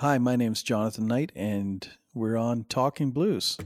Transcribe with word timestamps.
Hi, 0.00 0.16
my 0.16 0.34
name's 0.34 0.62
Jonathan 0.62 1.06
Knight, 1.06 1.30
and 1.36 1.86
we're 2.14 2.38
on 2.38 2.64
Talking 2.70 3.10
Blues. 3.10 3.58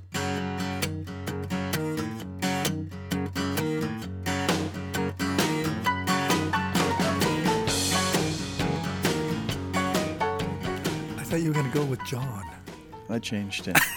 I 11.14 11.22
thought 11.22 11.40
you 11.40 11.48
were 11.48 11.54
going 11.54 11.70
to 11.70 11.78
go 11.78 11.84
with 11.84 12.04
John. 12.04 12.44
I 13.08 13.20
changed 13.20 13.68
it. 13.68 13.78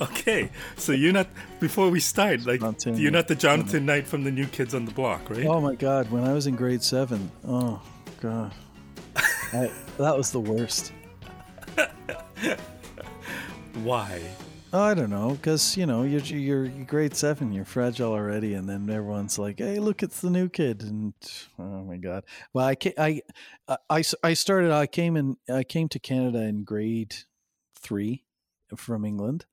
Okay, 0.00 0.48
so 0.76 0.92
you're 0.92 1.12
not 1.12 1.26
before 1.58 1.90
we 1.90 1.98
start 1.98 2.46
like 2.46 2.60
Jonathan- 2.60 2.98
you're 2.98 3.10
not 3.10 3.26
the 3.26 3.34
Jonathan 3.34 3.84
Knight 3.84 4.06
from 4.06 4.22
the 4.22 4.30
New 4.30 4.46
Kids 4.46 4.72
on 4.72 4.84
the 4.84 4.92
Block, 4.92 5.28
right? 5.28 5.44
oh 5.44 5.60
my 5.60 5.74
God, 5.74 6.08
when 6.12 6.22
I 6.22 6.32
was 6.34 6.46
in 6.46 6.54
grade 6.54 6.84
seven, 6.84 7.32
oh 7.44 7.82
God, 8.20 8.54
I, 9.52 9.70
that 9.98 10.16
was 10.16 10.30
the 10.30 10.40
worst. 10.40 10.92
Why? 13.82 14.20
I 14.72 14.92
don't 14.92 15.08
know, 15.08 15.30
because 15.30 15.76
you 15.78 15.86
know 15.86 16.02
you're, 16.02 16.20
you're 16.20 16.68
grade 16.84 17.16
seven, 17.16 17.52
you're 17.52 17.64
fragile 17.64 18.12
already, 18.12 18.52
and 18.52 18.68
then 18.68 18.90
everyone's 18.90 19.38
like, 19.38 19.60
"Hey, 19.60 19.78
look, 19.78 20.02
it's 20.02 20.20
the 20.20 20.28
new 20.28 20.50
kid!" 20.50 20.82
And 20.82 21.14
oh 21.58 21.84
my 21.84 21.96
god! 21.96 22.24
Well, 22.52 22.66
I 22.66 22.76
I 22.98 23.22
I 23.88 24.02
I 24.22 24.34
started. 24.34 24.70
I 24.70 24.86
came 24.86 25.16
in. 25.16 25.38
I 25.48 25.64
came 25.64 25.88
to 25.88 25.98
Canada 25.98 26.42
in 26.42 26.64
grade 26.64 27.16
three 27.74 28.24
from 28.76 29.06
England, 29.06 29.46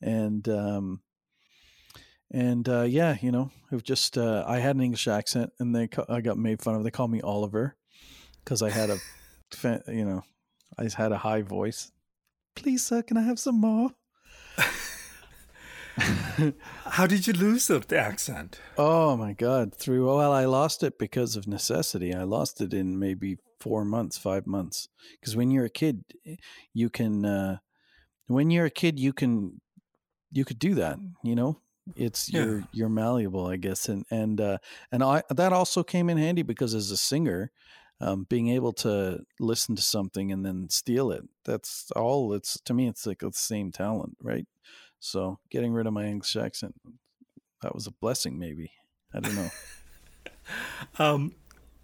and 0.00 0.48
um 0.48 1.00
and 2.30 2.68
uh, 2.68 2.82
yeah, 2.82 3.16
you 3.20 3.30
know, 3.30 3.50
was 3.70 3.82
just 3.82 4.16
uh, 4.16 4.44
I 4.46 4.58
had 4.58 4.76
an 4.76 4.82
English 4.82 5.06
accent, 5.06 5.52
and 5.58 5.74
they 5.74 5.88
I 6.08 6.20
got 6.20 6.38
made 6.38 6.62
fun 6.62 6.74
of. 6.74 6.84
They 6.84 6.90
called 6.90 7.10
me 7.10 7.20
Oliver 7.20 7.76
because 8.42 8.62
I 8.62 8.70
had 8.70 8.90
a, 8.90 8.98
you 9.62 10.04
know, 10.04 10.22
I 10.78 10.84
just 10.84 10.96
had 10.96 11.12
a 11.12 11.18
high 11.18 11.42
voice. 11.42 11.92
Please, 12.56 12.84
sir, 12.84 13.02
can 13.02 13.16
I 13.16 13.22
have 13.22 13.38
some 13.38 13.60
more? 13.60 13.90
How 16.86 17.06
did 17.06 17.26
you 17.26 17.32
lose 17.32 17.68
the 17.68 17.84
accent? 17.98 18.60
Oh 18.76 19.16
my 19.16 19.32
God! 19.32 19.74
Through 19.74 20.06
well, 20.06 20.32
I 20.32 20.44
lost 20.44 20.82
it 20.82 20.98
because 20.98 21.36
of 21.36 21.46
necessity. 21.46 22.12
I 22.12 22.24
lost 22.24 22.60
it 22.60 22.74
in 22.74 22.98
maybe 22.98 23.36
four 23.60 23.84
months, 23.84 24.18
five 24.18 24.46
months. 24.46 24.88
Because 25.20 25.36
when 25.36 25.50
you're 25.52 25.66
a 25.66 25.70
kid, 25.70 26.02
you 26.72 26.90
can. 26.90 27.24
Uh, 27.24 27.58
when 28.26 28.50
you're 28.50 28.66
a 28.66 28.70
kid, 28.70 28.98
you 28.98 29.12
can. 29.12 29.60
You 30.32 30.44
could 30.44 30.58
do 30.58 30.74
that. 30.74 30.98
You 31.22 31.36
know, 31.36 31.60
it's 31.94 32.28
Yeah. 32.32 32.44
you're 32.44 32.64
you're 32.72 32.88
malleable, 32.88 33.46
I 33.46 33.56
guess, 33.56 33.88
and 33.88 34.04
and 34.10 34.40
uh, 34.40 34.58
and 34.90 35.04
I 35.04 35.22
that 35.30 35.52
also 35.52 35.84
came 35.84 36.10
in 36.10 36.18
handy 36.18 36.42
because 36.42 36.74
as 36.74 36.90
a 36.90 36.96
singer, 36.96 37.52
um, 38.04 38.26
being 38.28 38.48
able 38.48 38.72
to 38.72 39.24
listen 39.40 39.74
to 39.76 39.82
something 39.82 40.30
and 40.30 40.44
then 40.44 40.68
steal 40.68 41.10
it. 41.10 41.22
That's 41.44 41.90
all. 41.96 42.32
It's 42.34 42.60
to 42.66 42.74
me, 42.74 42.86
it's 42.86 43.06
like 43.06 43.20
the 43.20 43.32
same 43.32 43.72
talent, 43.72 44.16
right? 44.22 44.46
So 45.00 45.38
getting 45.50 45.72
rid 45.72 45.86
of 45.86 45.92
my 45.92 46.04
English 46.06 46.36
accent, 46.36 46.74
that 47.62 47.74
was 47.74 47.86
a 47.86 47.92
blessing, 47.92 48.38
maybe. 48.38 48.70
I 49.12 49.20
don't 49.20 49.34
know. 49.36 49.50
Um, 50.98 51.32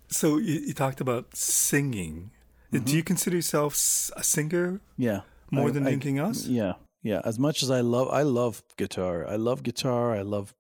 so 0.09 0.37
you, 0.37 0.61
you 0.61 0.75
talked 0.75 1.01
about 1.01 1.35
singing. 1.35 2.31
Do 2.71 2.95
you 2.95 3.03
consider 3.03 3.37
yourself 3.37 3.75
a 4.17 4.23
singer 4.23 4.81
Yeah. 4.99 5.23
more 5.51 5.69
I- 5.69 5.73
than 5.73 5.87
I- 5.87 5.93
anything 5.93 6.19
else? 6.19 6.47
Yeah. 6.47 6.75
Yeah. 7.03 7.21
As 7.25 7.39
much 7.39 7.62
as 7.62 7.71
I 7.71 7.81
love, 7.81 8.09
I 8.11 8.23
love 8.23 8.62
guitar. 8.77 9.27
I 9.27 9.37
love 9.37 9.62
guitar. 9.62 10.15
I 10.15 10.23
love 10.23 10.55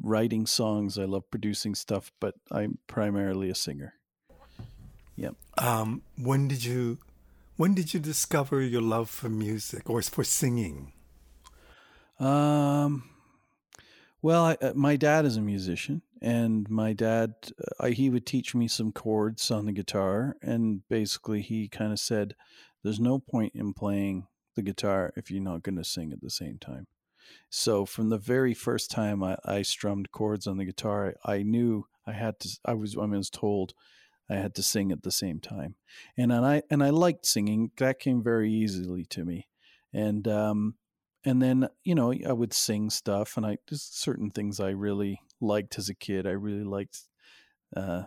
writing 0.00 0.46
songs. 0.46 0.98
I 0.98 1.04
love 1.04 1.24
producing 1.30 1.74
stuff, 1.74 2.12
but 2.20 2.34
I'm 2.52 2.78
primarily 2.86 3.50
a 3.50 3.54
singer. 3.56 3.94
Um, 5.58 6.02
when 6.18 6.48
did 6.48 6.64
you 6.64 6.98
when 7.56 7.74
did 7.74 7.94
you 7.94 8.00
discover 8.00 8.60
your 8.60 8.82
love 8.82 9.08
for 9.08 9.28
music 9.28 9.88
or 9.88 10.02
for 10.02 10.24
singing? 10.24 10.92
Um, 12.20 13.08
well, 14.20 14.44
I, 14.44 14.56
uh, 14.60 14.72
my 14.74 14.96
dad 14.96 15.24
is 15.24 15.36
a 15.36 15.42
musician, 15.42 16.02
and 16.20 16.68
my 16.68 16.92
dad, 16.92 17.34
uh, 17.58 17.84
I, 17.84 17.90
he 17.90 18.10
would 18.10 18.26
teach 18.26 18.54
me 18.54 18.68
some 18.68 18.92
chords 18.92 19.50
on 19.50 19.66
the 19.66 19.72
guitar, 19.72 20.36
and 20.42 20.86
basically 20.88 21.40
he 21.40 21.68
kind 21.68 21.92
of 21.92 21.98
said, 21.98 22.34
"There's 22.82 23.00
no 23.00 23.18
point 23.18 23.54
in 23.54 23.72
playing 23.72 24.26
the 24.54 24.62
guitar 24.62 25.12
if 25.16 25.30
you're 25.30 25.42
not 25.42 25.62
going 25.62 25.76
to 25.76 25.84
sing 25.84 26.12
at 26.12 26.20
the 26.20 26.30
same 26.30 26.58
time." 26.58 26.86
So 27.48 27.86
from 27.86 28.10
the 28.10 28.18
very 28.18 28.54
first 28.54 28.90
time 28.90 29.22
I, 29.22 29.36
I 29.44 29.62
strummed 29.62 30.12
chords 30.12 30.46
on 30.46 30.58
the 30.58 30.64
guitar, 30.64 31.14
I, 31.24 31.36
I 31.36 31.42
knew 31.42 31.86
I 32.06 32.12
had 32.12 32.38
to. 32.40 32.58
I 32.64 32.74
was 32.74 32.96
I 32.96 33.04
was 33.06 33.30
told 33.30 33.72
I 34.28 34.36
had 34.36 34.54
to 34.56 34.62
sing 34.62 34.90
at 34.90 35.02
the 35.02 35.10
same 35.10 35.40
time, 35.40 35.76
and, 36.16 36.32
and 36.32 36.44
I 36.44 36.62
and 36.70 36.82
I 36.82 36.90
liked 36.90 37.26
singing. 37.26 37.70
That 37.78 38.00
came 38.00 38.22
very 38.22 38.52
easily 38.52 39.04
to 39.10 39.24
me, 39.24 39.48
and 39.92 40.26
um, 40.26 40.74
and 41.24 41.40
then 41.40 41.68
you 41.84 41.94
know 41.94 42.12
I 42.12 42.32
would 42.32 42.52
sing 42.52 42.90
stuff, 42.90 43.36
and 43.36 43.46
I 43.46 43.58
just 43.68 44.00
certain 44.00 44.30
things 44.30 44.58
I 44.60 44.70
really 44.70 45.20
liked 45.40 45.78
as 45.78 45.88
a 45.88 45.94
kid. 45.94 46.26
I 46.26 46.32
really 46.32 46.64
liked 46.64 47.02
uh, 47.76 48.04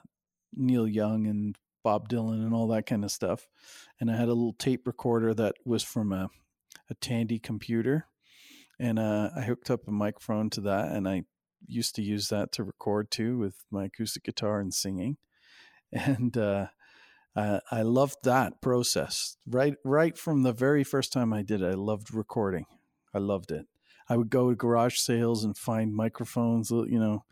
Neil 0.54 0.88
Young 0.88 1.28
and 1.28 1.58
Bob 1.84 2.10
Dylan 2.10 2.46
and 2.46 2.54
all 2.54 2.68
that 2.70 2.86
kind 2.86 3.04
of 3.04 3.12
stuff. 3.12 3.48
And 4.00 4.12
I 4.12 4.16
had 4.16 4.28
a 4.28 4.34
little 4.34 4.54
tape 4.54 4.88
recorder 4.88 5.34
that 5.36 5.56
was 5.66 5.84
from 5.84 6.12
a 6.12 6.30
a 6.90 6.96
Tandy 6.96 7.40
computer, 7.40 8.08
and 8.80 9.00
uh, 9.00 9.30
I 9.36 9.42
hooked 9.42 9.70
up 9.70 9.88
a 9.88 9.92
microphone 9.92 10.50
to 10.52 10.62
that, 10.62 10.92
and 10.92 11.08
I 11.08 11.24
used 11.66 11.96
to 11.96 12.02
use 12.02 12.30
that 12.30 12.52
to 12.54 12.64
record 12.64 13.12
too 13.12 13.38
with 13.38 13.64
my 13.70 13.86
acoustic 13.86 14.24
guitar 14.24 14.60
and 14.60 14.74
singing, 14.74 15.18
and. 15.94 16.38
Uh, 16.38 16.68
uh, 17.36 17.60
I 17.72 17.84
loved 17.84 18.24
that 18.24 18.60
process 18.60 19.38
right 19.48 19.76
right 19.86 20.18
from 20.18 20.42
the 20.42 20.52
very 20.52 20.84
first 20.84 21.14
time 21.14 21.32
I 21.32 21.44
did 21.44 21.62
it. 21.62 21.68
I 21.68 21.76
loved 21.76 22.12
recording. 22.12 22.66
I 23.14 23.20
loved 23.20 23.52
it. 23.52 23.68
I 24.10 24.18
would 24.18 24.30
go 24.30 24.50
to 24.50 24.56
garage 24.56 24.98
sales 24.98 25.44
and 25.44 25.56
find 25.56 25.96
microphones, 25.96 26.72
uh, 26.72 26.84
you 26.84 27.00
know, 27.00 27.24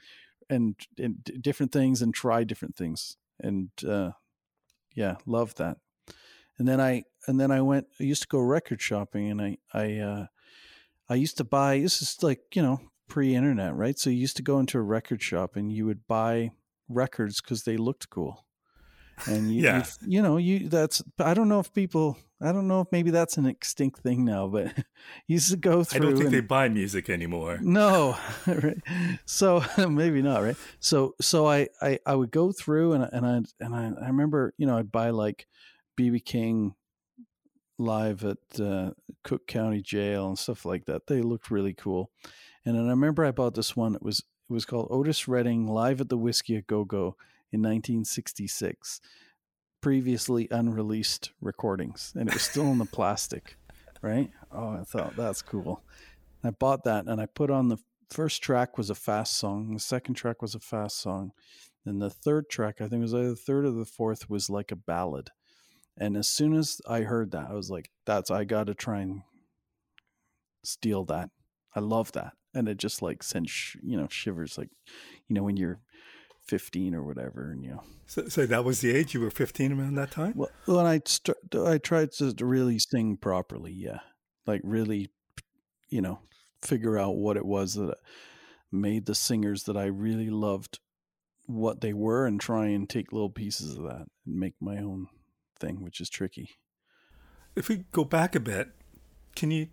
and, 0.50 0.76
and 0.98 1.24
different 1.42 1.72
things 1.72 2.02
and 2.02 2.14
try 2.14 2.44
different 2.44 2.76
things. 2.76 3.18
And 3.40 3.70
uh, 3.86 4.12
yeah, 4.94 5.16
loved 5.26 5.58
that. 5.58 5.78
And 6.60 6.68
then 6.68 6.80
I 6.80 7.04
and 7.28 7.40
then 7.40 7.52
I 7.52 7.62
went. 7.62 7.88
I 8.00 8.04
used 8.04 8.22
to 8.24 8.28
go 8.28 8.40
record 8.40 8.82
shopping, 8.82 9.30
and 9.30 9.42
I 9.42 9.58
I 9.74 9.98
uh, 9.98 10.26
I 11.08 11.16
used 11.16 11.38
to 11.38 11.44
buy. 11.44 11.80
This 11.80 12.02
is 12.02 12.24
like 12.24 12.40
you 12.56 12.64
know 12.64 12.80
pre-internet, 13.08 13.76
right? 13.76 13.98
So 14.00 14.10
you 14.10 14.18
used 14.18 14.38
to 14.38 14.44
go 14.44 14.60
into 14.60 14.80
a 14.80 14.82
record 14.82 15.22
shop 15.22 15.56
and 15.56 15.72
you 15.72 15.86
would 15.86 16.08
buy 16.08 16.52
records 16.90 17.42
because 17.42 17.64
they 17.64 17.78
looked 17.78 18.10
cool. 18.10 18.47
And 19.26 19.52
you, 19.52 19.64
Yeah. 19.64 19.86
you, 20.02 20.18
you 20.18 20.22
know, 20.22 20.38
you 20.38 20.70
that's. 20.70 21.02
I 21.20 21.34
don't 21.34 21.50
know 21.50 21.60
if 21.60 21.74
people. 21.74 22.18
I 22.40 22.52
don't 22.52 22.68
know 22.68 22.82
if 22.82 22.88
maybe 22.92 23.10
that's 23.10 23.38
an 23.38 23.48
extinct 23.48 24.02
thing 24.02 24.24
now, 24.24 24.48
but 24.48 24.68
you 25.28 25.34
used 25.38 25.50
to 25.50 25.58
go 25.58 25.84
through 25.84 25.98
I 25.98 26.04
don't 26.04 26.14
think 26.14 26.26
and, 26.26 26.34
they 26.36 26.42
buy 26.42 26.70
music 26.70 27.10
anymore. 27.10 27.58
no, 27.62 28.16
right. 28.48 28.78
So 29.26 29.64
maybe 29.90 30.22
not, 30.22 30.44
right? 30.44 30.56
So 30.80 31.16
so 31.20 31.48
I 31.48 31.68
I, 31.82 31.98
I 32.06 32.14
would 32.14 32.30
go 32.30 32.52
through 32.52 32.94
and 32.94 33.06
I- 33.06 33.10
and 33.12 33.26
I 33.26 33.42
and 33.66 33.76
I, 33.76 33.92
I 34.04 34.08
remember 34.08 34.54
you 34.58 34.68
know 34.68 34.78
I'd 34.78 34.92
buy 34.92 35.10
like 35.10 35.48
BB 36.00 36.26
King 36.26 36.76
live 37.80 38.24
at 38.24 38.38
uh, 38.60 38.92
Cook 39.24 39.48
County 39.48 39.82
Jail 39.82 40.28
and 40.28 40.38
stuff 40.38 40.66
like 40.66 40.86
that. 40.86 41.08
They 41.08 41.22
looked 41.22 41.52
really 41.52 41.74
cool, 41.74 42.12
and 42.66 42.76
then 42.76 42.86
I 42.86 42.90
remember 42.92 43.26
I 43.26 43.32
bought 43.32 43.56
this 43.56 43.76
one. 43.76 43.96
It 43.96 44.04
was 44.04 44.20
it 44.20 44.54
was 44.54 44.66
called 44.66 44.88
Otis 44.92 45.28
Redding 45.28 45.68
live 45.68 46.02
at 46.02 46.10
the 46.10 46.18
Whisky 46.18 46.56
a 46.56 46.62
Go 46.62 46.86
Go 46.86 47.16
in 47.52 47.62
1966. 47.62 49.00
Previously 49.82 50.48
unreleased 50.50 51.32
recordings, 51.40 52.14
and 52.16 52.28
it 52.28 52.34
was 52.34 52.42
still 52.42 52.72
in 52.72 52.80
the 52.80 52.86
plastic, 52.86 53.58
right? 54.02 54.32
Oh, 54.52 54.70
I 54.70 54.84
thought 54.84 55.16
that's 55.16 55.42
cool. 55.42 55.84
I 56.44 56.50
bought 56.50 56.84
that 56.86 57.06
and 57.08 57.20
I 57.22 57.26
put 57.26 57.50
on 57.50 57.68
the 57.68 57.78
first 58.10 58.42
track 58.42 58.78
was 58.78 58.90
a 58.90 58.96
fast 58.96 59.38
song. 59.38 59.74
The 59.74 59.80
second 59.80 60.16
track 60.16 60.42
was 60.42 60.56
a 60.56 60.60
fast 60.60 61.00
song. 61.00 61.32
and 61.86 62.02
the 62.02 62.10
third 62.10 62.50
track, 62.50 62.82
I 62.82 62.88
think 62.88 63.02
was 63.02 63.14
either 63.14 63.30
the 63.30 63.36
third 63.36 63.66
or 63.66 63.72
the 63.72 63.86
fourth, 63.86 64.30
was 64.30 64.50
like 64.50 64.72
a 64.72 64.76
ballad. 64.76 65.30
And 65.98 66.18
as 66.18 66.28
soon 66.28 66.54
as 66.54 66.82
I 66.88 67.02
heard 67.02 67.32
that, 67.32 67.50
I 67.50 67.54
was 67.54 67.72
like, 67.72 67.92
that's, 68.06 68.30
I 68.30 68.44
got 68.44 68.68
to 68.68 68.76
try 68.76 69.02
and 69.02 69.22
steal 70.64 71.06
that. 71.06 71.30
I 71.76 71.80
love 71.80 72.12
that. 72.12 72.34
And 72.54 72.68
it 72.68 72.78
just 72.78 73.02
like 73.02 73.24
sent, 73.24 73.50
sh- 73.50 73.78
you 73.82 73.98
know, 73.98 74.08
shivers 74.10 74.58
like, 74.58 74.70
you 75.28 75.34
know, 75.34 75.44
when 75.44 75.58
you're 75.58 75.80
15 76.48 76.96
or 76.96 77.04
whatever 77.04 77.52
and, 77.52 77.64
you 77.64 77.72
know, 77.72 77.84
So, 78.06 78.28
so 78.28 78.46
that 78.46 78.64
was 78.64 78.82
the 78.82 78.92
age 78.96 79.14
you 79.14 79.20
were 79.22 79.30
15 79.32 79.72
around 79.74 79.96
that 79.96 80.12
time? 80.12 80.34
well, 80.36 80.50
when 80.66 80.86
I 80.86 81.02
st- 81.06 81.38
I 81.56 81.78
tried 81.78 82.12
to 82.14 82.34
really 82.40 82.80
sing 82.80 83.18
properly, 83.18 83.72
yeah, 83.74 84.00
like 84.46 84.62
really, 84.64 85.10
you 85.90 86.02
know, 86.02 86.20
figure 86.62 86.98
out 86.98 87.16
what 87.18 87.38
it 87.38 87.46
was 87.46 87.74
that 87.76 87.98
made 88.72 89.06
the 89.06 89.16
singers 89.16 89.64
that 89.64 89.78
I 89.78 89.86
really 89.86 90.30
loved 90.30 90.80
what 91.46 91.80
they 91.80 91.94
were, 91.94 92.26
and 92.26 92.42
try 92.42 92.68
and 92.68 92.90
take 92.90 93.14
little 93.14 93.30
pieces 93.30 93.78
of 93.78 93.84
that 93.84 94.08
and 94.26 94.36
make 94.36 94.56
my 94.60 94.78
own 94.80 95.08
thing, 95.60 95.82
which 95.82 96.02
is 96.02 96.10
tricky. 96.10 96.50
If 97.56 97.70
we 97.70 97.86
go 97.92 98.04
back 98.04 98.36
a 98.36 98.40
bit, 98.42 98.70
can 99.36 99.50
you 99.52 99.68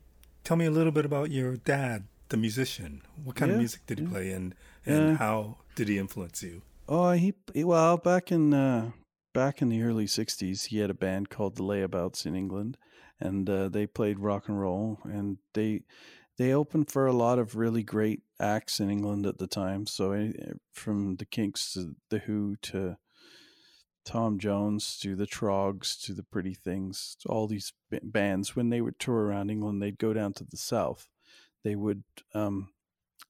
tell 0.44 0.56
me 0.56 0.66
a 0.66 0.70
little 0.70 0.92
bit 0.92 1.04
about 1.04 1.30
your 1.32 1.56
dad, 1.56 2.04
the 2.28 2.36
musician? 2.36 3.02
What 3.22 3.34
kind 3.36 3.50
Yeah, 3.50 3.54
of 3.56 3.58
music 3.60 3.86
did 3.86 3.98
he 3.98 4.04
yeah. 4.04 4.10
play 4.10 4.30
and 4.30 4.54
and 4.86 5.10
Yeah. 5.10 5.16
how 5.16 5.58
did 5.74 5.88
he 5.88 5.98
influence 5.98 6.42
you? 6.42 6.62
Oh, 6.88 7.12
he 7.12 7.34
he- 7.52 7.64
well 7.64 7.96
back 7.96 8.30
in 8.30 8.52
uh, 8.54 8.92
back 9.32 9.60
in 9.62 9.68
the 9.68 9.82
early 9.82 10.06
'60s, 10.06 10.66
he 10.66 10.78
had 10.78 10.90
a 10.90 10.94
band 10.94 11.30
called 11.30 11.56
the 11.56 11.62
Layabouts 11.64 12.26
in 12.26 12.34
England, 12.34 12.76
and 13.20 13.48
uh, 13.48 13.68
they 13.68 13.86
played 13.86 14.18
rock 14.18 14.48
and 14.48 14.60
roll, 14.60 14.98
and 15.04 15.38
they 15.54 15.82
they 16.36 16.52
opened 16.52 16.90
for 16.90 17.06
a 17.06 17.12
lot 17.12 17.38
of 17.38 17.54
really 17.56 17.82
great 17.82 18.22
acts 18.40 18.80
in 18.80 18.90
England 18.90 19.24
at 19.24 19.38
the 19.38 19.46
time. 19.46 19.86
So 19.86 20.12
eh, 20.12 20.32
from 20.72 21.16
the 21.16 21.24
Kinks 21.26 21.72
to 21.74 21.94
the 22.10 22.18
Who 22.18 22.56
to 22.62 22.96
Tom 24.04 24.38
Jones 24.38 24.98
to 24.98 25.16
the 25.16 25.26
Troggs 25.26 25.98
to 26.04 26.12
the 26.12 26.24
Pretty 26.24 26.52
Things, 26.54 27.16
all 27.26 27.46
these 27.46 27.72
bands 28.02 28.54
when 28.54 28.68
they 28.68 28.80
would 28.82 28.98
tour 28.98 29.24
around 29.26 29.50
England, 29.50 29.80
they'd 29.80 29.98
go 29.98 30.12
down 30.12 30.34
to 30.34 30.44
the 30.44 30.58
south. 30.58 31.08
They 31.62 31.74
would 31.76 32.02
um, 32.34 32.68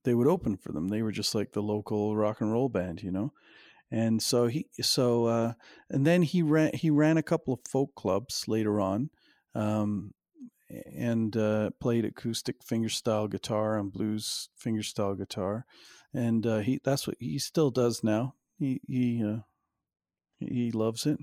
they 0.04 0.14
would 0.14 0.26
open 0.26 0.56
for 0.56 0.72
them. 0.72 0.88
They 0.88 1.02
were 1.02 1.12
just 1.12 1.34
like 1.34 1.52
the 1.52 1.62
local 1.62 2.16
rock 2.16 2.40
and 2.40 2.52
roll 2.52 2.68
band, 2.68 3.02
you 3.02 3.10
know. 3.10 3.32
And 3.90 4.22
so 4.22 4.46
he 4.46 4.66
so 4.80 5.26
uh, 5.26 5.52
and 5.90 6.06
then 6.06 6.22
he 6.22 6.42
ran 6.42 6.72
he 6.74 6.90
ran 6.90 7.16
a 7.16 7.22
couple 7.22 7.54
of 7.54 7.60
folk 7.68 7.94
clubs 7.94 8.44
later 8.48 8.80
on. 8.80 9.10
Um, 9.54 10.12
and 10.96 11.36
uh, 11.36 11.70
played 11.80 12.04
acoustic 12.04 12.64
fingerstyle 12.64 13.30
guitar 13.30 13.78
and 13.78 13.92
blues 13.92 14.48
fingerstyle 14.62 15.16
guitar, 15.16 15.66
and 16.12 16.46
uh, 16.46 16.58
he 16.58 16.80
that's 16.82 17.06
what 17.06 17.16
he 17.20 17.38
still 17.38 17.70
does 17.70 18.02
now. 18.02 18.34
He 18.58 18.80
he 18.86 19.24
uh, 19.24 19.40
he 20.38 20.70
loves 20.72 21.06
it. 21.06 21.18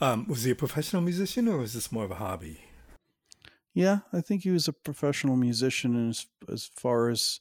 Um, 0.00 0.26
was 0.26 0.44
he 0.44 0.50
a 0.50 0.56
professional 0.56 1.02
musician 1.02 1.46
or 1.46 1.58
was 1.58 1.74
this 1.74 1.92
more 1.92 2.04
of 2.04 2.10
a 2.10 2.16
hobby? 2.16 2.62
Yeah, 3.74 4.00
I 4.12 4.22
think 4.22 4.42
he 4.42 4.50
was 4.50 4.66
a 4.66 4.72
professional 4.72 5.36
musician 5.36 6.08
as 6.08 6.26
as 6.50 6.70
far 6.74 7.10
as 7.10 7.40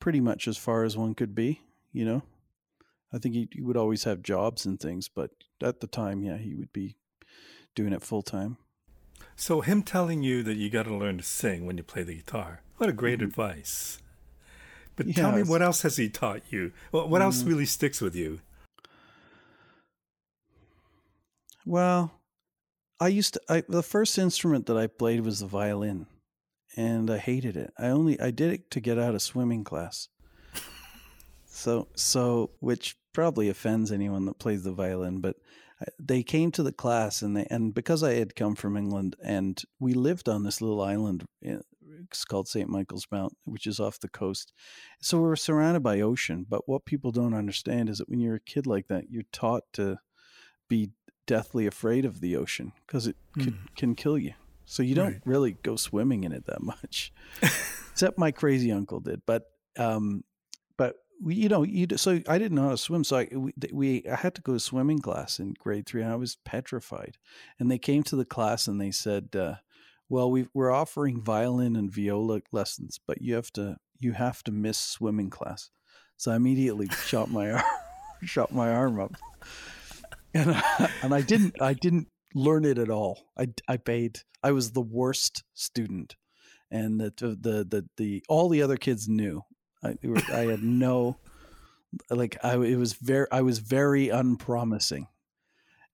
pretty 0.00 0.20
much 0.20 0.48
as 0.48 0.56
far 0.56 0.84
as 0.84 0.96
one 0.96 1.14
could 1.14 1.34
be. 1.34 1.60
You 1.92 2.04
know, 2.04 2.22
I 3.12 3.18
think 3.18 3.34
he, 3.34 3.48
he 3.52 3.62
would 3.62 3.76
always 3.76 4.04
have 4.04 4.22
jobs 4.22 4.66
and 4.66 4.80
things, 4.80 5.08
but 5.08 5.30
at 5.62 5.80
the 5.80 5.86
time, 5.86 6.22
yeah, 6.22 6.36
he 6.36 6.54
would 6.54 6.72
be 6.72 6.96
doing 7.74 7.92
it 7.92 8.02
full 8.02 8.22
time. 8.22 8.56
So 9.36 9.60
him 9.60 9.82
telling 9.82 10.22
you 10.22 10.42
that 10.42 10.56
you 10.56 10.70
got 10.70 10.84
to 10.84 10.94
learn 10.94 11.18
to 11.18 11.24
sing 11.24 11.66
when 11.66 11.76
you 11.76 11.82
play 11.82 12.02
the 12.02 12.16
guitar. 12.16 12.62
What 12.76 12.90
a 12.90 12.92
great 12.92 13.18
mm-hmm. 13.18 13.28
advice. 13.28 13.98
But 14.96 15.06
yeah, 15.06 15.14
tell 15.14 15.32
me 15.32 15.42
what 15.42 15.62
else 15.62 15.82
has 15.82 15.96
he 15.96 16.08
taught 16.08 16.42
you? 16.50 16.72
What, 16.90 17.08
what 17.08 17.18
mm-hmm. 17.18 17.26
else 17.26 17.42
really 17.42 17.66
sticks 17.66 18.00
with 18.00 18.14
you? 18.14 18.40
Well, 21.64 22.12
I 22.98 23.08
used 23.08 23.34
to 23.34 23.40
I, 23.48 23.62
the 23.68 23.82
first 23.82 24.18
instrument 24.18 24.66
that 24.66 24.76
I 24.76 24.86
played 24.86 25.20
was 25.20 25.40
the 25.40 25.46
violin 25.46 26.06
and 26.76 27.10
I 27.10 27.18
hated 27.18 27.56
it. 27.56 27.72
I 27.78 27.88
only 27.88 28.20
I 28.20 28.30
did 28.30 28.52
it 28.52 28.70
to 28.72 28.80
get 28.80 28.98
out 28.98 29.14
of 29.14 29.22
swimming 29.22 29.64
class. 29.64 30.08
So 31.46 31.88
so 31.94 32.50
which 32.60 32.96
probably 33.12 33.48
offends 33.48 33.90
anyone 33.90 34.24
that 34.26 34.38
plays 34.38 34.62
the 34.62 34.72
violin, 34.72 35.20
but 35.20 35.36
they 35.98 36.22
came 36.22 36.50
to 36.52 36.62
the 36.62 36.72
class 36.72 37.22
and 37.22 37.36
they 37.36 37.46
and 37.50 37.74
because 37.74 38.02
I 38.02 38.14
had 38.14 38.36
come 38.36 38.54
from 38.54 38.76
England 38.76 39.16
and 39.22 39.62
we 39.78 39.92
lived 39.92 40.28
on 40.28 40.42
this 40.42 40.60
little 40.60 40.80
island 40.80 41.24
eh, 41.44 41.58
it's 42.04 42.24
called 42.24 42.48
St. 42.48 42.68
Michael's 42.68 43.06
Mount 43.10 43.36
which 43.44 43.66
is 43.66 43.80
off 43.80 43.98
the 43.98 44.08
coast 44.08 44.52
so 45.00 45.18
we 45.18 45.24
were 45.24 45.36
surrounded 45.36 45.82
by 45.82 46.00
ocean 46.00 46.44
but 46.48 46.68
what 46.68 46.84
people 46.84 47.10
don't 47.12 47.34
understand 47.34 47.88
is 47.88 47.98
that 47.98 48.08
when 48.08 48.20
you're 48.20 48.36
a 48.36 48.40
kid 48.40 48.66
like 48.66 48.88
that 48.88 49.10
you're 49.10 49.22
taught 49.32 49.64
to 49.74 49.98
be 50.68 50.90
deathly 51.26 51.66
afraid 51.66 52.04
of 52.04 52.20
the 52.20 52.36
ocean 52.36 52.72
because 52.86 53.06
it 53.06 53.16
mm. 53.36 53.44
could, 53.44 53.76
can 53.76 53.94
kill 53.94 54.18
you 54.18 54.34
so 54.70 54.82
you 54.82 54.94
don't 54.94 55.12
right. 55.12 55.22
really 55.24 55.52
go 55.62 55.76
swimming 55.76 56.24
in 56.24 56.32
it 56.32 56.46
that 56.46 56.62
much 56.62 57.12
except 57.90 58.18
my 58.18 58.30
crazy 58.30 58.70
uncle 58.72 59.00
did 59.00 59.20
but 59.26 59.44
um 59.78 60.22
but 60.76 60.96
you 61.26 61.48
know, 61.48 61.62
you 61.62 61.86
so 61.96 62.20
I 62.26 62.38
didn't 62.38 62.54
know 62.54 62.62
how 62.62 62.70
to 62.70 62.76
swim, 62.78 63.04
so 63.04 63.18
I 63.18 63.28
we, 63.32 63.52
we 63.72 64.06
I 64.10 64.16
had 64.16 64.34
to 64.36 64.42
go 64.42 64.54
to 64.54 64.60
swimming 64.60 65.00
class 65.00 65.38
in 65.38 65.54
grade 65.58 65.86
three, 65.86 66.02
and 66.02 66.10
I 66.10 66.16
was 66.16 66.38
petrified. 66.44 67.18
And 67.58 67.70
they 67.70 67.78
came 67.78 68.02
to 68.04 68.16
the 68.16 68.24
class 68.24 68.66
and 68.66 68.80
they 68.80 68.90
said, 68.90 69.36
uh, 69.36 69.56
"Well, 70.08 70.30
we 70.30 70.48
we're 70.54 70.70
offering 70.70 71.22
violin 71.22 71.76
and 71.76 71.92
viola 71.92 72.40
lessons, 72.52 72.98
but 73.06 73.20
you 73.20 73.34
have 73.34 73.50
to 73.52 73.76
you 73.98 74.12
have 74.12 74.42
to 74.44 74.52
miss 74.52 74.78
swimming 74.78 75.28
class." 75.28 75.70
So 76.16 76.32
I 76.32 76.36
immediately 76.36 76.88
shot 76.88 77.30
my 77.30 77.50
arm, 77.52 77.64
shot 78.22 78.52
my 78.52 78.70
arm 78.70 78.98
up, 78.98 79.14
and 80.32 80.52
I, 80.52 80.90
and 81.02 81.14
I 81.14 81.20
didn't 81.20 81.60
I 81.60 81.74
didn't 81.74 82.08
learn 82.34 82.64
it 82.64 82.78
at 82.78 82.90
all. 82.90 83.32
I 83.36 83.48
I 83.68 83.76
paid. 83.76 84.20
I 84.42 84.52
was 84.52 84.72
the 84.72 84.80
worst 84.80 85.44
student, 85.54 86.16
and 86.70 87.00
the 87.00 87.12
the 87.16 87.66
the 87.68 87.88
the 87.96 88.24
all 88.28 88.48
the 88.48 88.62
other 88.62 88.76
kids 88.76 89.08
knew 89.08 89.44
I, 89.82 89.96
I 90.32 90.40
had 90.40 90.62
no, 90.62 91.16
like 92.10 92.36
I 92.42 92.56
it 92.56 92.76
was 92.76 92.94
very 92.94 93.26
I 93.30 93.42
was 93.42 93.58
very 93.58 94.08
unpromising, 94.08 95.08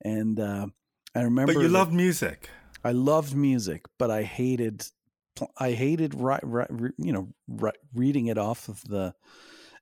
and 0.03 0.39
uh, 0.39 0.67
I 1.15 1.23
remember. 1.23 1.55
But 1.55 1.61
you 1.61 1.69
loved 1.69 1.93
music. 1.93 2.51
I 2.85 2.93
loved 2.93 3.35
music, 3.35 3.87
but 3.99 4.11
I 4.11 4.23
hated 4.23 4.85
I 5.59 5.73
hated 5.73 6.15
ri- 6.15 6.39
ri- 6.43 6.93
you 6.99 7.13
know 7.13 7.29
ri- 7.49 7.73
reading 7.95 8.27
it 8.27 8.39
off 8.39 8.69
of 8.69 8.83
the 8.85 9.15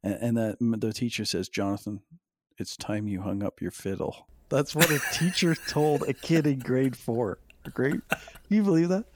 and, 0.02 0.36
and 0.36 0.36
the 0.36 0.56
the 0.78 0.92
teacher 0.92 1.24
says, 1.24 1.48
Jonathan, 1.48 2.00
it's 2.58 2.76
time 2.76 3.08
you 3.08 3.22
hung 3.22 3.42
up 3.42 3.60
your 3.60 3.70
fiddle. 3.70 4.28
That's 4.48 4.74
what 4.74 4.90
a 4.90 5.00
teacher 5.12 5.54
told 5.68 6.02
a 6.02 6.12
kid 6.12 6.46
in 6.46 6.58
grade 6.58 6.96
four. 6.96 7.38
Great, 7.72 8.00
Can 8.10 8.56
you 8.56 8.62
believe 8.62 8.90
that? 8.90 9.06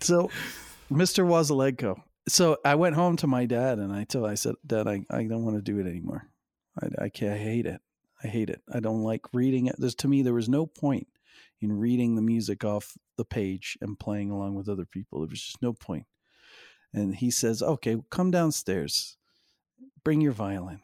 So, 0.00 0.30
Mr. 0.90 1.24
Wazilenko, 1.24 2.02
so 2.28 2.58
I 2.64 2.74
went 2.74 2.94
home 2.94 3.16
to 3.18 3.26
my 3.26 3.46
dad 3.46 3.78
and 3.78 3.92
I 3.92 4.04
told 4.04 4.28
I 4.28 4.34
said, 4.34 4.54
Dad, 4.66 4.86
I, 4.86 5.02
I 5.10 5.24
don't 5.24 5.44
want 5.44 5.56
to 5.56 5.62
do 5.62 5.78
it 5.78 5.88
anymore. 5.88 6.26
I, 6.80 7.04
I 7.04 7.08
can't 7.08 7.34
I 7.34 7.38
hate 7.38 7.66
it. 7.66 7.80
I 8.22 8.28
hate 8.28 8.50
it. 8.50 8.60
I 8.72 8.80
don't 8.80 9.02
like 9.02 9.22
reading 9.32 9.66
it. 9.66 9.76
There's 9.78 9.94
to 9.96 10.08
me 10.08 10.22
there 10.22 10.34
was 10.34 10.48
no 10.48 10.66
point 10.66 11.08
in 11.60 11.72
reading 11.72 12.16
the 12.16 12.22
music 12.22 12.64
off 12.64 12.96
the 13.16 13.24
page 13.24 13.78
and 13.80 13.98
playing 13.98 14.30
along 14.30 14.54
with 14.54 14.68
other 14.68 14.84
people. 14.84 15.20
There 15.20 15.30
was 15.30 15.42
just 15.42 15.62
no 15.62 15.72
point. 15.72 16.06
And 16.92 17.14
he 17.14 17.30
says, 17.30 17.62
Okay, 17.62 17.96
come 18.10 18.30
downstairs. 18.30 19.16
Bring 20.04 20.20
your 20.20 20.32
violin. 20.32 20.80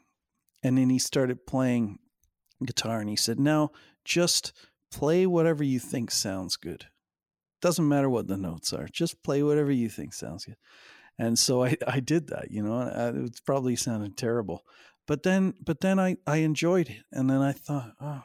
And 0.63 0.77
then 0.77 0.89
he 0.89 0.99
started 0.99 1.45
playing 1.45 1.99
guitar 2.65 2.99
and 2.99 3.09
he 3.09 3.15
said, 3.15 3.39
Now 3.39 3.71
just 4.03 4.53
play 4.91 5.25
whatever 5.25 5.63
you 5.63 5.79
think 5.79 6.11
sounds 6.11 6.55
good. 6.55 6.85
Doesn't 7.61 7.87
matter 7.87 8.09
what 8.09 8.27
the 8.27 8.37
notes 8.37 8.71
are. 8.73 8.87
Just 8.91 9.23
play 9.23 9.43
whatever 9.43 9.71
you 9.71 9.89
think 9.89 10.13
sounds 10.13 10.45
good. 10.45 10.57
And 11.19 11.37
so 11.37 11.63
I, 11.63 11.75
I 11.87 11.99
did 11.99 12.27
that, 12.27 12.51
you 12.51 12.63
know, 12.63 12.79
uh, 12.79 13.11
it 13.25 13.41
probably 13.45 13.75
sounded 13.75 14.17
terrible, 14.17 14.63
but 15.07 15.23
then, 15.23 15.53
but 15.63 15.81
then 15.81 15.99
I, 15.99 16.17
I 16.25 16.37
enjoyed 16.37 16.89
it. 16.89 17.03
And 17.11 17.29
then 17.29 17.41
I 17.41 17.53
thought, 17.53 17.91
oh, 18.01 18.23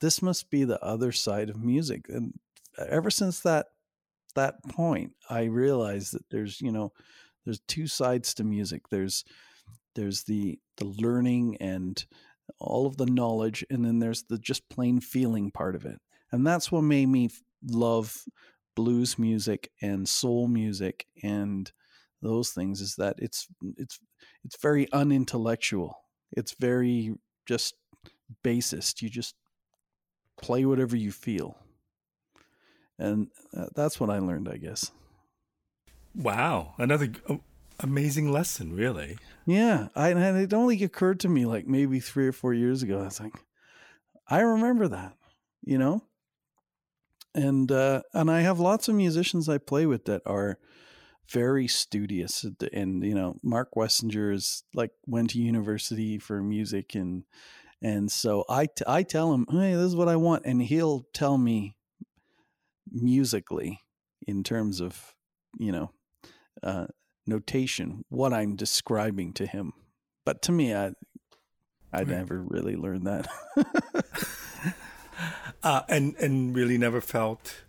this 0.00 0.22
must 0.22 0.50
be 0.50 0.64
the 0.64 0.82
other 0.82 1.12
side 1.12 1.50
of 1.50 1.62
music. 1.62 2.06
And 2.08 2.34
ever 2.78 3.10
since 3.10 3.40
that, 3.40 3.66
that 4.34 4.62
point, 4.68 5.12
I 5.28 5.44
realized 5.44 6.12
that 6.12 6.28
there's, 6.30 6.60
you 6.60 6.70
know, 6.70 6.92
there's 7.44 7.60
two 7.66 7.86
sides 7.86 8.34
to 8.34 8.44
music. 8.44 8.88
There's, 8.90 9.24
there's 9.94 10.24
the, 10.24 10.60
the 10.76 10.84
learning 10.84 11.56
and 11.60 12.04
all 12.58 12.86
of 12.86 12.96
the 12.96 13.06
knowledge. 13.06 13.64
And 13.70 13.84
then 13.84 13.98
there's 13.98 14.24
the 14.24 14.38
just 14.38 14.68
plain 14.68 15.00
feeling 15.00 15.50
part 15.50 15.74
of 15.74 15.84
it. 15.84 16.00
And 16.32 16.46
that's 16.46 16.70
what 16.70 16.82
made 16.82 17.06
me 17.06 17.30
love 17.66 18.24
blues 18.74 19.18
music 19.18 19.72
and 19.82 20.08
soul 20.08 20.46
music 20.46 21.06
and 21.22 21.72
those 22.22 22.50
things 22.50 22.80
is 22.80 22.96
that 22.96 23.16
it's 23.18 23.46
it's 23.76 24.00
it's 24.44 24.60
very 24.60 24.90
unintellectual. 24.92 25.96
It's 26.32 26.52
very 26.52 27.14
just 27.46 27.74
basest. 28.42 29.02
You 29.02 29.08
just 29.08 29.34
play 30.36 30.64
whatever 30.64 30.96
you 30.96 31.12
feel, 31.12 31.56
and 32.98 33.28
uh, 33.56 33.66
that's 33.74 34.00
what 34.00 34.10
I 34.10 34.18
learned, 34.18 34.48
I 34.48 34.56
guess. 34.56 34.90
Wow, 36.14 36.74
another 36.78 37.12
amazing 37.80 38.30
lesson, 38.30 38.74
really. 38.74 39.18
Yeah, 39.46 39.88
I, 39.94 40.10
and 40.10 40.38
it 40.38 40.52
only 40.52 40.82
occurred 40.82 41.20
to 41.20 41.28
me 41.28 41.46
like 41.46 41.66
maybe 41.66 42.00
three 42.00 42.26
or 42.26 42.32
four 42.32 42.54
years 42.54 42.82
ago. 42.82 43.00
I 43.00 43.04
was 43.04 43.20
like, 43.20 43.34
I 44.28 44.40
remember 44.40 44.88
that, 44.88 45.14
you 45.62 45.78
know, 45.78 46.02
and 47.34 47.70
uh, 47.70 48.02
and 48.12 48.30
I 48.30 48.40
have 48.40 48.60
lots 48.60 48.88
of 48.88 48.94
musicians 48.94 49.48
I 49.48 49.58
play 49.58 49.86
with 49.86 50.04
that 50.06 50.22
are 50.26 50.58
very 51.30 51.68
studious 51.68 52.44
and 52.72 53.04
you 53.04 53.14
know 53.14 53.38
mark 53.42 53.72
wessinger 53.76 54.32
is 54.32 54.64
like 54.74 54.90
went 55.06 55.30
to 55.30 55.38
university 55.38 56.18
for 56.18 56.42
music 56.42 56.94
and 56.94 57.24
and 57.82 58.10
so 58.10 58.44
I, 58.48 58.66
t- 58.66 58.84
I 58.86 59.02
tell 59.02 59.34
him 59.34 59.46
hey 59.50 59.74
this 59.74 59.84
is 59.84 59.96
what 59.96 60.08
i 60.08 60.16
want 60.16 60.46
and 60.46 60.62
he'll 60.62 61.06
tell 61.12 61.36
me 61.36 61.76
musically 62.90 63.80
in 64.26 64.42
terms 64.42 64.80
of 64.80 65.14
you 65.58 65.70
know 65.70 65.90
uh, 66.62 66.86
notation 67.28 68.04
what 68.08 68.32
i'm 68.32 68.56
describing 68.56 69.32
to 69.32 69.46
him 69.46 69.72
but 70.24 70.42
to 70.42 70.52
me 70.52 70.74
i 70.74 70.92
i 71.92 72.02
never 72.04 72.42
really 72.42 72.76
learned 72.76 73.06
that 73.06 73.28
uh, 75.62 75.82
and 75.88 76.14
and 76.16 76.54
really 76.54 76.78
never 76.78 77.00
felt 77.00 77.64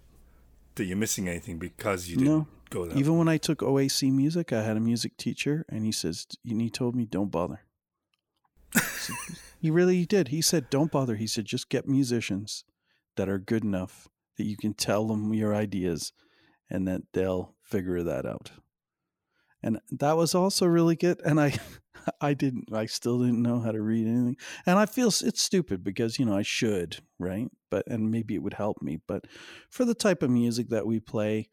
that 0.76 0.86
you're 0.86 0.98
missing 0.98 1.28
anything 1.28 1.58
because 1.58 2.10
you 2.10 2.18
didn't 2.18 2.34
no 2.34 2.48
go 2.70 2.86
that 2.86 2.98
Even 2.98 3.14
way. 3.14 3.20
when 3.20 3.28
I 3.28 3.38
took 3.38 3.60
OAC 3.60 4.12
music, 4.12 4.54
I 4.54 4.64
had 4.64 4.78
a 4.78 4.80
music 4.80 5.18
teacher, 5.18 5.66
and 5.70 5.86
he 5.86 5.92
says, 5.92 6.26
and 6.48 6.62
he 6.62 6.70
told 6.70 6.96
me, 6.96 7.06
"Don't 7.06 7.32
bother." 7.32 7.62
He 9.62 9.70
really 9.70 10.06
did. 10.06 10.30
He 10.30 10.42
said, 10.42 10.70
"Don't 10.70 10.90
bother." 10.90 11.18
He 11.18 11.28
said, 11.28 11.44
"Just 11.44 11.68
get 11.68 11.86
musicians 11.86 12.64
that 13.18 13.28
are 13.28 13.38
good 13.38 13.66
enough 13.66 14.08
that 14.38 14.46
you 14.46 14.56
can 14.56 14.74
tell 14.74 15.06
them 15.08 15.34
your 15.34 15.54
ideas, 15.54 16.14
and 16.70 16.88
that 16.88 17.02
they'll 17.12 17.56
figure 17.62 18.02
that 18.02 18.26
out." 18.26 18.52
And 19.62 19.80
that 19.92 20.18
was 20.18 20.34
also 20.36 20.66
really 20.66 20.96
good. 20.96 21.20
And 21.26 21.40
I, 21.40 21.58
I 22.22 22.34
didn't. 22.34 22.74
I 22.74 22.86
still 22.86 23.20
didn't 23.20 23.42
know 23.42 23.60
how 23.60 23.72
to 23.72 23.82
read 23.82 24.08
anything. 24.08 24.38
And 24.66 24.80
I 24.80 24.86
feel 24.86 25.08
it's 25.10 25.42
stupid 25.42 25.84
because 25.84 26.18
you 26.18 26.26
know 26.26 26.38
I 26.38 26.44
should, 26.44 26.98
right? 27.18 27.50
But 27.70 27.88
and 27.88 28.10
maybe 28.10 28.36
it 28.36 28.44
would 28.44 28.54
help 28.54 28.82
me. 28.82 29.00
But 29.08 29.26
for 29.70 29.86
the 29.86 29.96
type 29.96 30.24
of 30.24 30.30
music 30.30 30.70
that 30.70 30.88
we 30.88 31.00
play, 31.00 31.50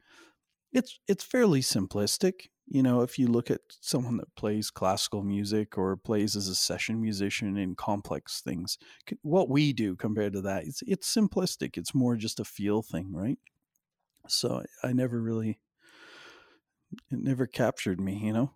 it's 0.73 0.99
it's 1.09 1.25
fairly 1.25 1.61
simplistic 1.61 2.49
you 2.69 2.83
know, 2.83 3.03
if 3.03 3.19
you 3.19 3.29
look 3.29 3.51
at 3.51 3.61
someone 3.81 4.17
that 4.17 4.35
plays 4.35 4.71
classical 4.71 5.23
music 5.23 5.79
or 5.79 5.97
plays 5.97 6.35
as 6.35 6.49
a 6.49 6.55
session 6.55 7.01
musician 7.01 7.57
in 7.57 7.77
complex 7.77 8.41
things, 8.41 8.77
what 9.23 9.49
we 9.49 9.73
do 9.73 9.95
compared 9.95 10.33
to 10.33 10.41
that, 10.43 10.65
it's 10.65 10.83
it's 10.87 11.13
simplistic. 11.15 11.77
It's 11.77 11.95
more 11.95 12.17
just 12.17 12.41
a 12.41 12.45
feel 12.45 12.83
thing, 12.83 13.13
right? 13.13 13.39
So 14.27 14.65
I 14.83 14.93
never 14.93 15.23
really, 15.23 15.61
it 17.11 17.19
never 17.23 17.47
captured 17.47 18.01
me, 18.01 18.17
you 18.17 18.33
know. 18.33 18.51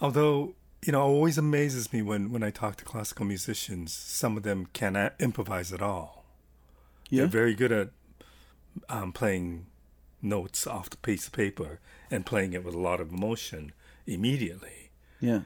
Although 0.00 0.54
you 0.84 0.90
know, 0.92 1.00
it 1.00 1.04
always 1.04 1.38
amazes 1.38 1.92
me 1.92 2.02
when 2.02 2.32
when 2.32 2.42
I 2.42 2.50
talk 2.50 2.76
to 2.76 2.84
classical 2.84 3.24
musicians. 3.24 3.92
Some 3.92 4.36
of 4.36 4.42
them 4.42 4.66
cannot 4.72 5.14
improvise 5.20 5.72
at 5.72 5.80
all. 5.80 6.24
Yeah, 7.08 7.22
they're 7.22 7.28
very 7.28 7.54
good 7.54 7.72
at 7.72 7.90
um, 8.88 9.12
playing 9.12 9.66
notes 10.20 10.66
off 10.66 10.90
the 10.90 10.96
piece 10.96 11.26
of 11.26 11.32
paper 11.32 11.80
and 12.10 12.26
playing 12.26 12.52
it 12.52 12.64
with 12.64 12.74
a 12.74 12.80
lot 12.80 13.00
of 13.00 13.12
emotion 13.12 13.72
immediately. 14.06 14.90
Yeah. 15.20 15.42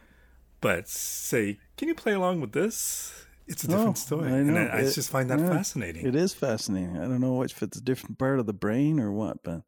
But 0.60 0.88
say, 0.88 1.58
can 1.76 1.88
you 1.88 1.94
play 1.94 2.12
along 2.12 2.40
with 2.40 2.52
this? 2.52 3.26
It's 3.46 3.62
a 3.62 3.68
different 3.68 3.90
oh, 3.90 3.94
story. 3.94 4.32
I 4.32 4.42
know. 4.42 4.56
And 4.56 4.70
I, 4.70 4.78
I 4.78 4.82
just 4.82 5.10
find 5.10 5.30
that 5.30 5.38
yeah, 5.38 5.48
fascinating. 5.48 6.06
It 6.06 6.16
is 6.16 6.34
fascinating. 6.34 6.96
I 6.96 7.02
don't 7.02 7.20
know 7.20 7.42
if 7.42 7.62
it's 7.62 7.76
a 7.76 7.80
different 7.80 8.18
part 8.18 8.40
of 8.40 8.46
the 8.46 8.52
brain 8.52 8.98
or 8.98 9.12
what, 9.12 9.42
but 9.44 9.62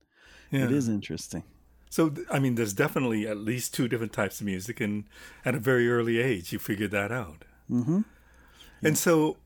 yeah. 0.50 0.64
it 0.64 0.72
is 0.72 0.88
interesting. 0.88 1.44
So, 1.90 2.14
I 2.30 2.38
mean, 2.38 2.54
there's 2.54 2.74
definitely 2.74 3.26
at 3.26 3.38
least 3.38 3.74
two 3.74 3.88
different 3.88 4.12
types 4.12 4.40
of 4.40 4.46
music, 4.46 4.80
and 4.80 5.04
at 5.44 5.54
a 5.54 5.58
very 5.58 5.90
early 5.90 6.18
age, 6.18 6.52
you 6.52 6.58
figured 6.58 6.90
that 6.90 7.10
out. 7.10 7.44
Mm-hmm. 7.70 8.00
Yeah. 8.80 8.88
And 8.88 8.98
so, 8.98 9.36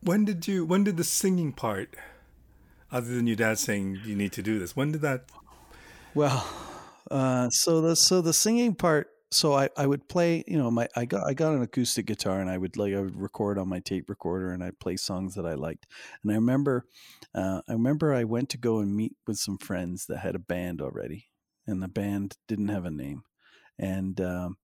when 0.00 0.24
did 0.24 0.48
you? 0.48 0.64
When 0.64 0.84
did 0.84 0.96
the 0.96 1.04
singing 1.04 1.52
part 1.52 1.94
other 2.90 3.14
than 3.14 3.26
your 3.26 3.36
dad 3.36 3.58
saying 3.58 4.00
you 4.04 4.14
need 4.14 4.32
to 4.32 4.42
do 4.42 4.58
this? 4.58 4.76
When 4.76 4.92
did 4.92 5.00
that? 5.00 5.24
Well, 6.14 6.46
uh, 7.10 7.48
so 7.50 7.80
the 7.80 7.96
so 7.96 8.20
the 8.20 8.32
singing 8.32 8.74
part. 8.74 9.08
So 9.30 9.54
I, 9.54 9.70
I 9.78 9.86
would 9.86 10.08
play, 10.10 10.44
you 10.46 10.58
know, 10.58 10.70
my 10.70 10.88
I 10.94 11.06
got 11.06 11.26
I 11.26 11.32
got 11.32 11.54
an 11.54 11.62
acoustic 11.62 12.04
guitar 12.04 12.40
and 12.40 12.50
I 12.50 12.58
would 12.58 12.76
like 12.76 12.92
I 12.92 13.00
would 13.00 13.16
record 13.16 13.58
on 13.58 13.66
my 13.66 13.80
tape 13.80 14.10
recorder 14.10 14.52
and 14.52 14.62
I'd 14.62 14.78
play 14.78 14.96
songs 14.96 15.34
that 15.36 15.46
I 15.46 15.54
liked. 15.54 15.86
And 16.22 16.30
I 16.30 16.34
remember, 16.34 16.84
uh, 17.34 17.62
I 17.66 17.72
remember 17.72 18.12
I 18.12 18.24
went 18.24 18.50
to 18.50 18.58
go 18.58 18.80
and 18.80 18.94
meet 18.94 19.16
with 19.26 19.38
some 19.38 19.56
friends 19.56 20.04
that 20.06 20.18
had 20.18 20.34
a 20.34 20.38
band 20.38 20.82
already, 20.82 21.28
and 21.66 21.82
the 21.82 21.88
band 21.88 22.36
didn't 22.48 22.68
have 22.68 22.84
a 22.84 22.90
name, 22.90 23.22
and 23.78 24.20
um, 24.20 24.56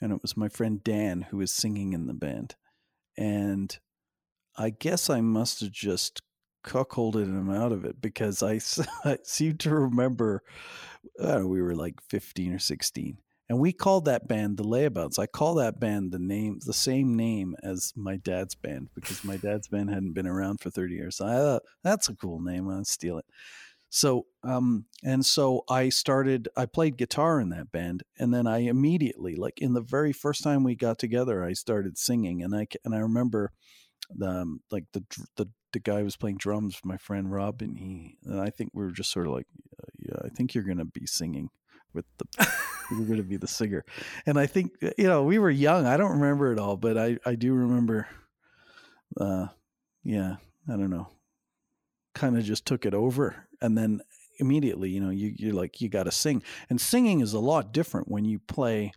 and 0.00 0.12
it 0.12 0.22
was 0.22 0.36
my 0.36 0.48
friend 0.48 0.82
Dan 0.82 1.22
who 1.22 1.38
was 1.38 1.52
singing 1.52 1.92
in 1.92 2.06
the 2.06 2.14
band, 2.14 2.56
and 3.16 3.78
I 4.56 4.70
guess 4.70 5.10
I 5.10 5.20
must 5.20 5.60
have 5.60 5.72
just 5.72 6.22
cuckolded 6.64 7.26
him 7.26 7.50
out 7.50 7.72
of 7.72 7.84
it 7.84 8.00
because 8.00 8.42
I, 8.42 8.60
I 9.04 9.18
seem 9.22 9.58
to 9.58 9.74
remember 9.74 10.42
know, 11.18 11.46
we 11.46 11.62
were 11.62 11.74
like 11.74 12.00
15 12.08 12.54
or 12.54 12.58
16 12.58 13.18
and 13.48 13.58
we 13.58 13.72
called 13.72 14.06
that 14.06 14.26
band 14.26 14.56
the 14.56 14.64
layabouts. 14.64 15.18
I 15.18 15.26
call 15.26 15.56
that 15.56 15.78
band 15.78 16.12
the 16.12 16.18
name 16.18 16.60
the 16.64 16.72
same 16.72 17.14
name 17.14 17.54
as 17.62 17.92
my 17.94 18.16
dad's 18.16 18.54
band 18.54 18.88
because 18.94 19.22
my 19.22 19.36
dad's 19.36 19.68
band 19.68 19.90
hadn't 19.90 20.14
been 20.14 20.26
around 20.26 20.60
for 20.60 20.70
30 20.70 20.94
years. 20.94 21.16
So 21.16 21.26
i 21.26 21.36
thought 21.36 21.62
that's 21.82 22.08
a 22.08 22.16
cool 22.16 22.40
name 22.40 22.68
i'll 22.68 22.84
steal 22.84 23.18
it 23.18 23.26
so 23.94 24.26
um 24.42 24.86
and 25.04 25.24
so 25.24 25.62
i 25.68 25.88
started 25.88 26.48
i 26.56 26.66
played 26.66 26.96
guitar 26.96 27.40
in 27.40 27.50
that 27.50 27.70
band 27.70 28.02
and 28.18 28.34
then 28.34 28.46
i 28.46 28.58
immediately 28.58 29.36
like 29.36 29.60
in 29.60 29.72
the 29.72 29.80
very 29.80 30.12
first 30.12 30.42
time 30.42 30.64
we 30.64 30.74
got 30.74 30.98
together 30.98 31.44
i 31.44 31.52
started 31.52 31.96
singing 31.96 32.42
and 32.42 32.56
i 32.56 32.66
and 32.84 32.94
i 32.94 32.98
remember 32.98 33.52
the 34.10 34.28
um, 34.28 34.60
like 34.70 34.84
the 34.92 35.02
the 35.36 35.48
the 35.72 35.78
guy 35.80 36.02
was 36.02 36.16
playing 36.16 36.36
drums, 36.36 36.80
my 36.84 36.96
friend 36.96 37.32
Rob, 37.32 37.62
and 37.62 37.76
he 37.76 38.16
and 38.24 38.40
I 38.40 38.50
think 38.50 38.70
we 38.74 38.84
were 38.84 38.92
just 38.92 39.10
sort 39.10 39.26
of 39.26 39.32
like, 39.32 39.46
uh, 39.80 39.90
yeah, 39.98 40.16
I 40.24 40.28
think 40.28 40.54
you're 40.54 40.64
gonna 40.64 40.84
be 40.84 41.06
singing 41.06 41.50
with 41.92 42.04
the 42.18 42.52
you're 42.90 43.06
gonna 43.06 43.22
be 43.22 43.36
the 43.36 43.48
singer, 43.48 43.84
and 44.26 44.38
I 44.38 44.46
think 44.46 44.72
uh, 44.82 44.90
you 44.98 45.08
know 45.08 45.22
we 45.22 45.38
were 45.38 45.50
young. 45.50 45.86
I 45.86 45.96
don't 45.96 46.12
remember 46.12 46.52
it 46.52 46.58
all, 46.58 46.76
but 46.76 46.96
I 46.96 47.18
I 47.24 47.34
do 47.34 47.54
remember. 47.54 48.06
Uh, 49.18 49.46
yeah, 50.02 50.36
I 50.68 50.72
don't 50.72 50.90
know. 50.90 51.08
Kind 52.14 52.38
of 52.38 52.44
just 52.44 52.66
took 52.66 52.86
it 52.86 52.94
over, 52.94 53.46
and 53.60 53.76
then 53.76 54.00
immediately, 54.38 54.90
you 54.90 55.00
know, 55.00 55.10
you 55.10 55.34
you're 55.36 55.54
like 55.54 55.80
you 55.80 55.88
got 55.88 56.04
to 56.04 56.12
sing, 56.12 56.42
and 56.70 56.80
singing 56.80 57.20
is 57.20 57.32
a 57.32 57.40
lot 57.40 57.72
different 57.72 58.08
when 58.08 58.24
you 58.24 58.38
play 58.38 58.92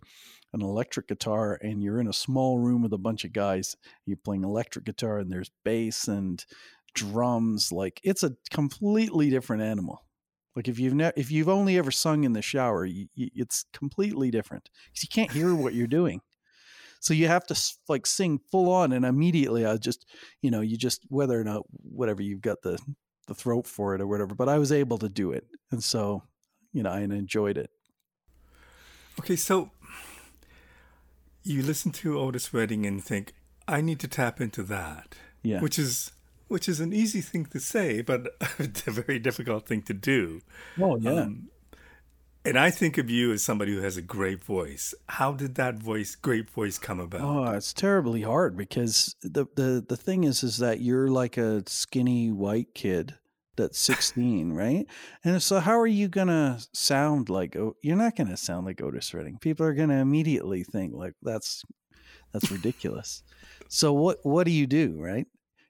an 0.52 0.62
electric 0.62 1.08
guitar 1.08 1.58
and 1.60 1.82
you're 1.82 2.00
in 2.00 2.08
a 2.08 2.12
small 2.12 2.58
room 2.58 2.82
with 2.82 2.92
a 2.92 2.98
bunch 2.98 3.24
of 3.24 3.34
guys 3.34 3.76
you're 4.06 4.16
playing 4.16 4.44
electric 4.44 4.84
guitar 4.84 5.18
and 5.18 5.30
there's 5.30 5.50
bass 5.62 6.08
and 6.08 6.46
drums 6.94 7.70
like 7.70 8.00
it's 8.02 8.22
a 8.22 8.32
completely 8.50 9.30
different 9.30 9.62
animal. 9.62 10.04
Like 10.56 10.68
if 10.68 10.78
you've 10.78 10.94
ne- 10.94 11.12
if 11.16 11.30
you've 11.30 11.48
only 11.48 11.78
ever 11.78 11.90
sung 11.90 12.24
in 12.24 12.32
the 12.32 12.42
shower 12.42 12.84
you, 12.84 13.06
you, 13.14 13.28
it's 13.34 13.64
completely 13.72 14.30
different 14.30 14.70
because 14.86 15.02
you 15.02 15.08
can't 15.12 15.30
hear 15.30 15.54
what 15.54 15.74
you're 15.74 15.86
doing. 15.86 16.20
So 17.00 17.14
you 17.14 17.28
have 17.28 17.46
to 17.46 17.62
like 17.88 18.06
sing 18.06 18.40
full 18.50 18.72
on 18.72 18.92
and 18.92 19.04
immediately 19.04 19.64
i 19.64 19.76
just 19.76 20.04
you 20.42 20.50
know 20.50 20.60
you 20.60 20.76
just 20.76 21.02
whether 21.08 21.40
or 21.40 21.44
not 21.44 21.62
whatever 21.70 22.22
you've 22.22 22.40
got 22.40 22.60
the 22.62 22.76
the 23.28 23.34
throat 23.34 23.66
for 23.66 23.94
it 23.94 24.00
or 24.00 24.06
whatever 24.06 24.34
but 24.34 24.48
i 24.48 24.58
was 24.58 24.72
able 24.72 24.98
to 24.98 25.08
do 25.08 25.30
it 25.30 25.46
and 25.70 25.84
so 25.84 26.22
you 26.72 26.82
know 26.82 26.90
i 26.90 27.00
enjoyed 27.00 27.56
it 27.56 27.70
okay 29.20 29.36
so 29.36 29.70
you 31.48 31.62
listen 31.62 31.90
to 31.92 32.18
Otis 32.18 32.52
Redding 32.52 32.86
and 32.86 33.02
think, 33.02 33.32
I 33.66 33.80
need 33.80 34.00
to 34.00 34.08
tap 34.08 34.40
into 34.40 34.62
that. 34.64 35.16
Yeah. 35.42 35.60
Which 35.60 35.78
is 35.78 36.12
which 36.48 36.68
is 36.68 36.80
an 36.80 36.94
easy 36.94 37.20
thing 37.20 37.44
to 37.46 37.60
say, 37.60 38.00
but 38.00 38.34
a 38.58 38.90
very 38.90 39.18
difficult 39.18 39.66
thing 39.66 39.82
to 39.82 39.94
do. 39.94 40.40
Oh 40.80 40.96
yeah. 40.96 41.22
Um, 41.22 41.48
and 42.44 42.58
I 42.58 42.70
think 42.70 42.98
of 42.98 43.10
you 43.10 43.32
as 43.32 43.42
somebody 43.42 43.74
who 43.74 43.82
has 43.82 43.96
a 43.96 44.02
great 44.02 44.42
voice. 44.42 44.94
How 45.08 45.32
did 45.32 45.56
that 45.56 45.76
voice, 45.76 46.14
great 46.14 46.48
voice, 46.48 46.78
come 46.78 47.00
about? 47.00 47.20
Oh, 47.20 47.52
it's 47.52 47.72
terribly 47.72 48.22
hard 48.22 48.56
because 48.56 49.16
the 49.22 49.46
the 49.56 49.84
the 49.86 49.96
thing 49.96 50.24
is, 50.24 50.42
is 50.42 50.58
that 50.58 50.80
you're 50.80 51.08
like 51.08 51.36
a 51.36 51.62
skinny 51.66 52.30
white 52.30 52.74
kid 52.74 53.16
that's 53.56 53.78
16, 53.80 54.52
right? 54.52 54.86
And 55.24 55.42
so, 55.42 55.60
how 55.60 55.78
are 55.78 55.86
you 55.86 56.08
gonna 56.08 56.58
sound 56.72 57.28
like? 57.28 57.54
You're 57.82 57.96
not 57.96 58.16
gonna 58.16 58.36
sound 58.36 58.66
like 58.66 58.80
Otis 58.80 59.12
Redding. 59.12 59.38
People 59.38 59.66
are 59.66 59.74
gonna 59.74 60.00
immediately 60.00 60.62
think 60.64 60.94
like 60.94 61.14
that's 61.22 61.64
that's 62.32 62.50
ridiculous. 62.50 63.22
so 63.68 63.92
what 63.92 64.18
what 64.22 64.44
do 64.44 64.52
you 64.52 64.66
do, 64.66 64.96
right? 65.00 65.26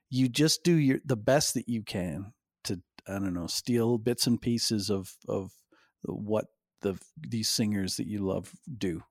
You 0.09 0.29
just 0.29 0.63
do 0.63 0.73
your 0.73 0.99
the 1.05 1.17
best 1.17 1.53
that 1.55 1.67
you 1.67 1.83
can 1.83 2.33
to 2.65 2.81
I 3.07 3.13
don't 3.13 3.33
know 3.33 3.47
steal 3.47 3.97
bits 3.97 4.27
and 4.27 4.41
pieces 4.41 4.89
of 4.89 5.15
of 5.27 5.51
what 6.03 6.45
the 6.81 6.99
these 7.17 7.49
singers 7.49 7.97
that 7.97 8.07
you 8.07 8.19
love 8.19 8.53
do, 8.77 9.03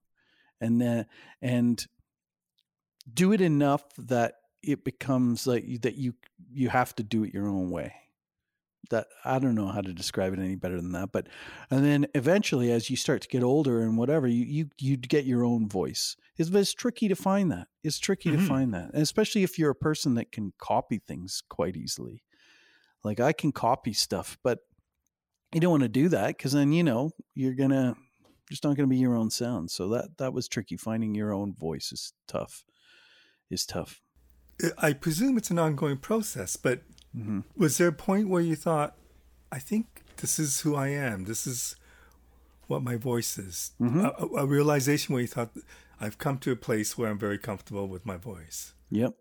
and 0.61 0.81
then 0.81 1.07
and 1.43 1.87
do 3.13 3.33
it 3.33 3.41
enough 3.41 3.85
that 3.97 4.35
it 4.63 4.85
becomes 4.85 5.47
like 5.47 5.83
that 5.83 5.97
you 5.97 6.15
you 6.51 6.69
have 6.69 6.95
to 6.97 7.03
do 7.03 7.25
it 7.25 7.33
your 7.33 7.49
own 7.49 7.71
way 7.71 7.95
that 8.91 9.07
I 9.25 9.39
don't 9.39 9.55
know 9.55 9.69
how 9.69 9.81
to 9.81 9.93
describe 9.93 10.33
it 10.33 10.39
any 10.39 10.55
better 10.55 10.77
than 10.77 10.93
that. 10.93 11.13
But 11.13 11.29
and 11.71 11.85
then 11.85 12.07
eventually, 12.15 12.73
as 12.73 12.91
you 12.91 12.97
start 12.97 13.23
to 13.23 13.29
get 13.29 13.43
older 13.43 13.81
and 13.81 13.97
whatever, 13.97 14.27
you 14.27 14.45
you 14.45 14.69
you 14.79 14.97
get 14.97 15.25
your 15.25 15.45
own 15.45 15.69
voice. 15.69 16.17
It's, 16.37 16.51
it's 16.51 16.75
tricky 16.75 17.09
to 17.09 17.17
find 17.17 17.51
that. 17.51 17.69
It's 17.83 17.99
tricky 17.99 18.31
mm-hmm. 18.31 18.43
to 18.43 18.47
find 18.47 18.75
that, 18.75 18.91
and 18.93 19.03
especially 19.03 19.43
if 19.43 19.59
you're 19.59 19.71
a 19.71 19.77
person 19.77 20.15
that 20.15 20.33
can 20.33 20.53
copy 20.59 20.99
things 20.99 21.43
quite 21.49 21.77
easily. 21.77 22.23
Like 23.05 23.21
I 23.21 23.33
can 23.33 23.53
copy 23.53 23.93
stuff, 23.93 24.39
but 24.43 24.61
you 25.52 25.61
don't 25.61 25.71
want 25.71 25.83
to 25.83 25.88
do 25.88 26.09
that 26.09 26.28
because 26.28 26.52
then 26.52 26.73
you 26.73 26.83
know 26.83 27.11
you're 27.35 27.55
gonna 27.55 27.97
just 28.50 28.64
not 28.64 28.76
gonna 28.76 28.88
be 28.88 28.97
your 28.97 29.17
own 29.17 29.31
sound. 29.31 29.71
So 29.71 29.88
that 29.90 30.19
that 30.19 30.33
was 30.33 30.49
tricky. 30.49 30.76
Finding 30.76 31.14
your 31.14 31.33
own 31.33 31.55
voice 31.55 31.93
is 31.93 32.12
tough. 32.26 32.64
Is 33.50 33.64
tough. 33.64 34.00
I 34.76 34.93
presume 34.93 35.38
it's 35.38 35.50
an 35.50 35.59
ongoing 35.59 35.99
process, 35.99 36.57
but 36.57 36.83
Mm-hmm. 37.17 37.40
Was 37.57 37.78
there 37.78 37.88
a 37.88 37.93
point 37.93 38.28
where 38.28 38.43
you 38.43 38.57
thought, 38.57 38.97
I 39.50 39.59
think 39.59 40.02
this 40.19 40.38
is 40.38 40.61
who 40.61 40.75
I 40.75 40.88
am? 40.88 41.25
This 41.25 41.47
is 41.47 41.76
what 42.67 42.83
my 42.83 42.97
voice 42.97 43.38
is? 43.38 43.73
Mm-hmm. 43.81 44.05
A, 44.05 44.43
a, 44.43 44.47
realization 44.47 45.14
where 45.14 45.23
you 45.23 45.28
thought, 45.28 45.50
I've 46.00 46.19
come 46.19 46.38
to 46.38 46.52
a 46.52 46.57
place 46.57 46.97
where 46.97 47.11
I'm 47.11 47.19
very 47.19 47.38
comfortable 47.38 47.88
with 47.88 48.05
my 48.05 48.17
voice. 48.17 48.75
Yep. 48.90 49.14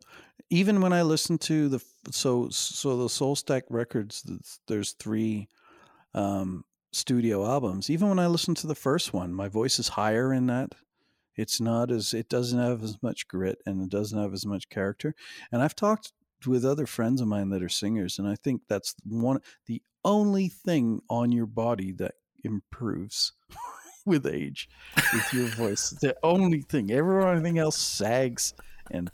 Even 0.49 0.81
when 0.81 0.93
I 0.93 1.01
listen 1.01 1.37
to 1.39 1.67
the 1.67 1.83
so 2.11 2.47
so 2.49 2.95
the 2.95 3.09
Soul 3.09 3.35
Stack 3.35 3.63
Records, 3.69 4.25
there's 4.67 4.93
three 4.93 5.49
um, 6.17 6.65
studio 6.91 7.45
albums. 7.45 7.89
Even 7.89 8.09
when 8.09 8.19
I 8.19 8.27
listen 8.27 8.55
to 8.55 8.67
the 8.67 8.75
first 8.75 9.13
one, 9.13 9.33
my 9.33 9.47
voice 9.47 9.77
is 9.77 9.89
higher 9.89 10.33
in 10.33 10.47
that. 10.47 10.73
It's 11.35 11.61
not 11.61 11.91
as 11.91 12.13
it 12.13 12.27
doesn't 12.27 12.59
have 12.59 12.83
as 12.83 12.97
much 13.03 13.27
grit 13.27 13.59
and 13.65 13.81
it 13.83 13.89
doesn't 13.89 14.19
have 14.19 14.33
as 14.33 14.45
much 14.45 14.69
character. 14.69 15.13
And 15.51 15.61
I've 15.61 15.75
talked 15.75 16.11
with 16.47 16.65
other 16.65 16.87
friends 16.87 17.21
of 17.21 17.27
mine 17.27 17.49
that 17.51 17.61
are 17.61 17.69
singers, 17.69 18.17
and 18.17 18.27
I 18.27 18.35
think 18.35 18.61
that's 18.67 18.95
one 19.03 19.39
the 19.67 19.81
only 20.03 20.47
thing 20.47 21.01
on 21.09 21.31
your 21.31 21.45
body 21.45 21.91
that 21.93 22.15
improves 22.43 23.33
with 24.05 24.25
age 24.25 24.67
with 25.13 25.33
your 25.33 25.47
voice. 25.47 25.91
The 25.91 26.15
only 26.23 26.61
thing. 26.61 26.91
Everything 26.91 27.59
else 27.59 27.77
sags 27.77 28.55
and 28.89 29.11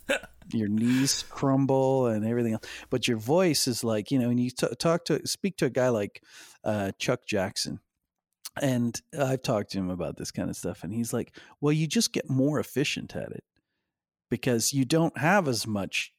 your 0.52 0.68
knees 0.68 1.24
crumble 1.30 2.08
and 2.08 2.26
everything 2.26 2.54
else. 2.54 2.66
But 2.90 3.08
your 3.08 3.18
voice 3.18 3.68
is 3.68 3.84
like, 3.84 4.12
you 4.12 4.20
know, 4.20 4.28
when 4.28 4.38
you 4.38 4.50
t- 4.50 4.68
talk 4.80 5.06
to 5.06 5.26
speak 5.28 5.58
to 5.58 5.66
a 5.66 5.70
guy 5.70 5.90
like 5.90 6.24
uh, 6.64 6.92
Chuck 6.98 7.26
Jackson, 7.26 7.80
and 8.62 9.00
I've 9.18 9.42
talked 9.42 9.72
to 9.72 9.80
him 9.80 9.90
about 9.90 10.18
this 10.18 10.32
kind 10.32 10.50
of 10.50 10.56
stuff, 10.56 10.84
and 10.84 10.94
he's 10.94 11.14
like, 11.14 11.36
well, 11.60 11.74
you 11.74 11.88
just 11.88 12.14
get 12.14 12.30
more 12.30 12.60
efficient 12.60 13.16
at 13.16 13.32
it 13.32 13.44
because 14.30 14.74
you 14.74 14.86
don't 14.86 15.18
have 15.18 15.48
as 15.48 15.66
much 15.68 16.14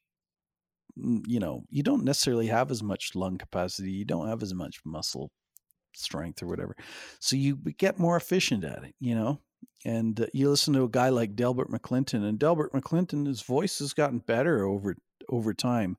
you 0.97 1.41
know, 1.41 1.65
you 1.71 1.83
don't 1.83 2.05
necessarily 2.05 2.47
have 2.47 2.71
as 2.71 2.83
much 2.83 3.15
lung 3.15 3.37
capacity, 3.39 3.91
you 3.91 4.05
don't 4.05 4.29
have 4.29 4.43
as 4.43 4.55
much 4.55 4.79
muscle 4.85 5.31
strength 5.95 6.43
or 6.43 6.47
whatever. 6.47 6.77
So 7.21 7.37
you 7.37 7.57
get 7.79 7.99
more 7.99 8.17
efficient 8.17 8.65
at 8.65 8.85
it, 8.85 8.95
you 9.01 9.15
know. 9.15 9.41
And 9.85 10.21
uh, 10.21 10.27
you 10.33 10.49
listen 10.49 10.75
to 10.75 10.85
a 10.85 10.89
guy 10.89 11.11
like 11.11 11.37
Delbert 11.37 11.71
McClinton, 11.71 12.27
and 12.27 12.39
Delbert 12.39 12.73
McClinton, 12.73 13.27
his 13.27 13.43
voice 13.43 13.79
has 13.79 13.93
gotten 13.93 14.19
better 14.19 14.65
over 14.65 14.97
over 15.29 15.55
time, 15.55 15.97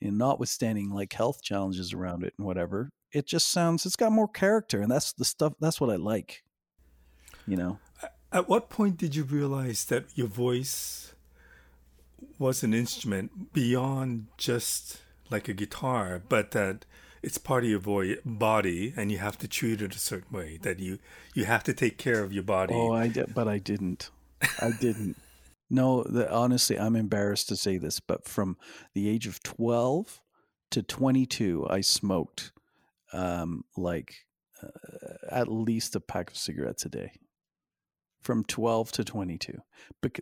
and 0.00 0.18
notwithstanding 0.18 0.90
like 0.90 1.12
health 1.12 1.42
challenges 1.42 1.92
around 1.92 2.24
it 2.24 2.34
and 2.38 2.46
whatever, 2.46 2.90
it 3.12 3.26
just 3.26 3.50
sounds 3.50 3.86
it's 3.86 3.96
got 3.96 4.12
more 4.12 4.28
character, 4.28 4.80
and 4.80 4.90
that's 4.90 5.12
the 5.12 5.24
stuff. 5.24 5.54
That's 5.60 5.80
what 5.80 5.90
I 5.90 5.96
like, 5.96 6.42
you 7.46 7.56
know. 7.56 7.78
At 8.32 8.48
what 8.48 8.70
point 8.70 8.96
did 8.96 9.14
you 9.14 9.24
realize 9.24 9.84
that 9.86 10.06
your 10.14 10.26
voice 10.26 11.14
was 12.38 12.62
an 12.62 12.72
instrument 12.72 13.52
beyond 13.52 14.26
just 14.38 15.02
like 15.30 15.48
a 15.48 15.52
guitar, 15.52 16.22
but 16.28 16.52
that 16.52 16.86
it's 17.22 17.38
part 17.38 17.64
of 17.64 17.70
your 17.70 18.16
body 18.24 18.92
and 18.96 19.12
you 19.12 19.18
have 19.18 19.38
to 19.38 19.48
treat 19.48 19.80
it 19.80 19.94
a 19.94 19.98
certain 19.98 20.36
way 20.36 20.58
that 20.62 20.78
you 20.78 20.98
you 21.34 21.44
have 21.44 21.62
to 21.64 21.72
take 21.72 21.96
care 21.96 22.22
of 22.22 22.32
your 22.32 22.42
body. 22.42 22.74
Oh 22.74 22.92
i 22.92 23.08
did 23.08 23.34
but 23.34 23.48
i 23.48 23.58
didn't. 23.58 24.10
I 24.60 24.70
didn't. 24.70 25.16
No 25.70 26.02
the, 26.02 26.30
honestly 26.30 26.78
i'm 26.78 26.96
embarrassed 26.96 27.48
to 27.48 27.56
say 27.56 27.78
this 27.78 27.98
but 27.98 28.28
from 28.28 28.58
the 28.92 29.08
age 29.08 29.26
of 29.26 29.42
12 29.42 30.20
to 30.72 30.82
22 30.82 31.66
i 31.70 31.80
smoked 31.80 32.52
um, 33.14 33.64
like 33.74 34.26
uh, 34.62 34.68
at 35.30 35.48
least 35.48 35.96
a 35.96 36.00
pack 36.00 36.30
of 36.30 36.36
cigarettes 36.36 36.84
a 36.84 36.88
day. 36.88 37.12
From 38.20 38.44
12 38.44 38.92
to 38.92 39.04
22 39.04 39.62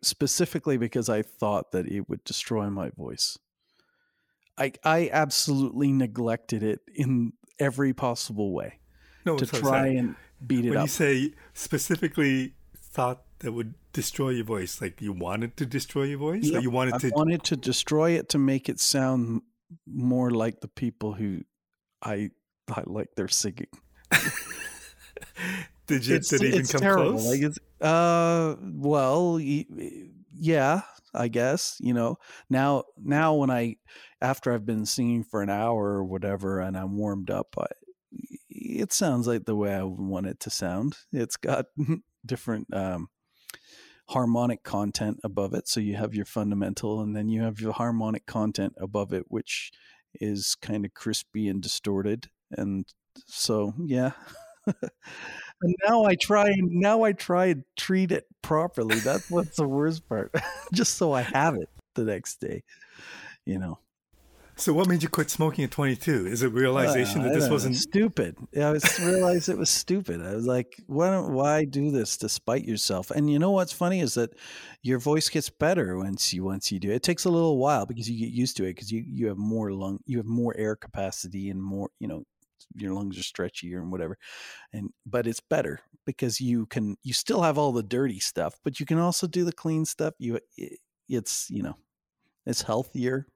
specifically 0.03 0.79
because 0.79 1.09
i 1.11 1.21
thought 1.21 1.73
that 1.73 1.87
it 1.87 2.09
would 2.09 2.25
destroy 2.25 2.71
my 2.71 2.91
voice 2.91 3.37
I 4.61 4.73
I 4.85 5.11
absolutely 5.13 5.91
neglected 5.91 6.63
it 6.63 6.81
in 6.95 7.33
every 7.59 7.93
possible 7.93 8.53
way 8.53 8.79
no, 9.25 9.37
to 9.37 9.47
try 9.47 9.89
and 9.89 10.15
beat 10.47 10.65
it 10.65 10.69
up. 10.69 10.71
when 10.71 10.79
up. 10.79 10.85
you 10.85 10.89
say 10.89 11.35
specifically 11.55 12.55
thought 12.77 13.23
that 13.41 13.53
would 13.53 13.75
destroy 13.93 14.31
your 14.31 14.45
voice, 14.45 14.81
like 14.81 15.01
you 15.01 15.13
wanted 15.13 15.57
to 15.57 15.67
destroy 15.67 16.05
your 16.05 16.19
voice, 16.19 16.45
yep. 16.45 16.63
you 16.63 16.71
wanted 16.71 16.95
I 16.95 16.99
to 16.99 17.11
wanted 17.11 17.43
to 17.45 17.57
destroy 17.57 18.13
it 18.13 18.29
to 18.31 18.39
make 18.39 18.69
it 18.69 18.79
sound 18.79 19.43
more 19.87 20.31
like 20.31 20.61
the 20.61 20.69
people 20.69 21.15
who 21.15 21.43
I 22.03 22.31
I 22.69 22.83
like 22.87 23.15
their 23.17 23.29
singing. 23.29 23.67
did 25.87 26.07
you? 26.07 26.17
It's, 26.17 26.29
did 26.29 26.43
it 26.43 26.55
even 26.55 26.67
come 26.67 26.81
terrible. 26.81 27.13
close? 27.13 27.27
Like 27.27 27.41
it's, 27.41 27.59
uh, 27.81 28.57
well, 28.61 29.41
yeah, 29.41 30.83
I 31.15 31.29
guess 31.29 31.77
you 31.81 31.95
know 31.95 32.17
now. 32.49 32.85
Now 32.99 33.35
when 33.35 33.51
I 33.51 33.77
after 34.21 34.53
I've 34.53 34.67
been 34.67 34.87
singing 34.87 35.25
for 35.25 35.43
an 35.43 35.51
hour 35.51 35.87
or 35.89 36.05
whatever, 36.05 36.61
and 36.61 36.77
I'm 36.77 36.97
warmed 36.97 37.31
up, 37.31 37.55
I, 37.59 37.67
it 38.49 38.93
sounds 38.93 39.27
like 39.27 39.45
the 39.45 39.57
way 39.57 39.75
I 39.75 39.83
want 39.83 40.27
it 40.27 40.41
to 40.41 40.51
sound. 40.51 40.97
It's 41.13 41.37
got 41.37 41.67
different 42.27 42.73
um, 42.75 43.09
harmonic 44.09 44.63
content 44.63 45.19
above 45.25 45.55
it. 45.55 45.69
So 45.69 45.81
you 45.81 45.97
have 45.97 46.15
your 46.15 46.25
fundamental, 46.25 47.01
and 47.01 47.15
then 47.17 47.29
you 47.29 47.43
have 47.43 47.61
your 47.61 47.73
harmonic 47.73 48.27
content 48.27 48.75
above 48.79 49.13
it, 49.13 49.25
which 49.29 49.71
is 50.15 50.57
kind 50.61 50.85
of 50.85 50.95
crispy 50.95 51.49
and 51.49 51.63
distorted. 51.63 52.29
And 52.51 52.87
so, 53.27 53.75
yeah. 53.85 54.13
and 55.63 55.75
now 55.87 56.05
I 56.05 56.15
try 56.15 56.49
and 56.49 56.71
now 56.73 57.03
I 57.03 57.13
try 57.13 57.47
and 57.47 57.65
treat 57.77 58.13
it 58.13 58.27
properly. 58.43 58.99
That's 59.01 59.31
what's 59.31 59.57
the 59.57 59.69
worst 59.69 60.09
part. 60.09 60.35
Just 60.73 60.95
so 60.95 61.13
I 61.13 61.23
have 61.23 61.55
it 61.57 61.69
the 61.95 62.05
next 62.05 62.41
day, 62.41 62.63
you 63.45 63.59
know. 63.59 63.79
So, 64.61 64.75
what 64.75 64.89
made 64.89 65.03
you 65.03 65.09
quit 65.09 65.31
smoking 65.31 65.65
at 65.65 65.71
22? 65.71 66.27
Is 66.27 66.43
it 66.43 66.53
realization 66.53 67.23
uh, 67.23 67.25
that 67.25 67.35
this 67.35 67.49
wasn't 67.49 67.77
stupid? 67.77 68.37
I 68.55 68.71
was 68.71 69.01
realized 69.01 69.49
it 69.49 69.57
was 69.57 69.71
stupid. 69.71 70.21
I 70.21 70.35
was 70.35 70.47
like, 70.47 70.77
why 70.87 71.11
don't 71.11 71.33
why 71.33 71.65
do 71.65 71.91
this 71.91 72.19
to 72.19 72.29
spite 72.29 72.67
yourself? 72.67 73.11
And 73.11 73.31
you 73.31 73.39
know 73.39 73.53
what's 73.53 73.73
funny 73.73 74.01
is 74.01 74.15
that 74.15 74.35
your 74.83 74.99
voice 74.99 75.31
gets 75.31 75.49
better 75.49 75.97
once 75.97 76.35
you 76.35 76.45
once 76.45 76.71
you 76.71 76.79
do 76.79 76.91
it. 76.91 76.97
It 76.97 77.03
takes 77.03 77.25
a 77.25 77.31
little 77.31 77.57
while 77.57 77.87
because 77.87 78.11
you 78.11 78.19
get 78.19 78.35
used 78.35 78.59
to 78.59 78.65
it 78.65 78.75
because 78.75 78.93
you 78.93 79.03
you 79.07 79.29
have 79.29 79.39
more 79.39 79.73
lung 79.73 80.01
you 80.05 80.19
have 80.19 80.27
more 80.27 80.55
air 80.59 80.77
capacity 80.77 81.49
and 81.49 81.63
more 81.63 81.89
you 81.99 82.07
know 82.09 82.25
your 82.77 82.95
lungs 82.95 83.19
are 83.19 83.23
stretchier 83.23 83.79
and 83.79 83.91
whatever 83.91 84.19
and 84.73 84.91
but 85.07 85.27
it's 85.27 85.41
better 85.41 85.81
because 86.07 86.41
you 86.41 86.67
can 86.67 86.97
you 87.03 87.13
still 87.13 87.43
have 87.43 87.59
all 87.59 87.73
the 87.73 87.83
dirty 87.83 88.21
stuff 88.21 88.59
but 88.65 88.81
you 88.81 88.87
can 88.87 88.99
also 88.99 89.27
do 89.27 89.45
the 89.45 89.53
clean 89.53 89.85
stuff 89.85 90.15
you 90.19 90.39
it's 91.09 91.49
you 91.51 91.63
know 91.63 91.77
it's 92.47 92.63
healthier 92.63 93.27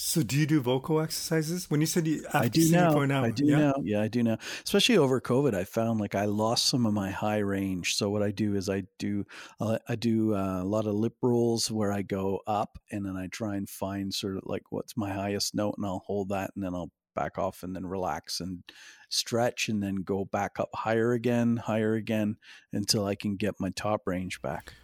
so 0.00 0.22
do 0.22 0.36
you 0.36 0.46
do 0.46 0.60
vocal 0.60 1.00
exercises? 1.00 1.68
When 1.68 1.80
you 1.80 1.86
said 1.88 2.06
you 2.06 2.24
I 2.32 2.46
do 2.46 2.70
now. 2.70 2.96
Hour, 2.96 3.12
I 3.12 3.32
do 3.32 3.46
yeah? 3.46 3.58
now. 3.58 3.74
Yeah, 3.82 4.00
I 4.00 4.06
do 4.06 4.22
now. 4.22 4.38
Especially 4.62 4.96
over 4.96 5.20
COVID, 5.20 5.56
I 5.56 5.64
found 5.64 5.98
like 5.98 6.14
I 6.14 6.26
lost 6.26 6.68
some 6.68 6.86
of 6.86 6.94
my 6.94 7.10
high 7.10 7.38
range. 7.38 7.96
So 7.96 8.08
what 8.08 8.22
I 8.22 8.30
do 8.30 8.54
is 8.54 8.68
I 8.68 8.84
do 9.00 9.24
uh, 9.58 9.78
I 9.88 9.96
do 9.96 10.36
uh, 10.36 10.62
a 10.62 10.64
lot 10.64 10.86
of 10.86 10.94
lip 10.94 11.16
rolls 11.20 11.68
where 11.68 11.90
I 11.90 12.02
go 12.02 12.38
up 12.46 12.78
and 12.92 13.04
then 13.04 13.16
I 13.16 13.26
try 13.26 13.56
and 13.56 13.68
find 13.68 14.14
sort 14.14 14.36
of 14.36 14.44
like 14.46 14.62
what's 14.70 14.96
my 14.96 15.10
highest 15.12 15.56
note 15.56 15.74
and 15.78 15.84
I'll 15.84 16.04
hold 16.06 16.28
that 16.28 16.52
and 16.54 16.62
then 16.62 16.76
I'll 16.76 16.92
back 17.18 17.38
off 17.38 17.62
and 17.64 17.74
then 17.74 17.86
relax 17.86 18.40
and 18.40 18.62
stretch 19.08 19.68
and 19.68 19.82
then 19.82 19.96
go 19.96 20.24
back 20.24 20.60
up 20.60 20.70
higher 20.74 21.12
again, 21.12 21.56
higher 21.56 21.94
again 21.94 22.36
until 22.72 23.04
I 23.06 23.14
can 23.14 23.36
get 23.36 23.54
my 23.58 23.70
top 23.70 24.06
range 24.06 24.40
back. 24.40 24.74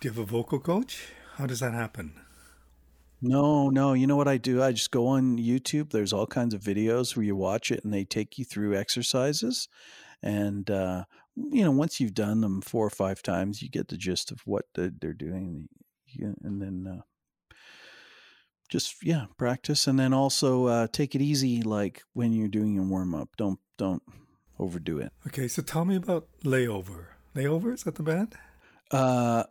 Do 0.00 0.08
you 0.08 0.14
have 0.14 0.18
a 0.18 0.26
vocal 0.26 0.58
coach? 0.58 1.12
How 1.36 1.46
does 1.46 1.60
that 1.60 1.74
happen? 1.74 2.12
No, 3.22 3.70
no. 3.70 3.92
You 3.92 4.06
know 4.06 4.16
what 4.16 4.28
I 4.28 4.36
do? 4.36 4.62
I 4.62 4.72
just 4.72 4.90
go 4.90 5.06
on 5.06 5.38
YouTube. 5.38 5.90
There's 5.90 6.12
all 6.12 6.26
kinds 6.26 6.54
of 6.54 6.60
videos 6.60 7.16
where 7.16 7.24
you 7.24 7.36
watch 7.36 7.70
it 7.70 7.84
and 7.84 7.92
they 7.92 8.04
take 8.04 8.38
you 8.38 8.44
through 8.44 8.76
exercises. 8.76 9.68
And, 10.22 10.68
uh, 10.70 11.04
you 11.36 11.64
know, 11.64 11.70
once 11.70 12.00
you've 12.00 12.14
done 12.14 12.40
them 12.40 12.60
four 12.60 12.84
or 12.84 12.90
five 12.90 13.22
times, 13.22 13.62
you 13.62 13.70
get 13.70 13.88
the 13.88 13.96
gist 13.96 14.30
of 14.32 14.40
what 14.44 14.64
they're 14.74 14.90
doing. 14.90 15.68
And 16.18 16.60
then 16.60 16.86
uh, 16.98 17.02
just, 18.68 19.04
yeah, 19.04 19.26
practice. 19.36 19.86
And 19.86 19.98
then 19.98 20.12
also 20.12 20.66
uh, 20.66 20.86
take 20.92 21.14
it 21.14 21.22
easy, 21.22 21.62
like 21.62 22.02
when 22.12 22.32
you're 22.32 22.48
doing 22.48 22.74
your 22.74 22.84
warm 22.84 23.14
up. 23.14 23.30
Don't, 23.36 23.58
don't 23.76 24.02
overdo 24.58 24.98
it. 24.98 25.12
Okay. 25.26 25.48
So 25.48 25.62
tell 25.62 25.84
me 25.84 25.96
about 25.96 26.26
Layover. 26.44 27.06
Layover, 27.34 27.74
is 27.74 27.84
that 27.84 27.96
the 27.96 28.02
band? 28.02 28.34
Uh, 28.90 29.44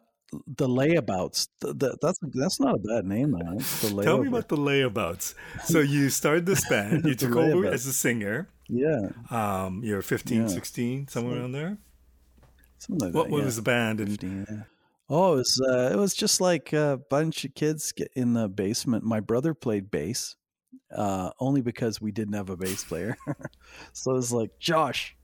the 0.47 0.67
layabouts. 0.67 1.47
The, 1.59 1.73
the, 1.73 1.97
that's 2.01 2.19
that's 2.21 2.59
not 2.59 2.75
a 2.75 2.79
bad 2.79 3.05
name, 3.05 3.31
man. 3.31 3.59
Tell 3.81 4.17
me 4.17 4.27
about 4.27 4.49
the 4.49 4.57
layabouts. 4.57 5.35
So 5.63 5.79
you 5.81 6.09
started 6.09 6.45
this 6.45 6.67
band. 6.67 7.05
You 7.05 7.15
took 7.15 7.35
over 7.35 7.67
as 7.67 7.85
a 7.85 7.93
singer. 7.93 8.49
Yeah. 8.67 9.09
Um, 9.29 9.81
you're 9.83 10.01
15, 10.01 10.41
yeah. 10.41 10.47
16, 10.47 11.07
somewhere 11.07 11.35
so, 11.35 11.39
around 11.39 11.51
there. 11.51 11.77
Something 12.79 13.07
like 13.07 13.15
what, 13.15 13.23
that. 13.25 13.31
What 13.31 13.39
yeah. 13.39 13.45
was 13.45 13.55
the 13.55 13.61
band? 13.61 13.99
15, 13.99 14.47
yeah. 14.49 14.63
Oh, 15.09 15.33
it 15.33 15.35
was 15.37 15.61
uh, 15.69 15.89
it 15.93 15.97
was 15.97 16.13
just 16.15 16.41
like 16.41 16.73
a 16.73 16.99
bunch 17.09 17.45
of 17.45 17.53
kids 17.53 17.91
get 17.91 18.11
in 18.15 18.33
the 18.33 18.47
basement. 18.49 19.03
My 19.03 19.19
brother 19.19 19.53
played 19.53 19.91
bass, 19.91 20.35
uh, 20.95 21.31
only 21.39 21.61
because 21.61 22.01
we 22.01 22.11
didn't 22.11 22.35
have 22.35 22.49
a 22.49 22.57
bass 22.57 22.83
player. 22.83 23.17
so 23.93 24.11
it 24.11 24.15
was 24.15 24.33
like 24.33 24.59
Josh, 24.59 25.15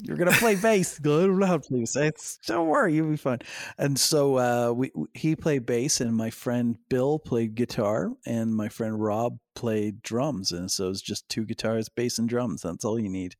you're 0.00 0.16
gonna 0.16 0.30
play 0.32 0.54
bass. 0.54 0.98
Go, 1.02 1.18
I 1.24 1.26
don't 1.26 1.38
know 1.38 1.46
how 1.46 1.58
to 1.58 1.68
play 1.68 1.84
bass. 1.92 2.38
Don't 2.46 2.68
worry, 2.68 2.94
you'll 2.94 3.10
be 3.10 3.16
fine. 3.16 3.40
And 3.78 3.98
so 3.98 4.36
uh, 4.38 4.72
we 4.72 4.92
he 5.14 5.34
played 5.34 5.66
bass, 5.66 6.00
and 6.00 6.16
my 6.16 6.30
friend 6.30 6.76
Bill 6.88 7.18
played 7.18 7.54
guitar, 7.56 8.12
and 8.24 8.54
my 8.54 8.68
friend 8.68 9.00
Rob 9.02 9.38
played 9.54 10.02
drums. 10.02 10.52
And 10.52 10.70
so 10.70 10.86
it 10.86 10.88
was 10.90 11.02
just 11.02 11.28
two 11.28 11.44
guitars, 11.44 11.88
bass, 11.88 12.18
and 12.18 12.28
drums. 12.28 12.62
That's 12.62 12.84
all 12.84 12.98
you 12.98 13.08
need. 13.08 13.34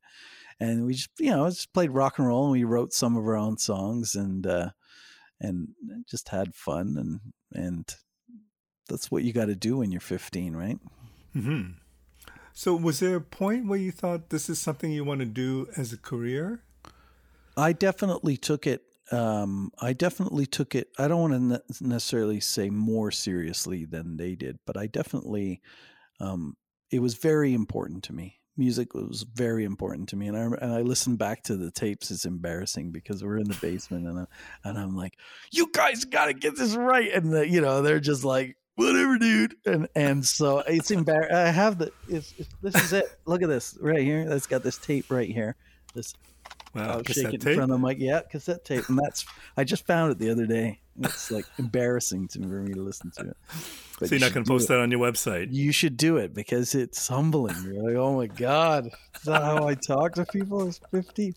And 0.61 0.87
we 0.87 0.95
just 0.95 1.11
you 1.19 1.31
know 1.31 1.49
just 1.49 1.73
played 1.73 1.91
rock 1.91 2.19
and 2.19 2.27
roll, 2.27 2.45
and 2.45 2.53
we 2.53 2.65
wrote 2.65 2.93
some 2.93 3.17
of 3.17 3.25
our 3.25 3.37
own 3.37 3.59
songs, 3.59 4.15
and 4.15 4.47
uh, 4.47 4.71
and 5.41 5.69
just 6.09 6.29
had 6.31 6.55
fun, 6.55 6.97
and 6.99 7.21
and 7.53 7.95
that's 8.89 9.11
what 9.11 9.23
you 9.23 9.33
got 9.33 9.47
to 9.47 9.55
do 9.55 9.77
when 9.77 9.93
you're 9.93 10.01
15, 10.01 10.57
right? 10.57 10.79
Hmm. 11.35 11.63
So, 12.55 12.75
was 12.75 13.01
there 13.01 13.17
a 13.17 13.21
point 13.21 13.69
where 13.69 13.79
you 13.79 13.93
thought 13.93 14.31
this 14.31 14.49
is 14.49 14.59
something 14.59 14.91
you 14.91 15.05
want 15.05 15.21
to 15.21 15.27
do 15.27 15.69
as 15.77 15.93
a 15.93 15.99
career? 15.99 16.63
I 17.57 17.73
definitely 17.73 18.37
took 18.37 18.67
it 18.67 18.83
um, 19.11 19.73
I 19.81 19.93
definitely 19.93 20.47
took 20.47 20.75
it. 20.75 20.89
I 20.99 21.09
don't 21.09 21.31
want 21.31 21.53
to 21.53 21.85
necessarily 21.85 22.41
say 22.41 22.71
more 22.71 23.11
seriously 23.11 23.85
than 23.85 24.17
they 24.17 24.35
did, 24.35 24.59
but 24.67 24.77
I 24.77 24.87
definitely, 24.87 25.63
um, 26.21 26.57
it 26.91 27.01
was 27.01 27.15
very 27.15 27.55
important 27.55 28.05
to 28.05 28.13
me. 28.13 28.38
Music 28.59 28.95
was 28.95 29.25
very 29.35 29.65
important 29.65 30.09
to 30.11 30.17
me, 30.17 30.29
and 30.29 30.37
I 30.37 30.43
and 30.43 30.73
I 30.73 30.83
listened 30.83 31.19
back 31.19 31.43
to 31.45 31.57
the 31.57 31.71
tapes. 31.71 32.11
It's 32.11 32.25
embarrassing 32.25 32.91
because 32.91 33.23
we're 33.23 33.39
in 33.39 33.49
the 33.49 33.59
basement, 33.61 34.07
and 34.07 34.21
I, 34.21 34.25
and 34.69 34.79
I'm 34.79 34.97
like, 34.97 35.17
"You 35.51 35.71
guys 35.73 36.05
got 36.05 36.27
to 36.27 36.35
get 36.35 36.57
this 36.57 36.75
right," 36.75 37.13
and 37.13 37.33
the, 37.33 37.49
you 37.49 37.61
know 37.61 37.83
they're 37.83 38.01
just 38.01 38.25
like, 38.25 38.57
"Whatever, 38.75 39.19
dude," 39.19 39.55
and 39.65 39.89
and 39.95 40.27
so 40.27 40.59
it's 40.59 40.91
embarrassing. 40.91 41.37
I 41.37 41.51
have 41.51 41.79
the 41.79 41.93
it's, 42.09 42.35
it's, 42.37 42.49
this 42.61 42.75
is 42.75 42.93
it. 42.93 43.07
Look 43.25 43.43
at 43.43 43.49
this 43.49 43.79
right 43.81 44.03
here. 44.03 44.29
That's 44.29 44.47
got 44.47 44.63
this 44.63 44.79
tape 44.79 45.11
right 45.11 45.31
here. 45.31 45.57
This 45.95 46.13
Wow, 46.75 46.91
I'll 46.91 47.05
shake 47.05 47.33
it 47.33 47.47
in 47.47 47.55
front 47.55 47.73
of 47.73 47.81
the 47.81 47.87
mic. 47.87 47.99
Yeah, 47.99 48.21
cassette 48.23 48.65
tape, 48.65 48.89
and 48.89 48.99
that's 48.99 49.25
I 49.57 49.65
just 49.65 49.87
found 49.87 50.13
it 50.13 50.19
the 50.19 50.31
other 50.31 50.47
day. 50.47 50.81
It's 51.01 51.31
like 51.31 51.47
embarrassing 51.59 52.29
to 52.29 52.41
me 52.41 52.49
for 52.49 52.61
me 52.61 52.75
to 52.75 52.83
listen 52.83 53.11
to 53.13 53.29
it. 53.29 53.37
But 53.99 54.09
so 54.09 54.15
you're 54.15 54.21
not 54.21 54.33
going 54.33 54.45
to 54.45 54.49
post 54.49 54.69
that 54.69 54.81
on 54.81 54.91
your 54.91 55.01
website? 55.01 55.49
You 55.51 55.73
should 55.73 55.97
do 55.97 56.17
it 56.17 56.35
because 56.35 56.75
it's 56.75 57.09
humbling. 57.09 57.57
You're 57.65 57.83
like, 57.83 57.97
oh 57.97 58.17
my 58.17 58.27
god, 58.27 58.87
is 59.17 59.23
that 59.23 59.43
how 59.43 59.67
I 59.67 59.75
talk 59.75 60.15
to 60.15 60.27
people? 60.27 60.61
Who's 60.61 60.81
fifty? 60.91 61.35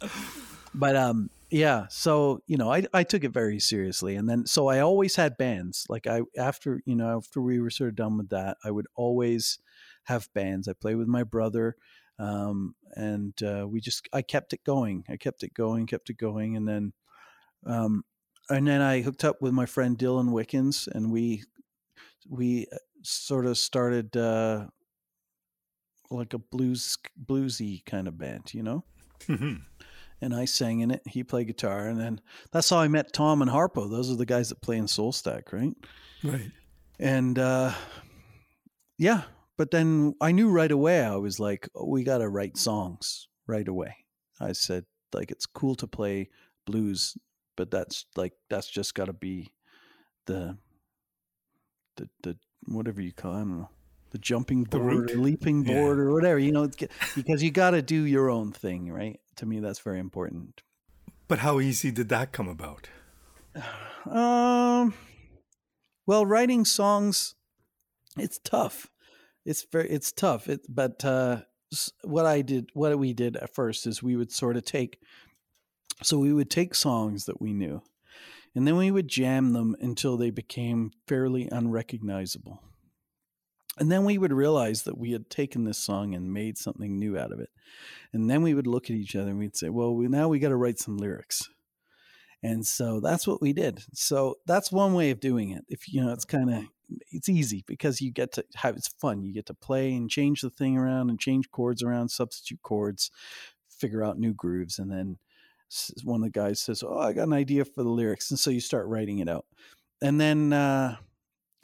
But 0.73 0.95
um, 0.95 1.29
yeah. 1.49 1.85
So 1.89 2.41
you 2.47 2.57
know, 2.57 2.71
I 2.71 2.85
I 2.93 3.03
took 3.03 3.23
it 3.23 3.31
very 3.31 3.59
seriously, 3.59 4.15
and 4.15 4.29
then 4.29 4.45
so 4.45 4.67
I 4.67 4.79
always 4.79 5.15
had 5.15 5.37
bands. 5.37 5.85
Like 5.89 6.07
I 6.07 6.21
after 6.37 6.81
you 6.85 6.95
know 6.95 7.17
after 7.17 7.41
we 7.41 7.59
were 7.59 7.69
sort 7.69 7.89
of 7.89 7.95
done 7.95 8.17
with 8.17 8.29
that, 8.29 8.57
I 8.63 8.71
would 8.71 8.87
always 8.95 9.59
have 10.05 10.29
bands. 10.33 10.67
I 10.67 10.73
play 10.73 10.95
with 10.95 11.07
my 11.07 11.23
brother. 11.23 11.75
Um, 12.21 12.75
and 12.95 13.33
uh, 13.41 13.65
we 13.67 13.81
just 13.81 14.07
I 14.13 14.21
kept 14.21 14.53
it 14.53 14.63
going. 14.63 15.03
I 15.09 15.17
kept 15.17 15.43
it 15.43 15.53
going, 15.53 15.87
kept 15.87 16.09
it 16.09 16.17
going, 16.17 16.55
and 16.55 16.67
then 16.67 16.93
um, 17.65 18.03
and 18.49 18.67
then 18.67 18.81
I 18.81 19.01
hooked 19.01 19.23
up 19.23 19.41
with 19.41 19.53
my 19.53 19.65
friend 19.65 19.97
Dylan 19.97 20.31
Wickens, 20.31 20.87
and 20.87 21.11
we 21.11 21.43
we 22.29 22.67
uh, 22.71 22.77
sort 23.01 23.47
of 23.47 23.57
started 23.57 24.15
uh, 24.15 24.67
like 26.11 26.33
a 26.33 26.37
blues 26.37 26.97
bluesy 27.23 27.83
kind 27.85 28.07
of 28.07 28.19
band, 28.19 28.53
you 28.53 28.61
know. 28.61 28.83
Mm-hmm. 29.21 29.55
And 30.23 30.35
I 30.35 30.45
sang 30.45 30.81
in 30.81 30.91
it. 30.91 31.01
He 31.07 31.23
played 31.23 31.47
guitar, 31.47 31.87
and 31.87 31.99
then 31.99 32.21
that's 32.51 32.69
how 32.69 32.77
I 32.77 32.87
met 32.87 33.13
Tom 33.13 33.41
and 33.41 33.49
Harpo. 33.49 33.89
Those 33.89 34.11
are 34.11 34.17
the 34.17 34.27
guys 34.27 34.49
that 34.49 34.61
play 34.61 34.77
in 34.77 34.87
Soul 34.87 35.11
Stack, 35.11 35.51
right? 35.51 35.73
Right. 36.23 36.51
And 36.99 37.39
uh, 37.39 37.71
yeah, 38.99 39.23
but 39.61 39.69
then 39.69 40.15
I 40.19 40.31
knew 40.31 40.49
right 40.49 40.71
away, 40.71 41.05
I 41.05 41.17
was 41.17 41.39
like, 41.39 41.69
oh, 41.75 41.85
we 41.85 42.03
got 42.03 42.17
to 42.17 42.27
write 42.27 42.57
songs 42.57 43.27
right 43.45 43.67
away. 43.67 43.95
I 44.39 44.53
said, 44.53 44.85
like, 45.13 45.29
it's 45.29 45.45
cool 45.45 45.75
to 45.75 45.85
play 45.85 46.29
blues, 46.65 47.15
but 47.55 47.69
that's 47.69 48.07
like, 48.15 48.33
that's 48.49 48.67
just 48.67 48.95
got 48.95 49.05
to 49.05 49.13
be 49.13 49.53
the, 50.25 50.57
the, 51.95 52.09
the, 52.23 52.37
whatever 52.65 53.03
you 53.03 53.13
call 53.13 53.33
it, 53.33 53.35
I 53.35 53.39
don't 53.41 53.59
know, 53.59 53.69
the 54.09 54.17
jumping 54.17 54.63
board 54.63 55.09
the 55.09 55.13
or 55.13 55.17
leaping 55.17 55.61
board 55.61 55.99
yeah. 55.99 56.05
or 56.05 56.11
whatever, 56.11 56.39
you 56.39 56.51
know, 56.51 56.67
because 57.15 57.43
you 57.43 57.51
got 57.51 57.69
to 57.71 57.83
do 57.83 58.03
your 58.03 58.31
own 58.31 58.51
thing, 58.51 58.91
right? 58.91 59.19
To 59.35 59.45
me, 59.45 59.59
that's 59.59 59.77
very 59.77 59.99
important. 59.99 60.63
But 61.27 61.37
how 61.37 61.59
easy 61.59 61.91
did 61.91 62.09
that 62.09 62.31
come 62.31 62.47
about? 62.47 62.89
Um, 64.09 64.95
well, 66.07 66.25
writing 66.25 66.65
songs, 66.65 67.35
it's 68.17 68.39
tough 68.39 68.87
it's 69.45 69.65
very 69.71 69.89
it's 69.89 70.11
tough. 70.11 70.47
It, 70.47 70.61
but 70.69 71.03
uh, 71.03 71.41
what 72.03 72.25
I 72.25 72.41
did, 72.41 72.69
what 72.73 72.97
we 72.97 73.13
did 73.13 73.37
at 73.37 73.53
first 73.53 73.87
is 73.87 74.03
we 74.03 74.15
would 74.15 74.31
sort 74.31 74.57
of 74.57 74.65
take, 74.65 74.99
so 76.03 76.17
we 76.17 76.33
would 76.33 76.49
take 76.49 76.75
songs 76.75 77.25
that 77.25 77.41
we 77.41 77.53
knew, 77.53 77.81
and 78.55 78.67
then 78.67 78.75
we 78.75 78.91
would 78.91 79.07
jam 79.07 79.53
them 79.53 79.75
until 79.79 80.17
they 80.17 80.29
became 80.29 80.91
fairly 81.07 81.47
unrecognizable. 81.51 82.61
And 83.77 83.89
then 83.89 84.03
we 84.03 84.17
would 84.17 84.33
realize 84.33 84.83
that 84.83 84.97
we 84.97 85.13
had 85.13 85.29
taken 85.29 85.63
this 85.63 85.77
song 85.77 86.13
and 86.13 86.33
made 86.33 86.57
something 86.57 86.99
new 86.99 87.17
out 87.17 87.31
of 87.31 87.39
it. 87.39 87.49
And 88.11 88.29
then 88.29 88.41
we 88.41 88.53
would 88.53 88.67
look 88.67 88.89
at 88.89 88.97
each 88.97 89.15
other 89.15 89.29
and 89.29 89.39
we'd 89.39 89.55
say, 89.55 89.69
well, 89.69 89.95
we, 89.95 90.09
now 90.09 90.27
we 90.27 90.39
got 90.39 90.49
to 90.49 90.57
write 90.57 90.77
some 90.77 90.97
lyrics. 90.97 91.49
And 92.43 92.67
so 92.67 92.99
that's 92.99 93.25
what 93.25 93.41
we 93.41 93.53
did. 93.53 93.81
So 93.93 94.35
that's 94.45 94.71
one 94.71 94.93
way 94.93 95.09
of 95.11 95.21
doing 95.21 95.51
it. 95.51 95.63
If 95.69 95.91
you 95.91 96.03
know, 96.03 96.11
it's 96.11 96.25
kind 96.25 96.53
of 96.53 96.65
it's 97.11 97.29
easy 97.29 97.63
because 97.67 98.01
you 98.01 98.11
get 98.11 98.33
to 98.33 98.45
have 98.55 98.75
it's 98.75 98.87
fun. 98.87 99.23
You 99.23 99.33
get 99.33 99.45
to 99.47 99.53
play 99.53 99.93
and 99.93 100.09
change 100.09 100.41
the 100.41 100.49
thing 100.49 100.77
around 100.77 101.09
and 101.09 101.19
change 101.19 101.51
chords 101.51 101.83
around, 101.83 102.09
substitute 102.09 102.61
chords, 102.61 103.11
figure 103.69 104.03
out 104.03 104.19
new 104.19 104.33
grooves, 104.33 104.79
and 104.79 104.91
then 104.91 105.17
one 106.03 106.21
of 106.21 106.25
the 106.25 106.39
guys 106.39 106.59
says, 106.59 106.83
"Oh, 106.83 106.99
I 106.99 107.13
got 107.13 107.27
an 107.27 107.33
idea 107.33 107.65
for 107.65 107.83
the 107.83 107.89
lyrics," 107.89 108.29
and 108.29 108.39
so 108.39 108.49
you 108.49 108.59
start 108.59 108.87
writing 108.87 109.19
it 109.19 109.29
out, 109.29 109.45
and 110.01 110.19
then 110.19 110.53
uh, 110.53 110.97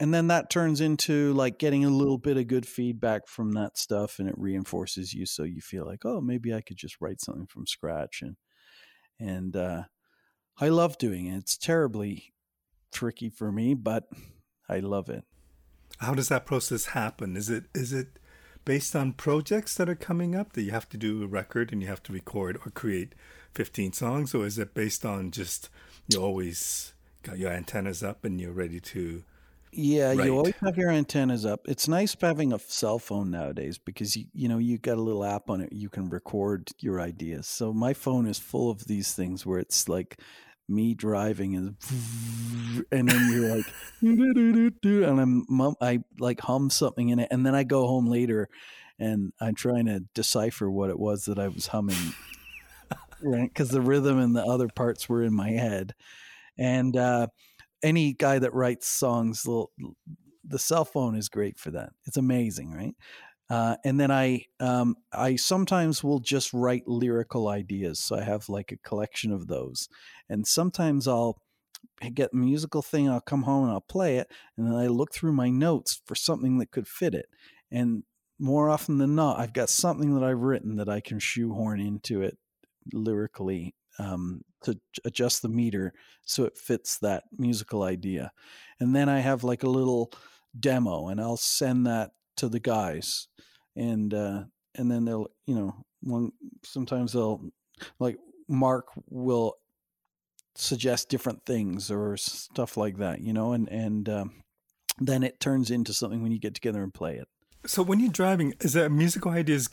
and 0.00 0.14
then 0.14 0.28
that 0.28 0.50
turns 0.50 0.80
into 0.80 1.32
like 1.34 1.58
getting 1.58 1.84
a 1.84 1.90
little 1.90 2.18
bit 2.18 2.36
of 2.36 2.46
good 2.46 2.66
feedback 2.66 3.28
from 3.28 3.52
that 3.52 3.76
stuff, 3.78 4.18
and 4.18 4.28
it 4.28 4.34
reinforces 4.38 5.12
you, 5.12 5.26
so 5.26 5.42
you 5.44 5.60
feel 5.60 5.84
like, 5.84 6.04
"Oh, 6.04 6.20
maybe 6.20 6.54
I 6.54 6.60
could 6.60 6.76
just 6.76 7.00
write 7.00 7.20
something 7.20 7.46
from 7.46 7.66
scratch," 7.66 8.22
and 8.22 8.36
and 9.20 9.56
uh, 9.56 9.84
I 10.58 10.68
love 10.68 10.98
doing 10.98 11.26
it. 11.26 11.38
It's 11.38 11.56
terribly 11.56 12.32
tricky 12.92 13.30
for 13.30 13.52
me, 13.52 13.74
but 13.74 14.04
I 14.68 14.80
love 14.80 15.08
it. 15.08 15.24
How 15.98 16.14
does 16.14 16.28
that 16.28 16.46
process 16.46 16.86
happen? 16.86 17.36
Is 17.36 17.50
it 17.50 17.64
is 17.74 17.92
it 17.92 18.18
based 18.64 18.94
on 18.94 19.12
projects 19.12 19.74
that 19.76 19.88
are 19.88 19.94
coming 19.94 20.34
up 20.34 20.52
that 20.52 20.62
you 20.62 20.70
have 20.70 20.88
to 20.90 20.96
do 20.96 21.22
a 21.22 21.26
record 21.26 21.72
and 21.72 21.80
you 21.80 21.88
have 21.88 22.02
to 22.02 22.12
record 22.12 22.58
or 22.64 22.70
create 22.70 23.14
15 23.54 23.94
songs 23.94 24.34
or 24.34 24.44
is 24.44 24.58
it 24.58 24.74
based 24.74 25.06
on 25.06 25.30
just 25.30 25.70
you 26.08 26.20
always 26.20 26.92
got 27.22 27.38
your 27.38 27.50
antennas 27.50 28.02
up 28.02 28.24
and 28.24 28.40
you're 28.40 28.52
ready 28.52 28.78
to 28.78 29.24
yeah, 29.72 30.12
you 30.12 30.34
always 30.36 30.54
have 30.64 30.76
your 30.78 30.90
antennas 30.90 31.44
up. 31.44 31.68
It's 31.68 31.88
nice 31.88 32.16
having 32.18 32.52
a 32.52 32.58
cell 32.58 32.98
phone 32.98 33.30
nowadays 33.30 33.78
because 33.78 34.16
you 34.16 34.24
you 34.32 34.48
know 34.48 34.58
you 34.58 34.78
got 34.78 34.96
a 34.96 35.02
little 35.02 35.24
app 35.24 35.50
on 35.50 35.60
it. 35.60 35.72
You 35.72 35.88
can 35.88 36.08
record 36.08 36.70
your 36.80 37.00
ideas. 37.00 37.46
So 37.46 37.72
my 37.72 37.92
phone 37.92 38.26
is 38.26 38.38
full 38.38 38.70
of 38.70 38.86
these 38.86 39.12
things 39.12 39.44
where 39.44 39.58
it's 39.58 39.88
like 39.88 40.18
me 40.68 40.94
driving 40.94 41.56
and 41.56 41.76
and 42.92 43.08
then 43.08 43.32
you're 43.32 43.56
like 43.56 43.66
and 45.08 45.20
I'm 45.20 45.76
I 45.80 46.00
like 46.18 46.40
hum 46.40 46.70
something 46.70 47.08
in 47.08 47.18
it 47.18 47.28
and 47.30 47.44
then 47.44 47.54
I 47.54 47.64
go 47.64 47.86
home 47.86 48.06
later 48.06 48.48
and 48.98 49.32
I'm 49.40 49.54
trying 49.54 49.86
to 49.86 50.00
decipher 50.14 50.70
what 50.70 50.90
it 50.90 50.98
was 50.98 51.24
that 51.24 51.38
I 51.38 51.48
was 51.48 51.68
humming 51.68 52.12
right? 53.22 53.48
Because 53.48 53.70
the 53.70 53.80
rhythm 53.80 54.18
and 54.18 54.34
the 54.34 54.44
other 54.44 54.68
parts 54.68 55.08
were 55.08 55.22
in 55.22 55.34
my 55.34 55.50
head. 55.50 55.94
And 56.56 56.96
uh, 56.96 57.28
any 57.82 58.12
guy 58.12 58.38
that 58.38 58.54
writes 58.54 58.88
songs 58.88 59.42
the 60.44 60.58
cell 60.58 60.84
phone 60.84 61.14
is 61.14 61.28
great 61.28 61.58
for 61.58 61.70
that. 61.72 61.90
It's 62.06 62.16
amazing 62.16 62.72
right 62.72 62.94
uh, 63.50 63.76
and 63.84 63.98
then 63.98 64.10
I 64.10 64.44
um, 64.60 64.96
I 65.12 65.36
sometimes 65.36 66.04
will 66.04 66.20
just 66.20 66.52
write 66.52 66.86
lyrical 66.86 67.48
ideas. 67.48 67.98
So 67.98 68.16
I 68.16 68.22
have 68.22 68.48
like 68.48 68.72
a 68.72 68.88
collection 68.88 69.32
of 69.32 69.46
those, 69.46 69.88
and 70.28 70.46
sometimes 70.46 71.08
I'll 71.08 71.40
get 72.14 72.32
a 72.32 72.36
musical 72.36 72.82
thing. 72.82 73.08
I'll 73.08 73.20
come 73.20 73.44
home 73.44 73.64
and 73.64 73.72
I'll 73.72 73.80
play 73.80 74.16
it, 74.16 74.30
and 74.56 74.66
then 74.66 74.74
I 74.74 74.86
look 74.86 75.12
through 75.12 75.32
my 75.32 75.50
notes 75.50 76.00
for 76.06 76.14
something 76.14 76.58
that 76.58 76.70
could 76.70 76.86
fit 76.86 77.14
it. 77.14 77.26
And 77.70 78.04
more 78.38 78.70
often 78.70 78.98
than 78.98 79.14
not, 79.14 79.38
I've 79.38 79.52
got 79.52 79.68
something 79.68 80.14
that 80.14 80.24
I've 80.24 80.40
written 80.40 80.76
that 80.76 80.88
I 80.88 81.00
can 81.00 81.18
shoehorn 81.18 81.80
into 81.80 82.22
it 82.22 82.38
lyrically 82.92 83.74
um, 83.98 84.42
to 84.62 84.78
adjust 85.04 85.42
the 85.42 85.48
meter 85.48 85.92
so 86.22 86.44
it 86.44 86.56
fits 86.56 86.98
that 86.98 87.24
musical 87.36 87.82
idea. 87.82 88.30
And 88.78 88.94
then 88.94 89.08
I 89.08 89.20
have 89.20 89.42
like 89.42 89.62
a 89.62 89.70
little 89.70 90.12
demo, 90.58 91.08
and 91.08 91.20
I'll 91.20 91.36
send 91.36 91.86
that 91.86 92.10
to 92.38 92.48
the 92.48 92.60
guys, 92.60 93.28
and 93.76 94.12
uh, 94.12 94.44
and 94.74 94.90
then 94.90 95.04
they'll 95.04 95.28
you 95.46 95.54
know 95.54 95.74
one 96.00 96.32
sometimes 96.64 97.12
they'll 97.12 97.40
like 97.98 98.16
Mark 98.48 98.86
will 99.08 99.56
suggest 100.54 101.08
different 101.08 101.44
things 101.46 101.90
or 101.90 102.16
stuff 102.16 102.76
like 102.76 102.98
that, 102.98 103.20
you 103.20 103.32
know, 103.32 103.52
and 103.52 103.68
and 103.68 104.08
um, 104.08 104.42
then 104.98 105.22
it 105.22 105.40
turns 105.40 105.70
into 105.70 105.92
something 105.92 106.22
when 106.22 106.32
you 106.32 106.38
get 106.38 106.54
together 106.54 106.82
and 106.82 106.92
play 106.92 107.16
it. 107.16 107.28
So 107.66 107.82
when 107.82 108.00
you're 108.00 108.10
driving, 108.10 108.54
is 108.60 108.72
there 108.72 108.88
musical 108.88 109.32
ideas, 109.32 109.68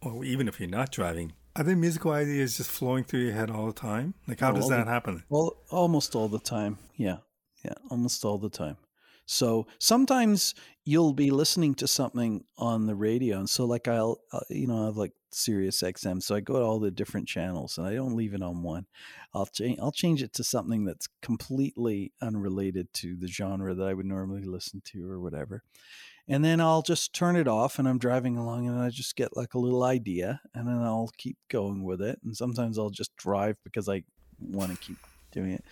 or 0.00 0.24
even 0.24 0.48
if 0.48 0.60
you're 0.60 0.68
not 0.68 0.90
driving, 0.90 1.32
are 1.56 1.64
there 1.64 1.76
musical 1.76 2.12
ideas 2.12 2.56
just 2.56 2.70
flowing 2.70 3.04
through 3.04 3.20
your 3.20 3.32
head 3.32 3.50
all 3.50 3.66
the 3.66 3.72
time? 3.72 4.14
Like 4.26 4.40
how 4.40 4.52
oh, 4.52 4.54
does 4.54 4.68
that 4.68 4.86
the, 4.86 4.90
happen? 4.90 5.24
Well, 5.28 5.56
almost 5.70 6.14
all 6.14 6.28
the 6.28 6.38
time. 6.38 6.78
Yeah, 6.96 7.18
yeah, 7.64 7.74
almost 7.90 8.24
all 8.24 8.38
the 8.38 8.50
time. 8.50 8.76
So 9.30 9.68
sometimes 9.78 10.56
you'll 10.84 11.12
be 11.12 11.30
listening 11.30 11.76
to 11.76 11.86
something 11.86 12.42
on 12.58 12.86
the 12.86 12.96
radio, 12.96 13.38
and 13.38 13.48
so 13.48 13.64
like 13.64 13.86
I'll, 13.86 14.18
uh, 14.32 14.40
you 14.48 14.66
know, 14.66 14.82
I 14.82 14.84
have 14.86 14.96
like 14.96 15.12
Sirius 15.30 15.80
XM, 15.82 16.20
so 16.20 16.34
I 16.34 16.40
go 16.40 16.54
to 16.54 16.64
all 16.64 16.80
the 16.80 16.90
different 16.90 17.28
channels, 17.28 17.78
and 17.78 17.86
I 17.86 17.94
don't 17.94 18.16
leave 18.16 18.34
it 18.34 18.42
on 18.42 18.64
one. 18.64 18.86
I'll 19.32 19.46
change, 19.46 19.78
I'll 19.80 19.92
change 19.92 20.20
it 20.20 20.32
to 20.32 20.42
something 20.42 20.84
that's 20.84 21.06
completely 21.22 22.12
unrelated 22.20 22.92
to 22.94 23.14
the 23.14 23.28
genre 23.28 23.72
that 23.72 23.86
I 23.86 23.94
would 23.94 24.04
normally 24.04 24.42
listen 24.42 24.82
to 24.86 25.08
or 25.08 25.20
whatever, 25.20 25.62
and 26.26 26.44
then 26.44 26.60
I'll 26.60 26.82
just 26.82 27.12
turn 27.12 27.36
it 27.36 27.46
off, 27.46 27.78
and 27.78 27.88
I'm 27.88 27.98
driving 27.98 28.36
along, 28.36 28.66
and 28.66 28.80
I 28.80 28.90
just 28.90 29.14
get 29.14 29.36
like 29.36 29.54
a 29.54 29.60
little 29.60 29.84
idea, 29.84 30.40
and 30.56 30.66
then 30.66 30.78
I'll 30.78 31.12
keep 31.18 31.36
going 31.48 31.84
with 31.84 32.02
it, 32.02 32.18
and 32.24 32.36
sometimes 32.36 32.80
I'll 32.80 32.90
just 32.90 33.16
drive 33.16 33.56
because 33.62 33.88
I 33.88 34.02
want 34.40 34.72
to 34.72 34.76
keep 34.78 34.98
doing 35.30 35.52
it. 35.52 35.64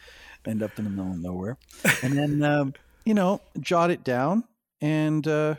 End 0.47 0.63
up 0.63 0.79
in 0.79 0.85
the 0.85 0.91
middle 0.91 1.11
of 1.11 1.19
nowhere, 1.19 1.59
and 2.05 2.17
then 2.17 2.43
um, 2.45 2.75
you 3.09 3.15
know, 3.15 3.41
jot 3.59 3.91
it 3.91 4.05
down 4.05 4.45
and 4.83 5.27
uh, 5.27 5.55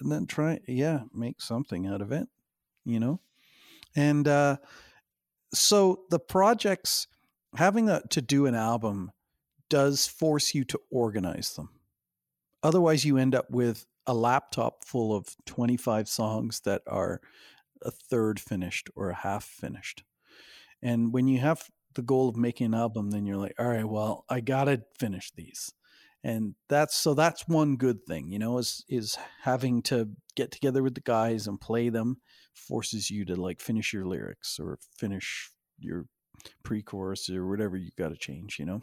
and 0.00 0.12
then 0.12 0.26
try, 0.26 0.60
yeah, 0.68 1.00
make 1.14 1.40
something 1.40 1.86
out 1.86 2.02
of 2.02 2.12
it. 2.12 2.28
You 2.84 3.00
know, 3.00 3.20
and 3.96 4.28
uh, 4.28 4.58
so 5.54 6.02
the 6.10 6.18
projects 6.18 7.06
having 7.56 7.88
a, 7.88 8.02
to 8.10 8.20
do 8.20 8.44
an 8.44 8.54
album 8.54 9.12
does 9.70 10.06
force 10.06 10.54
you 10.54 10.62
to 10.64 10.80
organize 10.90 11.54
them. 11.56 11.70
Otherwise, 12.62 13.06
you 13.06 13.16
end 13.16 13.34
up 13.34 13.50
with 13.50 13.86
a 14.06 14.12
laptop 14.12 14.84
full 14.84 15.16
of 15.16 15.34
25 15.46 16.06
songs 16.06 16.60
that 16.66 16.82
are 16.86 17.22
a 17.80 17.90
third 17.90 18.38
finished 18.38 18.90
or 18.94 19.08
a 19.08 19.14
half 19.14 19.44
finished. 19.44 20.04
And 20.82 21.14
when 21.14 21.28
you 21.28 21.40
have 21.40 21.70
the 21.94 22.02
goal 22.02 22.28
of 22.28 22.36
making 22.36 22.66
an 22.66 22.74
album, 22.74 23.10
then 23.10 23.24
you're 23.24 23.38
like, 23.38 23.54
all 23.58 23.68
right, 23.68 23.88
well, 23.88 24.26
I 24.28 24.40
got 24.40 24.64
to 24.64 24.82
finish 24.98 25.30
these. 25.30 25.72
And 26.24 26.54
that's 26.70 26.96
so 26.96 27.12
that's 27.12 27.46
one 27.46 27.76
good 27.76 28.06
thing, 28.06 28.32
you 28.32 28.38
know, 28.38 28.56
is 28.56 28.82
is 28.88 29.18
having 29.42 29.82
to 29.82 30.08
get 30.34 30.50
together 30.50 30.82
with 30.82 30.94
the 30.94 31.02
guys 31.02 31.46
and 31.46 31.60
play 31.60 31.90
them 31.90 32.16
forces 32.54 33.10
you 33.10 33.26
to 33.26 33.36
like 33.36 33.60
finish 33.60 33.92
your 33.92 34.06
lyrics 34.06 34.58
or 34.58 34.78
finish 34.96 35.50
your 35.78 36.06
pre-chorus 36.62 37.28
or 37.28 37.46
whatever 37.46 37.76
you 37.76 37.90
got 37.98 38.08
to 38.08 38.16
change, 38.16 38.58
you 38.58 38.64
know. 38.64 38.80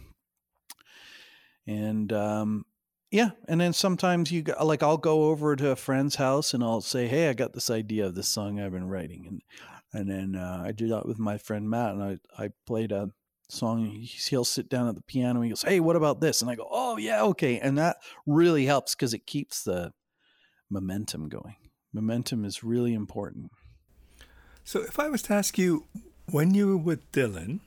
And 1.65 2.13
um 2.13 2.65
yeah, 3.09 3.31
and 3.49 3.59
then 3.59 3.73
sometimes 3.73 4.31
you 4.31 4.43
go, 4.43 4.53
like 4.63 4.83
I'll 4.83 4.97
go 4.97 5.23
over 5.25 5.55
to 5.55 5.71
a 5.71 5.75
friend's 5.75 6.15
house 6.15 6.53
and 6.53 6.63
I'll 6.63 6.79
say, 6.79 7.07
"Hey, 7.07 7.27
I 7.27 7.33
got 7.33 7.53
this 7.53 7.69
idea 7.69 8.05
of 8.05 8.15
this 8.15 8.29
song 8.29 8.59
I've 8.59 8.71
been 8.71 8.87
writing," 8.87 9.25
and 9.27 9.41
and 9.93 10.09
then 10.09 10.35
uh, 10.41 10.63
I 10.65 10.71
do 10.71 10.87
that 10.89 11.05
with 11.05 11.19
my 11.19 11.37
friend 11.37 11.69
Matt, 11.69 11.95
and 11.95 12.03
I 12.03 12.19
I 12.41 12.49
played 12.65 12.91
a 12.93 13.09
song. 13.51 13.85
He'll 14.01 14.45
sit 14.45 14.69
down 14.69 14.87
at 14.87 14.95
the 14.95 15.01
piano 15.01 15.39
and 15.39 15.45
he 15.45 15.49
goes, 15.49 15.61
"Hey, 15.61 15.79
what 15.79 15.95
about 15.95 16.21
this?" 16.21 16.41
And 16.41 16.49
I 16.49 16.55
go, 16.55 16.67
"Oh 16.69 16.97
yeah, 16.97 17.21
okay," 17.23 17.59
and 17.59 17.77
that 17.77 17.97
really 18.25 18.65
helps 18.65 18.95
because 18.95 19.13
it 19.13 19.25
keeps 19.25 19.63
the 19.63 19.91
momentum 20.69 21.29
going. 21.29 21.55
Momentum 21.93 22.45
is 22.45 22.63
really 22.63 22.93
important. 22.93 23.51
So, 24.63 24.81
if 24.81 24.99
I 24.99 25.09
was 25.09 25.21
to 25.23 25.33
ask 25.33 25.57
you, 25.57 25.85
when 26.29 26.53
you 26.53 26.67
were 26.67 26.77
with 26.77 27.11
Dylan, 27.11 27.59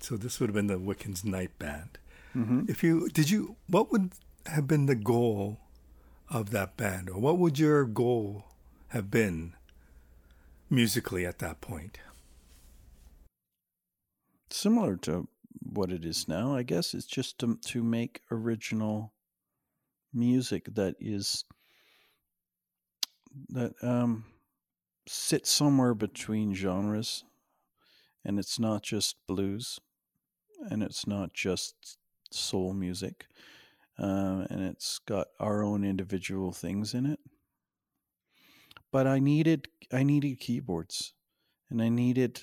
so 0.00 0.16
this 0.16 0.40
would 0.40 0.48
have 0.48 0.54
been 0.54 0.66
the 0.66 0.78
Wickens 0.78 1.24
Knight 1.24 1.58
Band. 1.58 1.98
Mm-hmm. 2.34 2.64
If 2.68 2.82
you 2.82 3.08
did 3.08 3.30
you, 3.30 3.56
what 3.68 3.92
would 3.92 4.12
have 4.46 4.66
been 4.66 4.86
the 4.86 4.94
goal 4.94 5.58
of 6.28 6.50
that 6.50 6.76
band, 6.76 7.08
or 7.08 7.20
what 7.20 7.38
would 7.38 7.58
your 7.58 7.84
goal 7.84 8.46
have 8.88 9.10
been 9.10 9.54
musically 10.68 11.24
at 11.24 11.38
that 11.38 11.60
point? 11.60 11.98
Similar 14.54 14.96
to 14.98 15.28
what 15.60 15.90
it 15.90 16.04
is 16.04 16.28
now, 16.28 16.54
I 16.54 16.62
guess. 16.62 16.94
It's 16.94 17.06
just 17.06 17.38
to, 17.40 17.58
to 17.66 17.82
make 17.82 18.20
original 18.30 19.12
music 20.12 20.68
that 20.74 20.94
is 21.00 21.44
that 23.48 23.72
um, 23.82 24.26
sits 25.08 25.50
somewhere 25.50 25.94
between 25.94 26.54
genres, 26.54 27.24
and 28.24 28.38
it's 28.38 28.60
not 28.60 28.84
just 28.84 29.16
blues, 29.26 29.80
and 30.70 30.84
it's 30.84 31.04
not 31.06 31.34
just 31.34 31.98
soul 32.30 32.72
music 32.72 33.26
uh, 33.98 34.46
and 34.50 34.62
it's 34.62 34.98
got 35.00 35.28
our 35.38 35.62
own 35.62 35.84
individual 35.84 36.52
things 36.52 36.94
in 36.94 37.06
it. 37.06 37.20
But 38.90 39.06
I 39.06 39.18
needed 39.18 39.68
I 39.92 40.02
needed 40.02 40.38
keyboards, 40.38 41.14
and 41.70 41.82
I 41.82 41.88
needed 41.88 42.42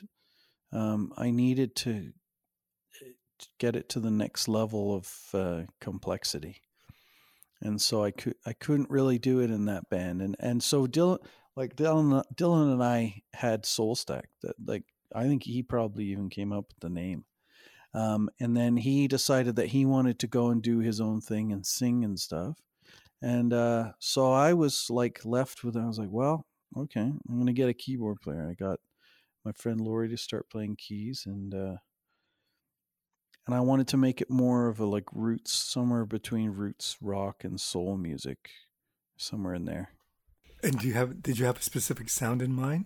um, 0.71 1.13
I 1.17 1.31
needed 1.31 1.75
to, 1.77 2.11
to, 2.99 3.05
get 3.59 3.75
it 3.75 3.89
to 3.89 3.99
the 3.99 4.11
next 4.11 4.47
level 4.47 4.95
of 4.95 5.11
uh, 5.33 5.63
complexity, 5.79 6.61
and 7.61 7.81
so 7.81 8.03
I 8.03 8.11
could 8.11 8.35
I 8.45 8.53
couldn't 8.53 8.89
really 8.89 9.19
do 9.19 9.39
it 9.39 9.51
in 9.51 9.65
that 9.65 9.89
band, 9.89 10.21
and 10.21 10.35
and 10.39 10.63
so 10.63 10.87
Dylan 10.87 11.19
like 11.55 11.75
Dylan 11.75 12.23
Dylan 12.35 12.73
and 12.73 12.83
I 12.83 13.23
had 13.33 13.65
Soul 13.65 13.95
Stack 13.95 14.29
that 14.43 14.55
like 14.65 14.83
I 15.13 15.23
think 15.23 15.43
he 15.43 15.63
probably 15.63 16.05
even 16.05 16.29
came 16.29 16.53
up 16.53 16.65
with 16.69 16.79
the 16.79 16.89
name 16.89 17.25
um, 17.93 18.29
and 18.39 18.55
then 18.55 18.77
he 18.77 19.07
decided 19.07 19.55
that 19.57 19.67
he 19.67 19.85
wanted 19.85 20.19
to 20.19 20.27
go 20.27 20.49
and 20.49 20.61
do 20.61 20.79
his 20.79 21.01
own 21.01 21.21
thing 21.21 21.51
and 21.51 21.65
sing 21.65 22.03
and 22.03 22.19
stuff. 22.19 22.57
And 23.21 23.53
uh, 23.53 23.91
so 23.99 24.31
I 24.31 24.53
was 24.53 24.87
like 24.89 25.25
left 25.25 25.63
with, 25.63 25.75
I 25.75 25.85
was 25.85 25.99
like, 25.99 26.09
well, 26.09 26.45
okay, 26.75 27.01
I'm 27.01 27.45
to 27.45 27.53
get 27.53 27.69
a 27.69 27.73
keyboard 27.73 28.21
player. 28.21 28.47
I 28.49 28.53
got 28.53 28.79
my 29.43 29.51
friend 29.51 29.81
Lori 29.81 30.09
to 30.09 30.17
start 30.17 30.49
playing 30.49 30.75
keys 30.75 31.23
and, 31.25 31.53
uh, 31.53 31.77
and 33.47 33.55
I 33.55 33.59
wanted 33.59 33.87
to 33.89 33.97
make 33.97 34.21
it 34.21 34.29
more 34.29 34.67
of 34.67 34.79
a 34.79 34.85
like 34.85 35.07
roots, 35.11 35.51
somewhere 35.51 36.05
between 36.05 36.51
roots 36.51 36.97
rock 37.01 37.43
and 37.43 37.59
soul 37.59 37.97
music, 37.97 38.49
somewhere 39.17 39.53
in 39.55 39.65
there. 39.65 39.89
And 40.63 40.77
do 40.77 40.87
you 40.87 40.93
have? 40.93 41.23
Did 41.23 41.39
you 41.39 41.45
have 41.45 41.57
a 41.57 41.63
specific 41.63 42.09
sound 42.09 42.41
in 42.41 42.53
mind? 42.53 42.85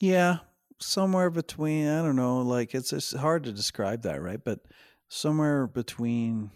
Yeah, 0.00 0.38
somewhere 0.80 1.30
between 1.30 1.86
I 1.86 2.02
don't 2.02 2.16
know, 2.16 2.40
like 2.40 2.74
it's 2.74 2.92
it's 2.92 3.12
hard 3.12 3.44
to 3.44 3.52
describe 3.52 4.02
that, 4.02 4.22
right? 4.22 4.42
But 4.42 4.60
somewhere 5.08 5.66
between 5.66 6.50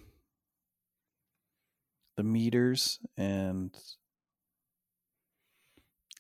the 2.17 2.23
meters 2.23 2.99
and 3.19 3.77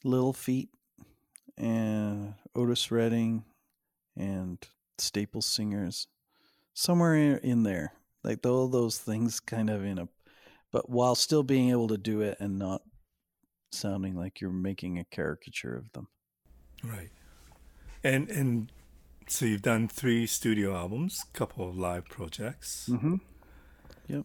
Little 0.04 0.34
Feat 0.34 0.68
and 1.58 2.34
Otis 2.54 2.90
Redding 2.90 3.44
and 4.16 4.58
Staple 4.98 5.42
Singers, 5.42 6.06
somewhere 6.74 7.36
in 7.36 7.62
there, 7.62 7.92
like 8.24 8.44
all 8.46 8.68
those 8.68 8.98
things, 8.98 9.40
kind 9.40 9.70
of 9.70 9.84
in 9.84 9.98
a, 9.98 10.08
but 10.72 10.90
while 10.90 11.14
still 11.14 11.42
being 11.42 11.70
able 11.70 11.88
to 11.88 11.98
do 11.98 12.20
it 12.20 12.38
and 12.40 12.58
not 12.58 12.82
sounding 13.72 14.16
like 14.16 14.40
you're 14.40 14.50
making 14.50 14.98
a 14.98 15.04
caricature 15.04 15.76
of 15.76 15.92
them. 15.92 16.08
Right. 16.82 17.10
And 18.04 18.30
and 18.30 18.72
so 19.26 19.44
you've 19.44 19.62
done 19.62 19.88
three 19.88 20.26
studio 20.26 20.76
albums, 20.76 21.24
couple 21.32 21.68
of 21.68 21.76
live 21.76 22.06
projects. 22.06 22.88
Mm-hmm. 22.90 23.16
Yep. 24.08 24.24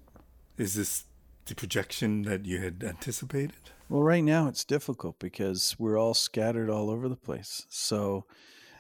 Is 0.58 0.76
this 0.76 1.06
the 1.52 1.56
projection 1.56 2.22
that 2.22 2.46
you 2.46 2.60
had 2.62 2.82
anticipated? 2.82 3.72
Well, 3.90 4.04
right 4.04 4.24
now 4.24 4.48
it's 4.48 4.64
difficult 4.64 5.20
because 5.20 5.76
we're 5.78 6.00
all 6.00 6.14
scattered 6.14 6.70
all 6.70 6.90
over 6.90 7.10
the 7.10 7.18
place. 7.18 7.66
So, 7.68 8.26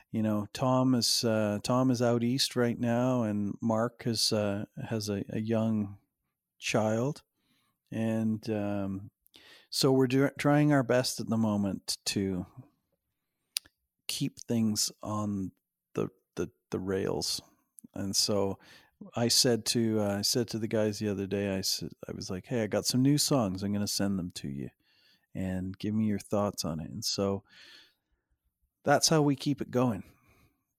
you 0.09 0.23
know, 0.23 0.47
Tom 0.53 0.95
is 0.95 1.25
uh, 1.25 1.59
Tom 1.63 1.91
is 1.91 2.01
out 2.01 2.23
east 2.23 2.55
right 2.55 2.79
now, 2.79 3.23
and 3.23 3.57
Mark 3.61 4.03
has 4.03 4.31
uh, 4.31 4.65
has 4.89 5.09
a, 5.09 5.25
a, 5.29 5.39
young 5.39 5.97
child, 6.59 7.23
and 7.91 8.49
um, 8.49 9.11
so 9.69 9.91
we're 9.91 10.07
do- 10.07 10.29
trying 10.37 10.71
our 10.71 10.83
best 10.83 11.19
at 11.19 11.27
the 11.27 11.37
moment 11.37 11.97
to 12.05 12.45
keep 14.07 14.39
things 14.39 14.93
on 15.03 15.51
the 15.93 16.07
the, 16.35 16.49
the 16.69 16.79
rails. 16.79 17.41
And 17.93 18.15
so 18.15 18.59
I 19.15 19.27
said 19.27 19.65
to 19.67 19.99
uh, 19.99 20.17
I 20.19 20.21
said 20.21 20.47
to 20.49 20.59
the 20.59 20.67
guys 20.67 20.99
the 20.99 21.09
other 21.09 21.27
day, 21.27 21.55
I 21.55 21.61
said 21.61 21.89
I 22.07 22.11
was 22.13 22.29
like, 22.29 22.45
"Hey, 22.45 22.63
I 22.63 22.67
got 22.67 22.85
some 22.85 23.01
new 23.01 23.17
songs. 23.17 23.63
I'm 23.63 23.71
going 23.71 23.85
to 23.85 23.91
send 23.91 24.17
them 24.19 24.31
to 24.35 24.47
you, 24.47 24.69
and 25.35 25.77
give 25.77 25.93
me 25.93 26.05
your 26.05 26.19
thoughts 26.19 26.65
on 26.65 26.79
it." 26.79 26.89
And 26.89 27.03
so 27.03 27.43
that's 28.83 29.09
how 29.09 29.21
we 29.21 29.35
keep 29.35 29.61
it 29.61 29.71
going, 29.71 30.03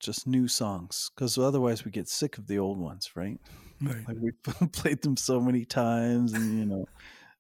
just 0.01 0.27
new 0.27 0.49
songs, 0.49 1.11
because 1.15 1.39
otherwise 1.39 1.85
we 1.85 1.91
get 1.91 2.09
sick 2.09 2.39
of 2.39 2.47
the 2.47 2.59
old 2.59 2.79
ones, 2.79 3.11
right? 3.15 3.39
Right. 3.81 4.09
Like 4.09 4.17
we 4.21 4.33
played 4.69 5.03
them 5.03 5.17
so 5.17 5.41
many 5.41 5.65
times, 5.65 6.33
and 6.33 6.59
you 6.59 6.67
know, 6.67 6.87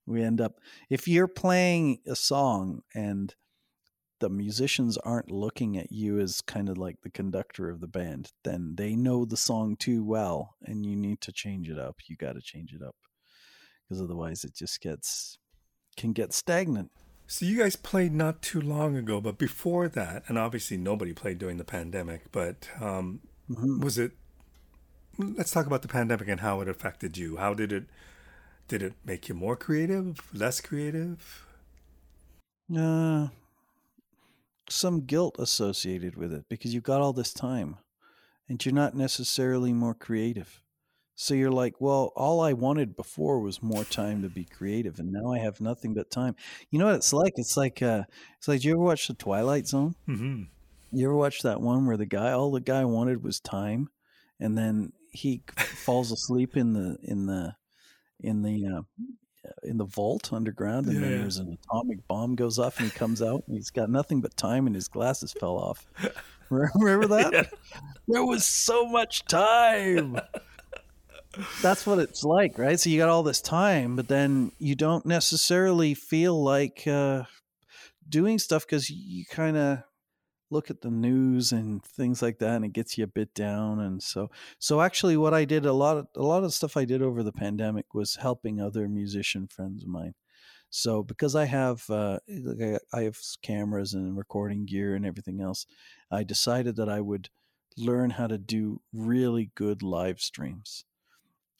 we 0.06 0.22
end 0.22 0.40
up 0.40 0.60
if 0.90 1.06
you're 1.06 1.28
playing 1.28 1.98
a 2.06 2.16
song 2.16 2.82
and 2.94 3.34
the 4.22 4.30
musicians 4.30 4.96
aren't 4.98 5.32
looking 5.32 5.76
at 5.76 5.90
you 5.90 6.20
as 6.20 6.40
kind 6.40 6.68
of 6.68 6.78
like 6.78 7.00
the 7.02 7.10
conductor 7.10 7.68
of 7.68 7.80
the 7.80 7.88
band, 7.88 8.30
then 8.44 8.74
they 8.76 8.94
know 8.94 9.24
the 9.24 9.36
song 9.36 9.74
too 9.74 10.04
well 10.04 10.54
and 10.64 10.86
you 10.86 10.94
need 10.94 11.20
to 11.20 11.32
change 11.32 11.68
it 11.68 11.76
up. 11.76 11.96
You 12.06 12.14
got 12.14 12.34
to 12.34 12.40
change 12.40 12.72
it 12.72 12.82
up 12.86 12.94
because 13.82 14.00
otherwise 14.00 14.44
it 14.44 14.54
just 14.54 14.80
gets 14.80 15.38
can 15.96 16.12
get 16.12 16.32
stagnant. 16.32 16.92
So 17.26 17.46
you 17.46 17.58
guys 17.58 17.74
played 17.74 18.12
not 18.12 18.42
too 18.42 18.60
long 18.60 18.96
ago, 18.96 19.20
but 19.20 19.38
before 19.38 19.88
that, 19.88 20.22
and 20.28 20.38
obviously 20.38 20.76
nobody 20.76 21.12
played 21.12 21.38
during 21.38 21.56
the 21.56 21.64
pandemic, 21.64 22.30
but 22.30 22.68
um, 22.80 23.22
mm-hmm. 23.50 23.80
was 23.80 23.98
it 23.98 24.12
let's 25.18 25.50
talk 25.50 25.66
about 25.66 25.82
the 25.82 25.88
pandemic 25.88 26.28
and 26.28 26.40
how 26.40 26.60
it 26.60 26.68
affected 26.68 27.18
you. 27.18 27.38
How 27.38 27.54
did 27.54 27.72
it 27.72 27.86
did 28.68 28.82
it 28.82 28.92
make 29.04 29.28
you 29.28 29.34
more 29.34 29.56
creative, 29.56 30.32
less 30.32 30.60
creative? 30.60 31.44
Uh, 32.72 33.26
some 34.68 35.04
guilt 35.04 35.36
associated 35.38 36.16
with 36.16 36.32
it 36.32 36.44
because 36.48 36.74
you've 36.74 36.82
got 36.82 37.00
all 37.00 37.12
this 37.12 37.32
time 37.32 37.76
and 38.48 38.64
you're 38.64 38.74
not 38.74 38.94
necessarily 38.94 39.72
more 39.72 39.94
creative. 39.94 40.62
So 41.14 41.34
you're 41.34 41.50
like, 41.50 41.80
well, 41.80 42.12
all 42.16 42.40
I 42.40 42.52
wanted 42.52 42.96
before 42.96 43.40
was 43.40 43.62
more 43.62 43.84
time 43.84 44.22
to 44.22 44.28
be 44.28 44.44
creative, 44.44 44.98
and 44.98 45.12
now 45.12 45.30
I 45.32 45.38
have 45.38 45.60
nothing 45.60 45.94
but 45.94 46.10
time. 46.10 46.34
You 46.70 46.78
know 46.78 46.86
what 46.86 46.96
it's 46.96 47.12
like? 47.12 47.34
It's 47.36 47.56
like, 47.56 47.82
uh, 47.82 48.04
it's 48.38 48.48
like, 48.48 48.64
you 48.64 48.72
ever 48.72 48.80
watch 48.80 49.06
The 49.06 49.14
Twilight 49.14 49.66
Zone? 49.66 49.94
Mm-hmm. 50.08 50.44
You 50.90 51.06
ever 51.06 51.16
watch 51.16 51.42
that 51.42 51.60
one 51.60 51.86
where 51.86 51.98
the 51.98 52.06
guy, 52.06 52.32
all 52.32 52.50
the 52.50 52.60
guy 52.60 52.84
wanted 52.84 53.22
was 53.22 53.40
time, 53.40 53.90
and 54.40 54.56
then 54.56 54.92
he 55.12 55.42
falls 55.56 56.10
asleep 56.10 56.56
in 56.56 56.72
the 56.72 56.96
in 57.02 57.26
the 57.26 57.54
in 58.20 58.42
the 58.42 58.66
uh, 58.66 58.82
in 59.62 59.76
the 59.76 59.84
vault 59.84 60.32
underground, 60.32 60.86
and 60.86 60.94
yeah, 60.94 61.00
then 61.00 61.20
there's 61.20 61.38
an 61.38 61.58
atomic 61.64 62.06
bomb 62.08 62.34
goes 62.34 62.58
off, 62.58 62.78
and 62.78 62.90
he 62.90 62.96
comes 62.96 63.22
out, 63.22 63.42
and 63.46 63.56
he's 63.56 63.70
got 63.70 63.90
nothing 63.90 64.20
but 64.20 64.36
time, 64.36 64.66
and 64.66 64.74
his 64.74 64.88
glasses 64.88 65.32
fell 65.32 65.56
off. 65.56 65.86
Remember 66.50 67.06
that? 67.08 67.32
Yeah. 67.32 67.76
There 68.08 68.24
was 68.24 68.44
so 68.44 68.86
much 68.86 69.24
time. 69.24 70.18
That's 71.62 71.86
what 71.86 71.98
it's 71.98 72.24
like, 72.24 72.58
right? 72.58 72.78
So 72.78 72.90
you 72.90 72.98
got 72.98 73.08
all 73.08 73.22
this 73.22 73.40
time, 73.40 73.96
but 73.96 74.08
then 74.08 74.52
you 74.58 74.74
don't 74.74 75.06
necessarily 75.06 75.94
feel 75.94 76.42
like 76.42 76.86
uh, 76.86 77.22
doing 78.08 78.38
stuff 78.38 78.66
because 78.66 78.90
you 78.90 79.24
kind 79.24 79.56
of 79.56 79.82
look 80.52 80.70
at 80.70 80.82
the 80.82 80.90
news 80.90 81.50
and 81.50 81.82
things 81.82 82.20
like 82.20 82.38
that 82.38 82.56
and 82.56 82.64
it 82.64 82.72
gets 82.72 82.98
you 82.98 83.04
a 83.04 83.08
bit 83.08 83.34
down 83.34 83.80
and 83.80 84.02
so 84.02 84.30
so 84.58 84.80
actually 84.80 85.16
what 85.16 85.32
i 85.32 85.44
did 85.44 85.64
a 85.64 85.72
lot 85.72 85.96
of 85.96 86.06
a 86.14 86.22
lot 86.22 86.44
of 86.44 86.52
stuff 86.52 86.76
i 86.76 86.84
did 86.84 87.02
over 87.02 87.22
the 87.22 87.32
pandemic 87.32 87.94
was 87.94 88.16
helping 88.16 88.60
other 88.60 88.88
musician 88.88 89.46
friends 89.46 89.82
of 89.82 89.88
mine. 89.88 90.14
So 90.70 91.02
because 91.02 91.34
i 91.34 91.46
have 91.46 91.88
uh, 91.90 92.18
i 92.92 93.02
have 93.02 93.18
cameras 93.42 93.94
and 93.94 94.16
recording 94.16 94.64
gear 94.64 94.94
and 94.94 95.04
everything 95.04 95.40
else 95.40 95.66
i 96.10 96.22
decided 96.22 96.76
that 96.76 96.88
i 96.88 97.00
would 97.00 97.30
learn 97.76 98.10
how 98.10 98.26
to 98.26 98.38
do 98.38 98.80
really 98.92 99.50
good 99.54 99.82
live 99.82 100.20
streams. 100.20 100.84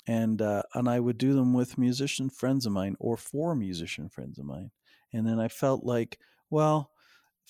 And 0.07 0.43
uh, 0.43 0.63
and 0.75 0.89
i 0.89 1.01
would 1.01 1.19
do 1.19 1.35
them 1.35 1.53
with 1.55 1.79
musician 1.79 2.31
friends 2.31 2.67
of 2.67 2.73
mine 2.73 2.97
or 2.99 3.17
for 3.17 3.55
musician 3.55 4.09
friends 4.09 4.39
of 4.39 4.45
mine. 4.45 4.71
And 5.13 5.27
then 5.27 5.39
i 5.41 5.49
felt 5.49 5.85
like 5.85 6.19
well 6.51 6.92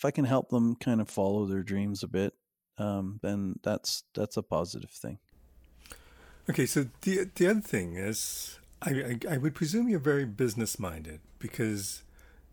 if 0.02 0.04
I 0.04 0.10
can 0.10 0.24
help 0.24 0.48
them 0.48 0.74
kind 0.74 1.00
of 1.00 1.08
follow 1.08 1.46
their 1.46 1.62
dreams 1.62 2.02
a 2.02 2.08
bit, 2.08 2.34
um, 2.76 3.20
then 3.22 3.60
that's 3.62 4.02
that's 4.14 4.36
a 4.36 4.42
positive 4.42 4.90
thing. 4.90 5.18
Okay, 6.50 6.66
so 6.66 6.86
the 7.02 7.30
the 7.36 7.46
other 7.46 7.60
thing 7.60 7.94
is, 7.94 8.58
I, 8.82 8.90
I, 8.90 9.34
I 9.34 9.36
would 9.38 9.54
presume 9.54 9.88
you're 9.88 10.00
very 10.00 10.24
business 10.24 10.76
minded 10.80 11.20
because 11.38 12.02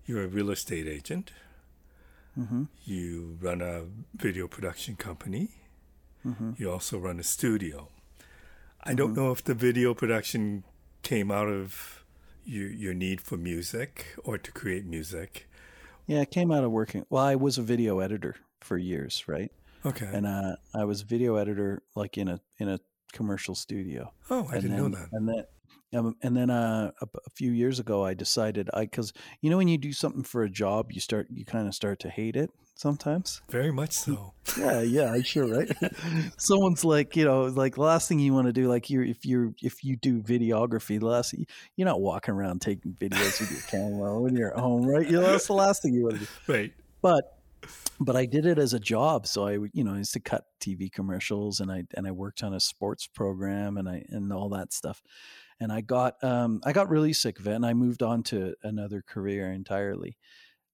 you're 0.05 0.23
a 0.23 0.27
real 0.27 0.51
estate 0.51 0.87
agent. 0.87 1.31
Mm-hmm. 2.37 2.65
You 2.85 3.39
run 3.41 3.61
a 3.61 3.85
video 4.15 4.47
production 4.47 4.95
company. 4.95 5.49
Mm-hmm. 6.23 6.51
You 6.57 6.71
also 6.71 6.99
run 6.99 7.19
a 7.19 7.23
studio. 7.23 7.87
I 8.83 8.93
don't 8.93 9.15
mm-hmm. 9.15 9.23
know 9.23 9.31
if 9.31 9.43
the 9.43 9.55
video 9.55 9.95
production 9.95 10.65
came 11.01 11.31
out 11.31 11.47
of 11.47 12.03
your 12.45 12.69
your 12.69 12.93
need 12.93 13.21
for 13.21 13.37
music 13.37 14.05
or 14.23 14.37
to 14.37 14.51
create 14.51 14.85
music, 14.85 15.48
yeah, 16.09 16.21
it 16.21 16.31
came 16.31 16.51
out 16.51 16.63
of 16.63 16.71
working. 16.71 17.05
Well, 17.11 17.23
I 17.23 17.35
was 17.35 17.59
a 17.59 17.61
video 17.61 17.99
editor 17.99 18.35
for 18.61 18.79
years, 18.79 19.25
right? 19.27 19.51
Okay. 19.85 20.09
And 20.11 20.25
uh, 20.25 20.55
I 20.73 20.83
was 20.85 21.03
video 21.03 21.35
editor 21.35 21.83
like 21.95 22.17
in 22.17 22.27
a 22.27 22.41
in 22.57 22.67
a 22.67 22.79
commercial 23.13 23.53
studio. 23.53 24.11
Oh, 24.27 24.47
I 24.49 24.55
and 24.55 24.61
didn't 24.63 24.69
then, 24.71 24.91
know 24.91 24.97
that. 24.97 25.09
And 25.11 25.29
then 25.29 25.43
um, 25.93 26.15
and 26.23 26.35
then 26.35 26.49
uh, 26.49 26.91
a, 26.99 27.05
a, 27.05 27.29
few 27.35 27.51
years 27.51 27.79
ago, 27.79 28.03
I 28.03 28.15
decided 28.15 28.71
I 28.73 28.81
because 28.81 29.13
you 29.41 29.51
know 29.51 29.57
when 29.57 29.67
you 29.67 29.77
do 29.77 29.93
something 29.93 30.23
for 30.23 30.41
a 30.41 30.49
job, 30.49 30.91
you 30.91 30.99
start 30.99 31.27
you 31.29 31.45
kind 31.45 31.67
of 31.67 31.75
start 31.75 31.99
to 31.99 32.09
hate 32.09 32.35
it 32.35 32.49
sometimes. 32.79 33.41
Very 33.49 33.71
much 33.71 33.91
so. 33.91 34.33
yeah, 34.57 34.81
yeah, 34.81 35.11
I 35.11 35.21
sure 35.21 35.47
right. 35.47 35.71
Someone's 36.37 36.85
like 36.85 37.15
you 37.15 37.25
know 37.25 37.43
like 37.43 37.75
the 37.75 37.81
last 37.81 38.07
thing 38.07 38.19
you 38.19 38.33
want 38.33 38.47
to 38.47 38.53
do 38.53 38.67
like 38.67 38.89
you're 38.89 39.03
if 39.03 39.25
you're 39.25 39.53
if 39.61 39.83
you 39.83 39.95
do 39.95 40.21
videography, 40.21 40.99
the 40.99 41.05
last 41.05 41.35
you're 41.75 41.85
not 41.85 42.01
walking 42.01 42.33
around 42.33 42.61
taking 42.61 42.93
videos 42.93 43.39
with 43.39 43.51
your 43.51 43.61
camera 43.61 44.19
when 44.19 44.35
you're 44.35 44.53
at 44.53 44.59
home, 44.59 44.85
right? 44.87 45.05
You 45.05 45.19
know 45.19 45.31
that's 45.31 45.47
the 45.47 45.53
last 45.53 45.81
thing 45.81 45.93
you 45.93 46.03
want 46.03 46.15
to 46.15 46.21
do. 46.21 46.27
Right. 46.47 46.73
But 47.01 47.23
but 47.99 48.15
I 48.15 48.25
did 48.25 48.45
it 48.45 48.57
as 48.57 48.73
a 48.73 48.79
job. 48.79 49.27
So 49.27 49.45
I, 49.45 49.57
you 49.73 49.83
know, 49.83 49.93
I 49.93 49.97
used 49.97 50.13
to 50.13 50.21
cut 50.21 50.45
TV 50.61 50.91
commercials 50.91 51.59
and 51.59 51.71
I 51.71 51.83
and 51.95 52.07
I 52.07 52.11
worked 52.11 52.43
on 52.43 52.53
a 52.53 52.59
sports 52.59 53.07
program 53.07 53.77
and 53.77 53.89
I 53.89 54.05
and 54.09 54.31
all 54.31 54.49
that 54.49 54.71
stuff 54.73 55.03
and 55.59 55.71
I 55.71 55.81
got 55.81 56.23
um, 56.23 56.61
I 56.63 56.71
got 56.71 56.89
really 56.89 57.13
sick 57.13 57.39
of 57.39 57.47
it, 57.47 57.53
and 57.53 57.65
I 57.65 57.73
moved 57.73 58.01
on 58.01 58.23
to 58.23 58.55
another 58.63 59.03
career 59.05 59.51
entirely. 59.51 60.17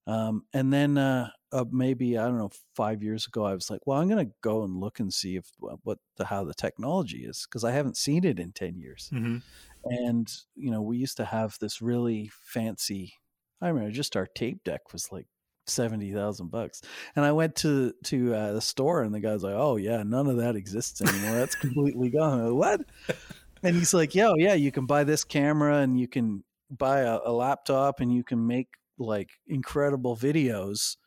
Um, 0.07 0.43
and 0.53 0.71
then 0.71 0.97
uh, 0.97 1.29
uh, 1.51 1.65
maybe 1.71 2.17
I 2.17 2.25
don't 2.25 2.37
know 2.37 2.51
five 2.75 3.01
years 3.01 3.25
ago, 3.27 3.45
I 3.45 3.53
was 3.53 3.69
like, 3.69 3.81
well, 3.85 3.99
I'm 3.99 4.07
going 4.07 4.25
to 4.25 4.33
go 4.41 4.63
and 4.63 4.79
look 4.79 4.99
and 4.99 5.13
see 5.13 5.35
if 5.35 5.49
what 5.59 5.99
the 6.17 6.25
how 6.25 6.43
the 6.43 6.53
technology 6.53 7.25
is 7.25 7.47
because 7.49 7.63
I 7.63 7.71
haven't 7.71 7.97
seen 7.97 8.23
it 8.23 8.39
in 8.39 8.51
ten 8.51 8.77
years. 8.77 9.09
Mm-hmm. 9.13 9.37
And 9.85 10.31
you 10.55 10.71
know, 10.71 10.81
we 10.81 10.97
used 10.97 11.17
to 11.17 11.25
have 11.25 11.57
this 11.59 11.81
really 11.81 12.29
fancy. 12.33 13.13
I 13.61 13.69
remember 13.69 13.91
just 13.91 14.15
our 14.15 14.27
tape 14.27 14.63
deck 14.63 14.93
was 14.93 15.11
like 15.11 15.27
seventy 15.67 16.11
thousand 16.13 16.51
bucks. 16.51 16.81
And 17.15 17.25
I 17.25 17.31
went 17.31 17.55
to 17.57 17.93
to 18.05 18.33
uh, 18.33 18.53
the 18.53 18.61
store, 18.61 19.01
and 19.01 19.13
the 19.13 19.19
guy's 19.19 19.43
like, 19.43 19.55
"Oh 19.55 19.77
yeah, 19.77 20.03
none 20.03 20.27
of 20.27 20.37
that 20.37 20.55
exists 20.55 21.01
anymore. 21.01 21.35
That's 21.35 21.55
completely 21.55 22.09
gone." 22.09 22.43
Like, 22.45 22.53
what? 22.53 23.17
and 23.63 23.75
he's 23.75 23.93
like, 23.93 24.13
"Yo, 24.13 24.35
yeah, 24.37 24.53
you 24.53 24.71
can 24.71 24.85
buy 24.85 25.03
this 25.03 25.23
camera 25.23 25.77
and 25.77 25.99
you 25.99 26.07
can 26.07 26.43
buy 26.69 26.99
a, 27.01 27.19
a 27.25 27.31
laptop 27.31 27.99
and 27.99 28.13
you 28.13 28.23
can 28.23 28.45
make 28.45 28.67
like 28.97 29.31
incredible 29.47 30.15
videos." 30.15 30.97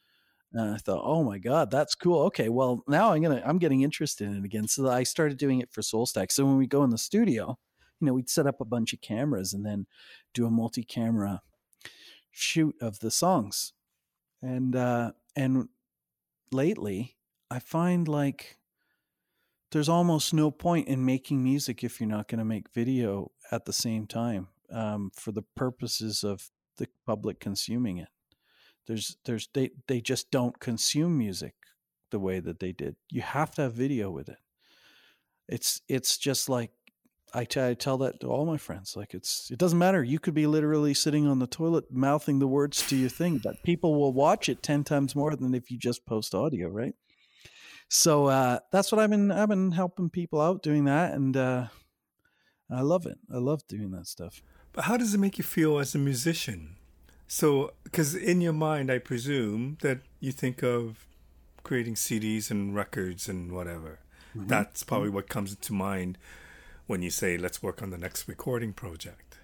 And 0.53 0.75
I 0.75 0.79
thought, 0.79 1.03
"Oh 1.05 1.25
my 1.25 1.39
god, 1.39 1.71
that's 1.71 1.95
cool. 1.95 2.23
Okay, 2.27 2.49
well 2.49 2.83
now 2.89 3.13
I'm 3.13 3.23
gonna 3.23 3.43
I'm 3.45 3.59
getting 3.59 3.83
interested 3.83 4.29
in 4.29 4.37
it 4.37 4.45
again." 4.45 4.69
So 4.69 4.89
I 4.89 5.03
started 5.03 5.39
doing 5.39 5.61
it 5.61 5.71
for 5.73 5.83
SoulStack. 5.83 6.33
So 6.33 6.47
when 6.47 6.57
we 6.57 6.67
go 6.67 6.85
in 6.85 6.91
the 6.91 6.99
studio, 6.99 7.59
you 8.01 8.07
know, 8.07 8.15
we'd 8.15 8.31
set 8.31 8.47
up 8.47 8.61
a 8.61 8.65
bunch 8.65 8.93
of 8.93 9.01
cameras 9.01 9.53
and 9.53 9.65
then 9.65 9.87
do 10.35 10.47
a 10.47 10.51
multi-camera 10.51 11.43
shoot 12.31 12.77
of 12.81 13.01
the 13.01 13.11
songs, 13.11 13.73
and 14.43 14.75
uh, 14.77 15.13
and 15.37 15.69
lately 16.53 17.17
I 17.51 17.59
find 17.59 18.09
like 18.09 18.59
there's 19.71 19.89
almost 19.89 20.33
no 20.33 20.51
point 20.51 20.89
in 20.89 21.05
making 21.05 21.43
music 21.43 21.85
if 21.85 22.01
you're 22.01 22.09
not 22.09 22.29
to 22.39 22.45
make 22.45 22.73
video 22.73 23.33
at 23.51 23.67
the 23.67 23.73
same 23.73 24.07
time 24.07 24.49
um, 24.73 25.11
for 25.15 25.33
the 25.33 25.43
purposes 25.57 26.25
of 26.25 26.51
the 26.79 26.89
public 27.07 27.41
consuming 27.41 27.99
it. 27.99 28.09
There's 28.87 29.17
there's 29.25 29.49
they 29.53 29.71
they 29.87 30.01
just 30.01 30.31
don't 30.31 30.59
consume 30.59 31.19
music 31.19 31.55
the 32.11 32.19
way 32.19 32.41
that 32.41 32.59
they 32.59 32.73
did. 32.73 32.97
You 33.11 33.21
have 33.21 33.51
to 33.53 33.63
have 33.63 33.75
video 33.75 34.11
with 34.11 34.29
it. 34.29 34.39
It's 35.49 35.83
it's 35.89 36.17
just 36.17 36.49
like 36.49 36.71
I, 37.35 37.45
t- 37.45 37.61
I 37.61 37.75
tell 37.75 37.99
that 37.99 38.21
to 38.21 38.29
all 38.29 38.47
my 38.47 38.57
friends. 38.57 38.97
Like 38.97 39.13
it's 39.13 39.51
it 39.51 39.59
doesn't 39.59 39.79
matter. 39.79 40.03
You 40.03 40.19
could 40.19 40.35
be 40.35 40.47
literally 40.47 40.95
sitting 40.95 41.27
on 41.27 41.39
the 41.39 41.47
toilet 41.47 41.93
mouthing 41.93 42.39
the 42.39 42.47
words 42.47 42.87
to 42.89 42.97
your 42.97 43.11
thing, 43.11 43.39
but 43.43 43.63
people 43.63 44.01
will 44.01 44.13
watch 44.13 44.49
it 44.49 44.63
ten 44.63 44.85
times 44.85 45.15
more 45.15 45.37
than 45.37 45.55
if 45.55 45.71
you 45.71 45.79
just 45.79 46.07
post 46.07 46.35
audio, 46.35 46.69
right? 46.69 46.95
so 47.89 48.27
uh, 48.27 48.59
that's 48.71 48.93
what 48.93 49.01
I've 49.01 49.11
been 49.11 49.31
I've 49.31 49.49
been 49.49 49.73
helping 49.73 50.11
people 50.11 50.41
out 50.41 50.63
doing 50.63 50.85
that, 50.85 51.15
and 51.15 51.37
uh, 51.37 51.67
I 52.71 52.83
love 52.83 53.07
it. 53.07 53.19
I 53.33 53.39
love 53.39 53.67
doing 53.67 53.91
that 53.93 54.07
stuff. 54.07 54.43
But 54.79 54.85
how 54.85 54.97
does 54.97 55.13
it 55.13 55.19
make 55.19 55.39
you 55.39 55.43
feel 55.43 55.81
as 55.81 55.97
a 55.97 55.99
musician? 55.99 56.77
So, 57.27 57.73
because 57.83 58.15
in 58.15 58.41
your 58.41 58.53
mind, 58.53 58.93
I 58.93 58.99
presume 58.99 59.77
that 59.81 59.99
you 60.21 60.31
think 60.31 60.63
of 60.63 61.05
creating 61.65 61.97
CDs 61.97 62.49
and 62.49 62.77
records 62.77 63.29
and 63.29 63.51
whatever. 63.51 63.99
Mm-hmm. 64.37 64.47
That's 64.47 64.85
probably 64.85 65.09
mm-hmm. 65.09 65.17
what 65.17 65.29
comes 65.29 65.57
to 65.57 65.73
mind 65.73 66.17
when 66.87 67.03
you 67.03 67.11
say, 67.11 67.37
"Let's 67.37 67.61
work 67.61 67.83
on 67.83 67.91
the 67.91 67.99
next 67.99 68.29
recording 68.29 68.73
project." 68.73 69.41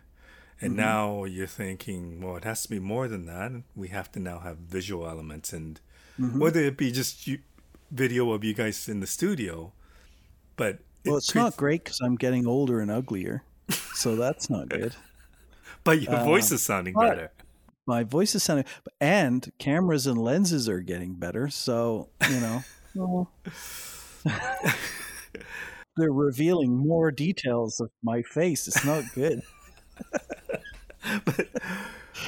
And 0.61 0.75
mm-hmm. 0.75 0.81
now 0.83 1.25
you're 1.25 1.49
thinking, 1.49 2.21
well, 2.21 2.37
it 2.37 2.45
has 2.45 2.63
to 2.63 2.71
be 2.71 2.79
more 2.79 3.09
than 3.09 3.27
that. 3.27 3.51
We 3.75 3.89
have 3.89 4.13
to 4.13 4.21
now 4.21 4.39
have 4.39 4.59
visual 4.59 5.09
elements, 5.09 5.53
and 5.53 5.81
mm-hmm. 6.17 6.39
whether 6.39 6.61
it 6.61 6.77
be 6.77 6.93
just 6.93 7.27
you, 7.27 7.41
video 7.91 8.31
of 8.31 8.45
you 8.45 8.55
guys 8.55 8.89
in 8.89 9.01
the 9.01 9.09
studio, 9.09 9.73
but 10.55 10.79
well, 11.05 11.17
it's 11.17 11.35
not 11.35 11.57
great 11.57 11.83
because 11.83 11.99
I'm 12.01 12.15
getting 12.15 12.47
older 12.47 12.79
and 12.79 12.89
uglier, 12.89 13.43
so 13.95 14.15
that's 14.15 14.49
not 14.49 14.69
good. 14.79 14.95
But 15.85 16.03
your 16.03 16.15
uh, 16.15 16.25
voice 16.25 16.51
is 16.51 16.63
sounding 16.63 16.95
better. 16.95 17.31
My 17.87 18.03
voice 18.03 18.35
is 18.35 18.43
sounding, 18.43 18.65
and 19.01 19.53
cameras 19.59 20.07
and 20.07 20.19
lenses 20.19 20.69
are 20.69 20.81
getting 20.81 21.15
better. 21.15 21.49
So 21.49 22.09
you 22.29 22.41
know, 22.95 23.29
they're 25.97 26.13
revealing 26.13 26.77
more 26.77 27.11
details 27.11 27.81
of 27.81 27.91
my 28.03 28.23
face. 28.23 28.67
It's 28.67 28.85
not 28.85 29.05
good. 29.15 29.43
but, 31.25 31.49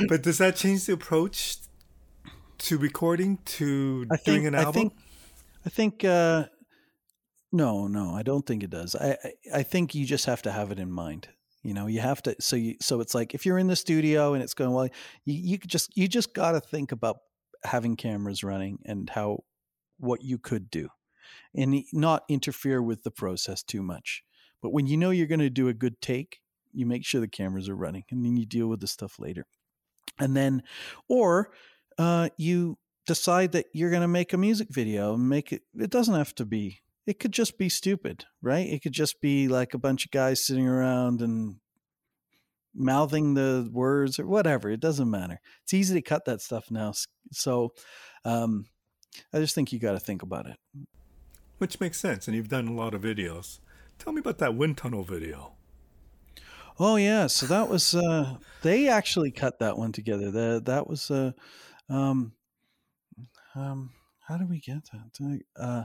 but 0.08 0.22
does 0.22 0.38
that 0.38 0.56
change 0.56 0.86
the 0.86 0.92
approach 0.92 1.56
to 2.58 2.78
recording 2.78 3.38
to 3.44 4.06
I 4.10 4.16
doing 4.24 4.42
think, 4.42 4.46
an 4.46 4.54
album? 4.54 4.68
I 4.68 4.72
think 4.72 4.92
I 5.64 5.68
think 5.68 6.04
uh, 6.04 6.46
no, 7.50 7.86
no, 7.86 8.14
I 8.14 8.22
don't 8.22 8.46
think 8.46 8.62
it 8.62 8.70
does. 8.70 8.94
I, 8.94 9.12
I, 9.12 9.32
I 9.54 9.62
think 9.62 9.94
you 9.94 10.04
just 10.04 10.26
have 10.26 10.42
to 10.42 10.52
have 10.52 10.70
it 10.70 10.78
in 10.78 10.90
mind. 10.90 11.28
You 11.66 11.74
know, 11.74 11.88
you 11.88 11.98
have 11.98 12.22
to. 12.22 12.36
So 12.38 12.54
you 12.54 12.76
so 12.80 13.00
it's 13.00 13.12
like 13.12 13.34
if 13.34 13.44
you're 13.44 13.58
in 13.58 13.66
the 13.66 13.74
studio 13.74 14.34
and 14.34 14.42
it's 14.42 14.54
going 14.54 14.70
well, 14.70 14.88
you 15.24 15.34
you 15.34 15.58
just 15.58 15.96
you 15.96 16.06
just 16.06 16.32
got 16.32 16.52
to 16.52 16.60
think 16.60 16.92
about 16.92 17.16
having 17.64 17.96
cameras 17.96 18.44
running 18.44 18.78
and 18.84 19.10
how 19.10 19.42
what 19.98 20.22
you 20.22 20.38
could 20.38 20.70
do, 20.70 20.90
and 21.56 21.82
not 21.92 22.22
interfere 22.28 22.80
with 22.80 23.02
the 23.02 23.10
process 23.10 23.64
too 23.64 23.82
much. 23.82 24.22
But 24.62 24.72
when 24.72 24.86
you 24.86 24.96
know 24.96 25.10
you're 25.10 25.26
going 25.26 25.40
to 25.40 25.50
do 25.50 25.66
a 25.66 25.74
good 25.74 26.00
take, 26.00 26.38
you 26.72 26.86
make 26.86 27.04
sure 27.04 27.20
the 27.20 27.26
cameras 27.26 27.68
are 27.68 27.74
running, 27.74 28.04
and 28.12 28.24
then 28.24 28.36
you 28.36 28.46
deal 28.46 28.68
with 28.68 28.78
the 28.78 28.86
stuff 28.86 29.18
later. 29.18 29.44
And 30.20 30.36
then, 30.36 30.62
or 31.08 31.50
uh, 31.98 32.28
you 32.36 32.78
decide 33.06 33.50
that 33.52 33.66
you're 33.72 33.90
going 33.90 34.02
to 34.02 34.08
make 34.08 34.32
a 34.32 34.38
music 34.38 34.68
video 34.70 35.14
and 35.14 35.28
make 35.28 35.52
it 35.52 35.62
it 35.74 35.90
doesn't 35.90 36.14
have 36.14 36.34
to 36.36 36.44
be 36.44 36.82
it 37.06 37.18
could 37.20 37.32
just 37.32 37.56
be 37.56 37.68
stupid, 37.68 38.24
right? 38.42 38.66
It 38.66 38.82
could 38.82 38.92
just 38.92 39.20
be 39.20 39.48
like 39.48 39.74
a 39.74 39.78
bunch 39.78 40.04
of 40.04 40.10
guys 40.10 40.44
sitting 40.44 40.66
around 40.66 41.22
and 41.22 41.56
mouthing 42.74 43.34
the 43.34 43.68
words 43.72 44.18
or 44.18 44.26
whatever. 44.26 44.70
It 44.70 44.80
doesn't 44.80 45.10
matter. 45.10 45.40
It's 45.62 45.72
easy 45.72 45.94
to 45.94 46.02
cut 46.02 46.24
that 46.26 46.42
stuff 46.42 46.70
now. 46.70 46.92
So 47.32 47.72
um, 48.24 48.66
I 49.32 49.38
just 49.38 49.54
think 49.54 49.72
you 49.72 49.78
got 49.78 49.92
to 49.92 50.00
think 50.00 50.22
about 50.22 50.46
it. 50.46 50.56
Which 51.58 51.80
makes 51.80 51.98
sense. 51.98 52.26
And 52.26 52.36
you've 52.36 52.48
done 52.48 52.68
a 52.68 52.74
lot 52.74 52.92
of 52.92 53.02
videos. 53.02 53.60
Tell 53.98 54.12
me 54.12 54.20
about 54.20 54.38
that 54.38 54.54
wind 54.54 54.76
tunnel 54.76 55.04
video. 55.04 55.52
Oh 56.78 56.96
yeah, 56.96 57.26
so 57.26 57.46
that 57.46 57.70
was 57.70 57.94
uh, 57.94 58.36
they 58.60 58.88
actually 58.88 59.30
cut 59.30 59.60
that 59.60 59.78
one 59.78 59.92
together. 59.92 60.30
That 60.30 60.66
that 60.66 60.86
was 60.86 61.10
uh, 61.10 61.32
um, 61.88 62.32
um, 63.54 63.94
how 64.28 64.36
did 64.36 64.50
we 64.50 64.60
get 64.60 64.82
that? 64.92 65.40
Uh, 65.58 65.84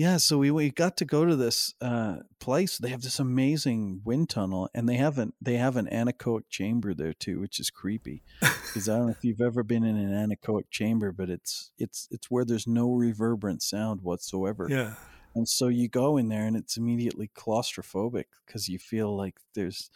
yeah, 0.00 0.16
so 0.16 0.38
we, 0.38 0.50
we 0.50 0.70
got 0.70 0.96
to 0.96 1.04
go 1.04 1.26
to 1.26 1.36
this 1.36 1.74
uh, 1.82 2.20
place. 2.38 2.78
They 2.78 2.88
have 2.88 3.02
this 3.02 3.18
amazing 3.18 4.00
wind 4.02 4.30
tunnel, 4.30 4.70
and 4.72 4.88
they 4.88 4.94
have 4.94 5.18
an 5.18 5.34
they 5.42 5.56
have 5.58 5.76
an 5.76 5.90
anechoic 5.92 6.44
chamber 6.48 6.94
there 6.94 7.12
too, 7.12 7.38
which 7.38 7.60
is 7.60 7.68
creepy. 7.68 8.22
Because 8.40 8.88
I 8.88 8.96
don't 8.96 9.08
know 9.08 9.12
if 9.12 9.22
you've 9.22 9.42
ever 9.42 9.62
been 9.62 9.84
in 9.84 9.98
an 9.98 10.10
anechoic 10.10 10.70
chamber, 10.70 11.12
but 11.12 11.28
it's 11.28 11.72
it's 11.76 12.08
it's 12.10 12.30
where 12.30 12.46
there's 12.46 12.66
no 12.66 12.94
reverberant 12.94 13.62
sound 13.62 14.00
whatsoever. 14.00 14.68
Yeah. 14.70 14.94
And 15.34 15.46
so 15.46 15.68
you 15.68 15.86
go 15.86 16.16
in 16.16 16.30
there, 16.30 16.46
and 16.46 16.56
it's 16.56 16.78
immediately 16.78 17.30
claustrophobic 17.36 18.24
because 18.46 18.70
you 18.70 18.78
feel 18.78 19.14
like 19.14 19.36
there's 19.54 19.90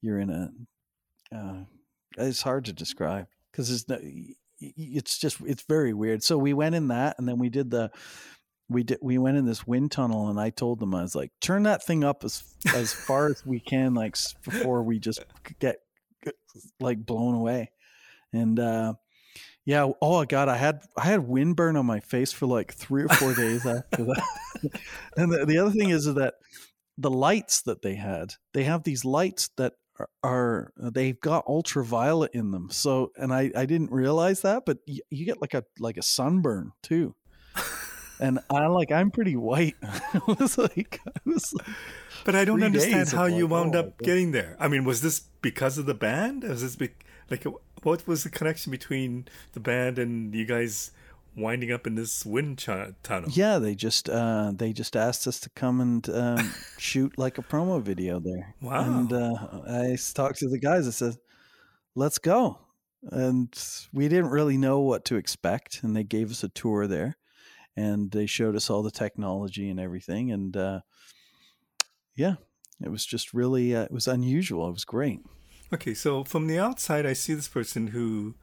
you're 0.00 0.18
in 0.18 0.30
a. 0.30 0.50
Uh, 1.30 1.64
it's 2.16 2.40
hard 2.40 2.64
to 2.64 2.72
describe 2.72 3.26
because 3.52 3.70
it's 3.70 3.86
no, 3.86 3.98
it's 4.58 5.18
just 5.18 5.38
it's 5.44 5.64
very 5.64 5.92
weird. 5.92 6.22
So 6.22 6.38
we 6.38 6.54
went 6.54 6.74
in 6.74 6.88
that, 6.88 7.16
and 7.18 7.28
then 7.28 7.38
we 7.38 7.50
did 7.50 7.70
the 7.70 7.90
we 8.68 8.82
did 8.82 8.98
we 9.00 9.18
went 9.18 9.36
in 9.36 9.46
this 9.46 9.66
wind 9.66 9.92
tunnel 9.92 10.28
and 10.28 10.40
i 10.40 10.50
told 10.50 10.80
them 10.80 10.94
i 10.94 11.02
was 11.02 11.14
like 11.14 11.30
turn 11.40 11.62
that 11.62 11.84
thing 11.84 12.02
up 12.02 12.24
as 12.24 12.42
as 12.74 12.92
far 12.92 13.26
as 13.28 13.46
we 13.46 13.60
can 13.60 13.94
like 13.94 14.16
before 14.44 14.82
we 14.82 14.98
just 14.98 15.24
get 15.60 15.78
like 16.80 17.04
blown 17.04 17.34
away. 17.34 17.70
And 18.32 18.58
uh 18.58 18.94
yeah 19.64 19.90
oh 20.00 20.24
god 20.24 20.48
i 20.48 20.56
had 20.56 20.82
i 20.96 21.06
had 21.06 21.26
windburn 21.26 21.76
on 21.76 21.86
my 21.86 21.98
face 21.98 22.32
for 22.32 22.46
like 22.46 22.72
three 22.72 23.02
or 23.02 23.08
four 23.08 23.34
days 23.34 23.66
after 23.66 24.04
that. 24.04 24.22
And 25.18 25.30
the, 25.30 25.44
the 25.44 25.58
other 25.58 25.70
thing 25.70 25.90
is 25.90 26.06
that 26.06 26.34
the 26.96 27.10
lights 27.10 27.62
that 27.62 27.82
they 27.82 27.94
had 27.94 28.34
they 28.54 28.64
have 28.64 28.84
these 28.84 29.04
lights 29.04 29.50
that 29.56 29.74
are, 29.98 30.08
are 30.22 30.72
they've 30.78 31.20
got 31.20 31.46
ultraviolet 31.46 32.30
in 32.32 32.50
them. 32.52 32.68
So 32.70 33.12
and 33.16 33.32
i 33.32 33.50
i 33.54 33.66
didn't 33.66 33.92
realize 33.92 34.42
that 34.42 34.64
but 34.66 34.78
you, 34.86 35.00
you 35.10 35.26
get 35.26 35.40
like 35.40 35.54
a 35.54 35.64
like 35.78 35.96
a 35.96 36.02
sunburn 36.02 36.72
too 36.82 37.14
and 38.20 38.38
I 38.50 38.66
like 38.66 38.90
I'm 38.92 39.10
pretty 39.10 39.36
white. 39.36 39.76
I 39.82 40.20
was 40.38 40.58
like, 40.58 41.00
it 41.04 41.22
was 41.24 41.52
like 41.54 41.66
but 42.26 42.34
I 42.34 42.44
don't 42.44 42.62
understand 42.62 43.08
how 43.10 43.26
you 43.26 43.46
wound 43.46 43.76
oh, 43.76 43.80
up 43.80 43.98
getting 43.98 44.32
there. 44.32 44.56
I 44.58 44.66
mean, 44.66 44.84
was 44.84 45.00
this 45.00 45.20
because 45.42 45.78
of 45.78 45.86
the 45.86 45.94
band? 45.94 46.42
Was 46.42 46.62
this 46.62 46.74
be, 46.74 46.90
like 47.30 47.46
what 47.82 48.06
was 48.06 48.24
the 48.24 48.30
connection 48.30 48.72
between 48.72 49.28
the 49.52 49.60
band 49.60 49.96
and 49.98 50.34
you 50.34 50.44
guys 50.44 50.90
winding 51.36 51.70
up 51.70 51.86
in 51.86 51.94
this 51.94 52.26
wind 52.26 52.58
ch- 52.58 52.94
tunnel? 53.04 53.30
Yeah, 53.30 53.60
they 53.60 53.76
just 53.76 54.10
uh, 54.10 54.50
they 54.52 54.72
just 54.72 54.96
asked 54.96 55.28
us 55.28 55.38
to 55.40 55.50
come 55.50 55.80
and 55.80 56.08
um, 56.10 56.52
shoot 56.78 57.16
like 57.16 57.38
a 57.38 57.42
promo 57.42 57.80
video 57.80 58.18
there. 58.18 58.54
Wow! 58.60 58.80
And 58.80 59.12
uh, 59.12 59.36
I 59.68 59.96
talked 60.14 60.40
to 60.40 60.48
the 60.48 60.58
guys. 60.58 60.88
I 60.88 60.90
said, 60.90 61.16
"Let's 61.94 62.18
go." 62.18 62.58
And 63.08 63.56
we 63.92 64.08
didn't 64.08 64.30
really 64.30 64.56
know 64.56 64.80
what 64.80 65.04
to 65.04 65.16
expect, 65.16 65.84
and 65.84 65.94
they 65.94 66.02
gave 66.02 66.32
us 66.32 66.42
a 66.42 66.48
tour 66.48 66.88
there 66.88 67.16
and 67.76 68.10
they 68.10 68.26
showed 68.26 68.56
us 68.56 68.70
all 68.70 68.82
the 68.82 68.90
technology 68.90 69.68
and 69.68 69.78
everything. 69.78 70.32
And 70.32 70.56
uh, 70.56 70.80
yeah, 72.14 72.36
it 72.82 72.90
was 72.90 73.04
just 73.04 73.34
really 73.34 73.74
uh, 73.74 73.82
it 73.82 73.92
was 73.92 74.08
unusual. 74.08 74.68
It 74.68 74.72
was 74.72 74.84
great. 74.84 75.20
Okay, 75.72 75.94
so 75.94 76.24
from 76.24 76.46
the 76.46 76.58
outside, 76.58 77.04
I 77.06 77.12
see 77.12 77.34
this 77.34 77.48
person 77.48 77.88
who 77.88 78.34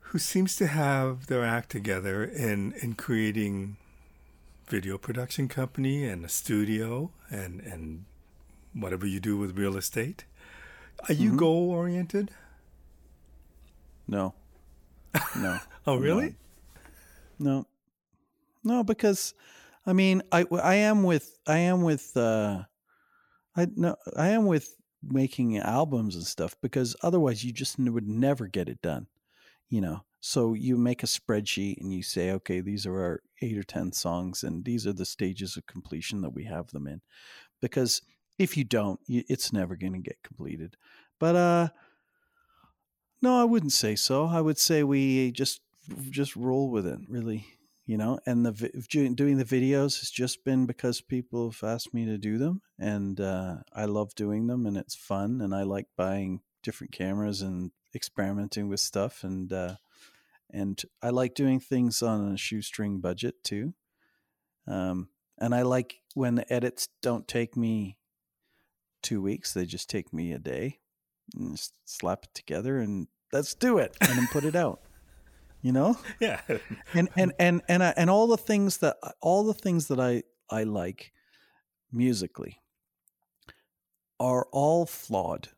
who 0.00 0.18
seems 0.18 0.56
to 0.56 0.66
have 0.66 1.26
their 1.26 1.44
act 1.44 1.70
together 1.70 2.24
in 2.24 2.72
in 2.82 2.94
creating 2.94 3.76
video 4.66 4.98
production 4.98 5.48
company 5.48 6.04
and 6.04 6.24
a 6.24 6.28
studio 6.28 7.10
and 7.30 7.60
and 7.60 8.04
whatever 8.74 9.06
you 9.06 9.20
do 9.20 9.36
with 9.36 9.58
real 9.58 9.76
estate. 9.76 10.24
Are 11.08 11.14
you 11.14 11.30
mm-hmm. 11.30 11.38
goal 11.38 11.70
oriented? 11.70 12.30
No. 14.06 14.34
No. 15.36 15.58
oh, 15.86 15.96
really? 15.96 16.34
No, 17.38 17.66
no, 18.64 18.84
because 18.84 19.34
I 19.86 19.92
mean, 19.92 20.22
I 20.32 20.44
I 20.52 20.74
am 20.76 21.02
with 21.02 21.38
I 21.46 21.58
am 21.58 21.82
with 21.82 22.16
uh, 22.16 22.64
I 23.56 23.66
no 23.76 23.96
I 24.16 24.28
am 24.28 24.46
with 24.46 24.74
making 25.02 25.56
albums 25.58 26.16
and 26.16 26.24
stuff 26.24 26.56
because 26.60 26.96
otherwise 27.02 27.44
you 27.44 27.52
just 27.52 27.78
would 27.78 28.08
never 28.08 28.48
get 28.48 28.68
it 28.68 28.82
done, 28.82 29.06
you 29.68 29.80
know. 29.80 30.04
So 30.20 30.54
you 30.54 30.76
make 30.76 31.04
a 31.04 31.06
spreadsheet 31.06 31.80
and 31.80 31.92
you 31.92 32.02
say, 32.02 32.32
okay, 32.32 32.60
these 32.60 32.86
are 32.86 33.00
our 33.00 33.22
eight 33.40 33.56
or 33.56 33.62
ten 33.62 33.92
songs, 33.92 34.42
and 34.42 34.64
these 34.64 34.86
are 34.86 34.92
the 34.92 35.06
stages 35.06 35.56
of 35.56 35.66
completion 35.66 36.22
that 36.22 36.34
we 36.34 36.44
have 36.44 36.68
them 36.68 36.88
in, 36.88 37.00
because 37.60 38.02
if 38.38 38.56
you 38.56 38.64
don't, 38.64 39.00
it's 39.08 39.52
never 39.52 39.76
going 39.76 39.92
to 39.92 39.98
get 40.00 40.22
completed. 40.24 40.76
But 41.20 41.36
uh, 41.36 41.68
no, 43.22 43.40
I 43.40 43.44
wouldn't 43.44 43.72
say 43.72 43.96
so. 43.96 44.26
I 44.26 44.40
would 44.40 44.58
say 44.58 44.82
we 44.82 45.30
just 45.32 45.60
just 46.10 46.36
roll 46.36 46.70
with 46.70 46.86
it, 46.86 46.98
really. 47.08 47.46
You 47.86 47.96
know, 47.96 48.18
and 48.26 48.44
the 48.44 48.52
doing 48.90 49.38
the 49.38 49.46
videos 49.46 50.00
has 50.00 50.10
just 50.10 50.44
been 50.44 50.66
because 50.66 51.00
people 51.00 51.50
have 51.50 51.62
asked 51.64 51.94
me 51.94 52.04
to 52.04 52.18
do 52.18 52.36
them, 52.36 52.60
and 52.78 53.18
uh, 53.18 53.56
I 53.72 53.86
love 53.86 54.14
doing 54.14 54.46
them, 54.46 54.66
and 54.66 54.76
it's 54.76 54.94
fun, 54.94 55.40
and 55.40 55.54
I 55.54 55.62
like 55.62 55.86
buying 55.96 56.42
different 56.62 56.92
cameras 56.92 57.40
and 57.40 57.70
experimenting 57.94 58.68
with 58.68 58.80
stuff, 58.80 59.24
and 59.24 59.50
uh, 59.50 59.76
and 60.50 60.82
I 61.02 61.08
like 61.08 61.34
doing 61.34 61.60
things 61.60 62.02
on 62.02 62.32
a 62.32 62.36
shoestring 62.36 63.00
budget 63.00 63.42
too. 63.42 63.72
Um, 64.66 65.08
and 65.38 65.54
I 65.54 65.62
like 65.62 66.02
when 66.12 66.34
the 66.34 66.52
edits 66.52 66.88
don't 67.00 67.26
take 67.26 67.56
me 67.56 67.96
two 69.02 69.22
weeks; 69.22 69.54
they 69.54 69.64
just 69.64 69.88
take 69.88 70.12
me 70.12 70.32
a 70.32 70.38
day. 70.38 70.80
And 71.34 71.58
slap 71.86 72.24
it 72.24 72.34
together, 72.34 72.78
and 72.78 73.08
let's 73.32 73.54
do 73.54 73.78
it, 73.78 73.96
and 74.02 74.10
then 74.10 74.28
put 74.30 74.44
it 74.44 74.56
out 74.56 74.82
you 75.62 75.72
know? 75.72 75.98
Yeah. 76.20 76.40
And 76.94 77.08
and 77.16 77.32
and 77.38 77.62
and, 77.68 77.82
I, 77.82 77.94
and 77.96 78.10
all 78.10 78.26
the 78.26 78.36
things 78.36 78.78
that 78.78 78.96
all 79.20 79.44
the 79.44 79.54
things 79.54 79.88
that 79.88 80.00
i 80.00 80.22
i 80.50 80.64
like 80.64 81.12
musically 81.92 82.60
are 84.20 84.46
all 84.52 84.86
flawed. 84.86 85.48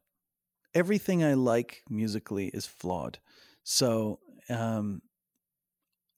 Everything 0.75 1.25
i 1.25 1.35
like 1.35 1.83
musically 1.89 2.49
is 2.49 2.67
flawed. 2.67 3.19
So 3.63 4.21
um 4.49 5.03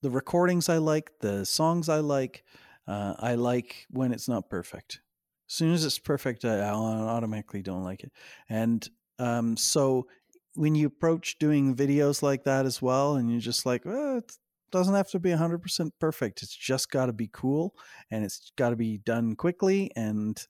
the 0.03 0.11
recordings 0.11 0.69
i 0.69 0.79
like 0.79 1.13
the 1.21 1.45
songs 1.47 1.89
i 1.89 1.99
like 1.99 2.45
uh, 2.89 3.15
i 3.21 3.35
like 3.35 3.87
when 3.91 4.13
it's 4.13 4.29
not 4.29 4.51
perfect. 4.51 5.01
As 5.49 5.55
soon 5.55 5.73
as 5.73 5.85
it's 5.85 5.99
perfect 5.99 6.45
i, 6.45 6.59
I 6.59 6.71
automatically 6.71 7.63
don't 7.63 7.85
like 7.85 8.03
it. 8.03 8.13
And 8.49 8.89
um, 9.19 9.57
so 9.57 10.09
when 10.55 10.75
you 10.75 10.87
approach 10.87 11.39
doing 11.39 11.75
videos 11.75 12.23
like 12.23 12.45
that 12.45 12.67
as 12.67 12.83
well, 12.83 13.17
and 13.17 13.31
you're 13.31 13.41
just 13.41 13.65
like, 13.65 13.85
well, 13.85 14.19
it 14.19 14.33
doesn't 14.73 14.95
have 14.95 15.11
to 15.11 15.21
be 15.21 15.31
100% 15.31 15.91
perfect. 16.01 16.43
It's 16.43 16.57
just 16.57 16.91
got 16.91 17.07
to 17.07 17.13
be 17.13 17.29
cool 17.33 17.75
and 18.11 18.25
it's 18.25 18.51
got 18.57 18.71
to 18.71 18.77
be 18.77 18.99
done 18.99 19.37
quickly 19.37 19.91
and 19.95 20.45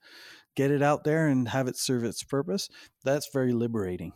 get 0.54 0.70
it 0.70 0.82
out 0.82 1.04
there 1.04 1.26
and 1.26 1.48
have 1.48 1.68
it 1.68 1.76
serve 1.76 2.04
its 2.04 2.22
purpose. 2.22 2.68
That's 3.04 3.28
very 3.32 3.52
liberating. 3.52 4.12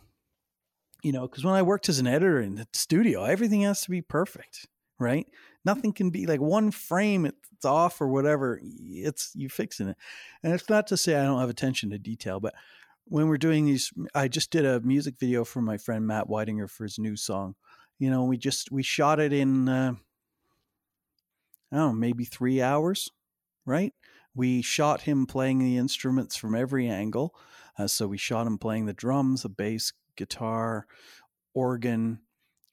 You 1.03 1.11
know, 1.11 1.27
because 1.27 1.43
when 1.43 1.53
I 1.53 1.61
worked 1.61 1.89
as 1.89 1.99
an 1.99 2.07
editor 2.07 2.41
in 2.41 2.55
the 2.55 2.67
studio, 2.73 3.23
everything 3.23 3.61
has 3.61 3.81
to 3.81 3.91
be 3.91 4.01
perfect, 4.01 4.67
right? 4.97 5.27
Nothing 5.63 5.93
can 5.93 6.09
be 6.09 6.25
like 6.25 6.41
one 6.41 6.71
frame, 6.71 7.25
it's 7.25 7.65
off 7.65 8.01
or 8.01 8.07
whatever. 8.07 8.59
It's 8.63 9.31
you 9.35 9.49
fixing 9.49 9.89
it. 9.89 9.97
And 10.41 10.53
it's 10.53 10.69
not 10.69 10.87
to 10.87 10.97
say 10.97 11.15
I 11.15 11.23
don't 11.23 11.39
have 11.39 11.49
attention 11.49 11.91
to 11.91 11.99
detail, 11.99 12.39
but 12.39 12.55
when 13.09 13.27
we're 13.27 13.37
doing 13.37 13.65
these, 13.65 13.91
I 14.13 14.27
just 14.27 14.51
did 14.51 14.65
a 14.65 14.79
music 14.81 15.15
video 15.19 15.43
for 15.43 15.61
my 15.61 15.77
friend 15.77 16.05
Matt 16.05 16.27
Whitinger 16.27 16.69
for 16.69 16.83
his 16.83 16.99
new 16.99 17.15
song. 17.15 17.55
You 17.99 18.09
know, 18.09 18.23
we 18.25 18.37
just 18.37 18.71
we 18.71 18.83
shot 18.83 19.19
it 19.19 19.33
in 19.33 19.69
uh, 19.69 19.93
I 21.71 21.75
don't 21.75 21.87
know, 21.87 21.93
maybe 21.93 22.25
three 22.25 22.61
hours, 22.61 23.09
right? 23.65 23.93
We 24.35 24.61
shot 24.61 25.01
him 25.01 25.25
playing 25.25 25.59
the 25.59 25.77
instruments 25.77 26.35
from 26.35 26.55
every 26.55 26.87
angle. 26.87 27.33
Uh, 27.77 27.87
so 27.87 28.07
we 28.07 28.17
shot 28.17 28.47
him 28.47 28.57
playing 28.57 28.85
the 28.85 28.93
drums, 28.93 29.43
the 29.43 29.49
bass, 29.49 29.93
guitar, 30.15 30.85
organ. 31.53 32.19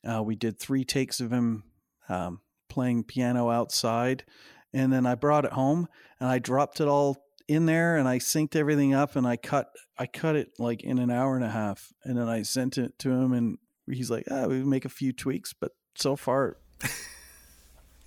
Uh, 0.06 0.22
we 0.22 0.36
did 0.36 0.58
three 0.58 0.84
takes 0.84 1.20
of 1.20 1.32
him 1.32 1.64
um, 2.08 2.40
playing 2.68 3.04
piano 3.04 3.50
outside. 3.50 4.24
And 4.72 4.92
then 4.92 5.06
I 5.06 5.14
brought 5.14 5.44
it 5.44 5.52
home 5.52 5.88
and 6.20 6.28
I 6.28 6.38
dropped 6.38 6.80
it 6.80 6.88
all 6.88 7.23
in 7.48 7.66
there 7.66 7.96
and 7.96 8.08
I 8.08 8.18
synced 8.18 8.56
everything 8.56 8.94
up 8.94 9.16
and 9.16 9.26
I 9.26 9.36
cut 9.36 9.68
I 9.98 10.06
cut 10.06 10.34
it 10.36 10.50
like 10.58 10.82
in 10.82 10.98
an 10.98 11.10
hour 11.10 11.36
and 11.36 11.44
a 11.44 11.50
half 11.50 11.92
and 12.04 12.16
then 12.18 12.28
I 12.28 12.42
sent 12.42 12.78
it 12.78 12.98
to 13.00 13.10
him 13.10 13.32
and 13.32 13.58
he's 13.90 14.10
like, 14.10 14.24
ah, 14.30 14.46
we 14.46 14.62
make 14.64 14.84
a 14.84 14.88
few 14.88 15.12
tweaks, 15.12 15.52
but 15.52 15.72
so 15.94 16.16
far 16.16 16.56
Yeah, 16.82 16.88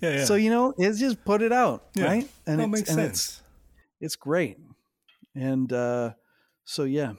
yeah. 0.18 0.24
So 0.24 0.34
you 0.34 0.50
know, 0.50 0.74
it's 0.76 0.98
just 0.98 1.24
put 1.24 1.42
it 1.42 1.52
out, 1.52 1.86
Yeah. 1.94 2.04
right? 2.04 2.28
And 2.46 2.58
that 2.60 2.64
it's, 2.64 2.72
makes 2.72 2.88
and 2.90 2.98
sense. 2.98 3.10
it's 3.14 3.42
it's 4.00 4.16
great. 4.16 4.58
And 5.34 5.72
uh, 5.72 6.14
so 6.64 6.82
yeah, 6.84 7.12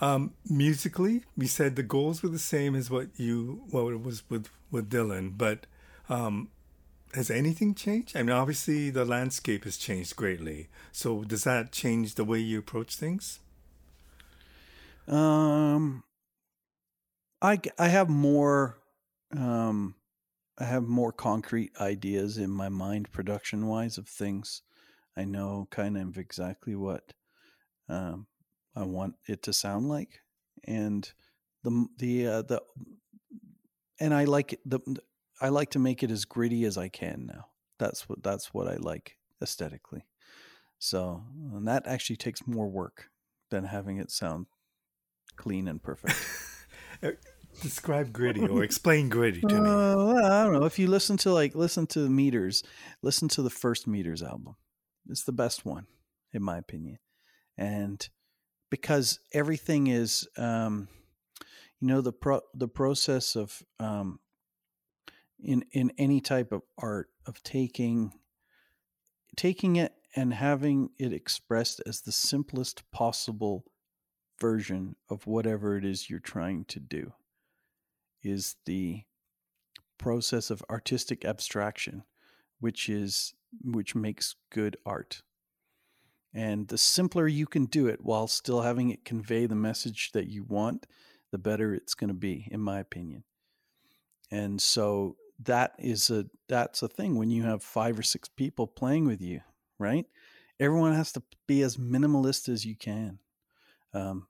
Um, 0.00 0.32
musically, 0.48 1.24
we 1.36 1.46
said 1.46 1.76
the 1.76 1.82
goals 1.82 2.22
were 2.22 2.28
the 2.30 2.38
same 2.38 2.74
as 2.74 2.90
what 2.90 3.08
you 3.18 3.62
what 3.70 3.92
it 3.92 4.02
was 4.02 4.22
with 4.30 4.48
with 4.70 4.88
Dylan, 4.90 5.36
but 5.36 5.66
um, 6.08 6.48
has 7.14 7.30
anything 7.30 7.74
changed? 7.74 8.16
I 8.16 8.22
mean, 8.22 8.30
obviously 8.36 8.90
the 8.90 9.04
landscape 9.04 9.64
has 9.64 9.76
changed 9.76 10.16
greatly. 10.16 10.68
So 10.92 11.24
does 11.24 11.44
that 11.44 11.72
change 11.72 12.14
the 12.14 12.24
way 12.24 12.38
you 12.38 12.58
approach 12.58 12.96
things? 12.96 13.40
um, 15.08 16.04
I 17.42 17.60
I 17.78 17.88
have 17.88 18.08
more 18.08 18.78
um, 19.36 19.96
I 20.58 20.64
have 20.64 20.84
more 20.84 21.12
concrete 21.12 21.72
ideas 21.80 22.38
in 22.38 22.50
my 22.50 22.68
mind, 22.68 23.12
production 23.12 23.66
wise, 23.66 23.98
of 23.98 24.08
things. 24.08 24.62
I 25.16 25.24
know 25.24 25.68
kind 25.70 25.98
of 25.98 26.18
exactly 26.18 26.76
what 26.76 27.14
um, 27.88 28.28
I 28.76 28.84
want 28.84 29.16
it 29.26 29.42
to 29.44 29.52
sound 29.52 29.88
like, 29.88 30.20
and 30.64 31.10
the 31.62 31.86
the 31.98 32.26
uh, 32.26 32.42
the 32.42 32.62
and 33.98 34.14
I 34.14 34.24
like 34.24 34.58
the 34.64 34.80
I 35.40 35.48
like 35.48 35.70
to 35.70 35.78
make 35.78 36.02
it 36.02 36.10
as 36.10 36.24
gritty 36.24 36.64
as 36.64 36.76
I 36.76 36.88
can 36.88 37.26
now. 37.26 37.46
That's 37.78 38.08
what 38.08 38.22
that's 38.22 38.52
what 38.52 38.68
I 38.68 38.76
like 38.76 39.16
aesthetically. 39.42 40.06
So 40.78 41.24
and 41.54 41.66
that 41.68 41.86
actually 41.86 42.16
takes 42.16 42.46
more 42.46 42.68
work 42.68 43.10
than 43.50 43.64
having 43.64 43.98
it 43.98 44.10
sound 44.10 44.46
clean 45.36 45.68
and 45.68 45.82
perfect. 45.82 46.14
Describe 47.62 48.12
gritty 48.12 48.46
or 48.46 48.62
explain 48.64 49.08
gritty 49.08 49.40
to 49.40 49.48
me. 49.48 49.68
Uh, 49.68 49.96
well, 49.96 50.24
I 50.24 50.44
don't 50.44 50.52
know. 50.52 50.64
If 50.64 50.78
you 50.78 50.86
listen 50.86 51.16
to 51.18 51.32
like 51.32 51.54
listen 51.54 51.86
to 51.88 52.00
the 52.00 52.10
Meters, 52.10 52.62
listen 53.02 53.28
to 53.30 53.42
the 53.42 53.50
first 53.50 53.86
Meters 53.86 54.22
album. 54.22 54.56
It's 55.08 55.24
the 55.24 55.32
best 55.32 55.64
one, 55.64 55.86
in 56.32 56.42
my 56.42 56.58
opinion, 56.58 56.98
and 57.58 58.08
because 58.70 59.18
everything 59.34 59.88
is, 59.88 60.28
um, 60.36 60.88
you 61.80 61.88
know, 61.88 62.00
the 62.00 62.12
pro 62.12 62.40
the 62.54 62.68
process 62.68 63.34
of 63.34 63.62
um, 63.80 64.20
in 65.42 65.64
in 65.72 65.92
any 65.98 66.20
type 66.20 66.52
of 66.52 66.62
art 66.78 67.10
of 67.26 67.42
taking 67.42 68.12
taking 69.36 69.76
it 69.76 69.94
and 70.16 70.34
having 70.34 70.90
it 70.98 71.12
expressed 71.12 71.80
as 71.86 72.00
the 72.00 72.12
simplest 72.12 72.82
possible 72.90 73.64
version 74.40 74.96
of 75.08 75.26
whatever 75.26 75.76
it 75.76 75.84
is 75.84 76.10
you're 76.10 76.18
trying 76.18 76.64
to 76.64 76.80
do 76.80 77.12
is 78.22 78.56
the 78.66 79.02
process 79.98 80.50
of 80.50 80.64
artistic 80.70 81.24
abstraction 81.24 82.02
which 82.60 82.88
is 82.88 83.34
which 83.64 83.94
makes 83.94 84.36
good 84.50 84.76
art. 84.86 85.22
And 86.32 86.68
the 86.68 86.78
simpler 86.78 87.26
you 87.26 87.46
can 87.46 87.64
do 87.64 87.88
it 87.88 88.04
while 88.04 88.28
still 88.28 88.60
having 88.60 88.90
it 88.90 89.04
convey 89.04 89.46
the 89.46 89.56
message 89.56 90.12
that 90.12 90.28
you 90.28 90.44
want 90.44 90.86
the 91.32 91.38
better 91.38 91.74
it's 91.74 91.94
going 91.94 92.08
to 92.08 92.14
be 92.14 92.48
in 92.50 92.60
my 92.60 92.78
opinion. 92.78 93.24
And 94.30 94.60
so 94.60 95.16
that 95.44 95.72
is 95.78 96.10
a 96.10 96.26
that's 96.48 96.82
a 96.82 96.88
thing 96.88 97.16
when 97.16 97.30
you 97.30 97.42
have 97.42 97.62
five 97.62 97.98
or 97.98 98.02
six 98.02 98.28
people 98.28 98.66
playing 98.66 99.06
with 99.06 99.20
you 99.20 99.40
right? 99.78 100.04
Everyone 100.60 100.94
has 100.94 101.10
to 101.12 101.22
be 101.46 101.62
as 101.62 101.78
minimalist 101.78 102.48
as 102.48 102.66
you 102.66 102.76
can 102.76 103.18
um, 103.94 104.28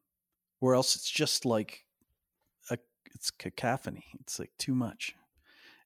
or 0.61 0.75
else 0.75 0.95
it's 0.95 1.11
just 1.11 1.45
like 1.45 1.85
a 2.71 2.79
it's 3.15 3.31
cacophony 3.31 4.05
it's 4.21 4.39
like 4.39 4.53
too 4.59 4.75
much. 4.75 5.15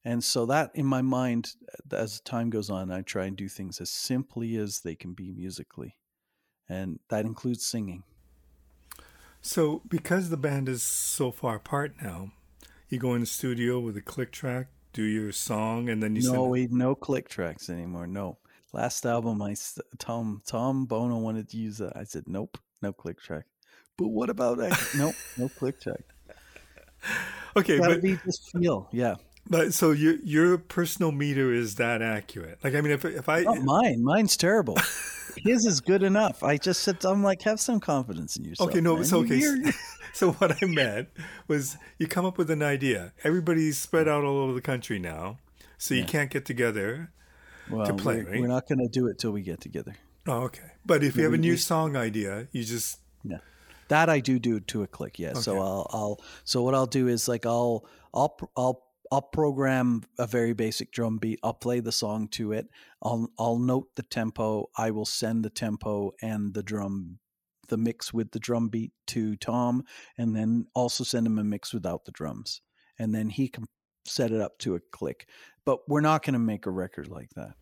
And 0.03 0.23
so 0.23 0.45
that 0.45 0.71
in 0.75 0.85
my 0.85 1.01
mind 1.01 1.53
as 1.91 2.19
time 2.19 2.51
goes 2.51 2.69
on 2.69 2.91
i 2.91 3.01
try 3.01 3.25
and 3.25 3.35
do 3.35 3.49
things 3.49 3.81
as 3.81 3.89
simply 3.89 4.55
as 4.55 4.81
they 4.81 4.93
can 4.95 5.13
be 5.13 5.31
musically 5.31 5.97
and 6.69 6.99
that 7.09 7.25
includes 7.25 7.65
singing. 7.65 8.03
So 9.41 9.81
because 9.87 10.29
the 10.29 10.37
band 10.37 10.67
is 10.67 10.83
so 10.83 11.31
far 11.31 11.55
apart 11.55 11.95
now, 12.01 12.31
you 12.89 12.97
go 12.99 13.13
in 13.13 13.21
the 13.21 13.27
studio 13.27 13.79
with 13.79 13.95
a 13.97 14.01
click 14.01 14.31
track, 14.31 14.67
do 14.95 15.03
your 15.03 15.33
song, 15.33 15.89
and 15.89 16.01
then 16.01 16.15
you 16.15 16.31
no 16.31 16.45
we 16.45 16.67
no 16.71 16.95
click 16.95 17.27
tracks 17.27 17.69
anymore 17.69 18.07
no 18.07 18.37
last 18.71 19.05
album 19.05 19.41
I 19.41 19.55
tom 19.99 20.41
tom 20.47 20.85
bono 20.85 21.17
wanted 21.17 21.49
to 21.49 21.57
use 21.57 21.77
that. 21.79 21.97
I 21.97 22.05
said 22.05 22.23
nope 22.27 22.57
no 22.81 22.93
click 22.93 23.21
track. 23.21 23.43
But 23.97 24.07
what 24.07 24.29
about 24.29 24.61
I, 24.61 24.75
nope 24.97 25.15
no 25.37 25.49
click 25.49 25.79
track. 25.79 26.01
Okay, 27.57 27.77
gotta 27.77 27.93
but 27.93 28.01
be 28.01 28.17
just 28.25 28.51
feel 28.51 28.89
yeah 28.91 29.15
but 29.49 29.73
so 29.73 29.91
your 29.91 30.15
your 30.23 30.57
personal 30.57 31.11
meter 31.11 31.53
is 31.53 31.75
that 31.75 32.01
accurate? 32.01 32.59
Like 32.63 32.75
I 32.75 32.81
mean, 32.81 32.91
if 32.91 33.05
if 33.05 33.27
I 33.29 33.41
not 33.41 33.61
mine 33.61 34.03
mine's 34.03 34.37
terrible 34.37 34.77
his 35.37 35.65
is 35.65 35.81
good 35.81 36.01
enough 36.01 36.41
i 36.43 36.55
just 36.55 36.81
said 36.81 36.95
i'm 37.03 37.21
like 37.21 37.41
have 37.41 37.59
some 37.59 37.77
confidence 37.79 38.37
in 38.37 38.45
yourself 38.45 38.69
Okay, 38.69 38.79
no, 38.79 38.95
man. 38.95 39.03
so 39.03 39.19
okay. 39.19 39.41
So 40.13 40.31
what 40.31 40.63
I 40.63 40.65
meant 40.65 41.09
was 41.49 41.75
you 41.99 42.07
come 42.07 42.25
up 42.25 42.37
with 42.37 42.49
an 42.49 42.63
idea. 42.63 43.11
Everybody's 43.25 43.77
spread 43.77 44.07
out 44.07 44.23
all 44.23 44.37
over 44.37 44.53
the 44.53 44.61
country 44.61 44.97
now, 44.97 45.39
so 45.77 45.93
you 45.93 46.01
Yeah. 46.01 46.07
can't 46.07 46.29
get 46.31 46.45
together. 46.45 47.11
well, 47.69 47.93
play, 47.95 48.23
we're, 48.23 48.31
right? 48.31 48.39
we're 48.39 48.47
not 48.47 48.65
going 48.69 48.79
to 48.79 48.87
do 48.87 49.07
it 49.07 49.19
till 49.19 49.31
we 49.33 49.41
get 49.41 49.59
together 49.59 49.93
Oh, 50.25 50.43
okay. 50.43 50.71
But 50.85 51.03
if 51.03 51.17
you 51.17 51.23
have 51.25 51.33
a 51.33 51.37
new 51.37 51.57
song 51.57 51.97
idea, 51.97 52.47
you 52.53 52.63
just 52.63 52.99
That 53.89 54.09
I 54.09 54.21
do 54.21 54.39
do 54.39 54.61
to 54.61 54.83
a 54.83 54.87
click, 54.87 55.19
yeah. 55.19 55.33
So 55.33 55.59
I'll, 55.59 55.87
I'll, 55.91 56.21
so 56.45 56.63
what 56.63 56.73
I'll 56.73 56.87
do 56.87 57.09
is 57.09 57.27
like 57.27 57.45
I'll, 57.45 57.85
I'll, 58.13 58.35
I'll, 58.55 58.84
I'll 59.15 59.21
program 59.21 60.01
a 60.19 60.27
very 60.27 60.51
basic 60.51 60.91
drum 60.91 61.19
beat. 61.19 61.39
I'll 61.41 61.53
play 61.53 61.79
the 61.79 61.93
song 61.93 62.27
to 62.31 62.51
it. 62.51 62.67
I'll, 63.01 63.29
I'll 63.39 63.57
note 63.59 63.87
the 63.95 64.03
tempo. 64.03 64.69
I 64.77 64.91
will 64.91 65.05
send 65.05 65.45
the 65.45 65.49
tempo 65.49 66.11
and 66.21 66.53
the 66.53 66.61
drum, 66.61 67.19
the 67.69 67.77
mix 67.77 68.13
with 68.13 68.31
the 68.31 68.39
drum 68.39 68.67
beat 68.67 68.91
to 69.07 69.37
Tom, 69.37 69.85
and 70.17 70.35
then 70.35 70.67
also 70.75 71.05
send 71.05 71.25
him 71.25 71.39
a 71.39 71.45
mix 71.45 71.73
without 71.73 72.03
the 72.03 72.11
drums, 72.11 72.59
and 72.99 73.15
then 73.15 73.29
he 73.29 73.47
can 73.47 73.63
set 74.05 74.31
it 74.31 74.41
up 74.41 74.59
to 74.59 74.75
a 74.75 74.81
click. 74.91 75.29
But 75.63 75.79
we're 75.87 76.01
not 76.01 76.21
going 76.21 76.33
to 76.33 76.39
make 76.39 76.65
a 76.65 76.71
record 76.71 77.07
like 77.07 77.29
that. 77.37 77.53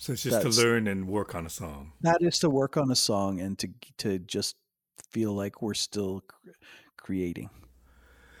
so 0.00 0.14
it's 0.14 0.22
just 0.22 0.36
That's- 0.36 0.56
to 0.56 0.62
learn 0.62 0.86
and 0.86 1.06
work 1.06 1.34
on 1.34 1.44
a 1.44 1.50
song. 1.50 1.92
That 2.00 2.22
is 2.22 2.38
to 2.38 2.48
work 2.48 2.78
on 2.78 2.90
a 2.90 2.96
song 2.96 3.40
and 3.42 3.58
to 3.58 3.68
to 3.98 4.18
just 4.20 4.56
feel 5.10 5.34
like 5.34 5.60
we're 5.60 5.74
still 5.74 6.22
cr- 6.26 6.50
creating. 6.96 7.50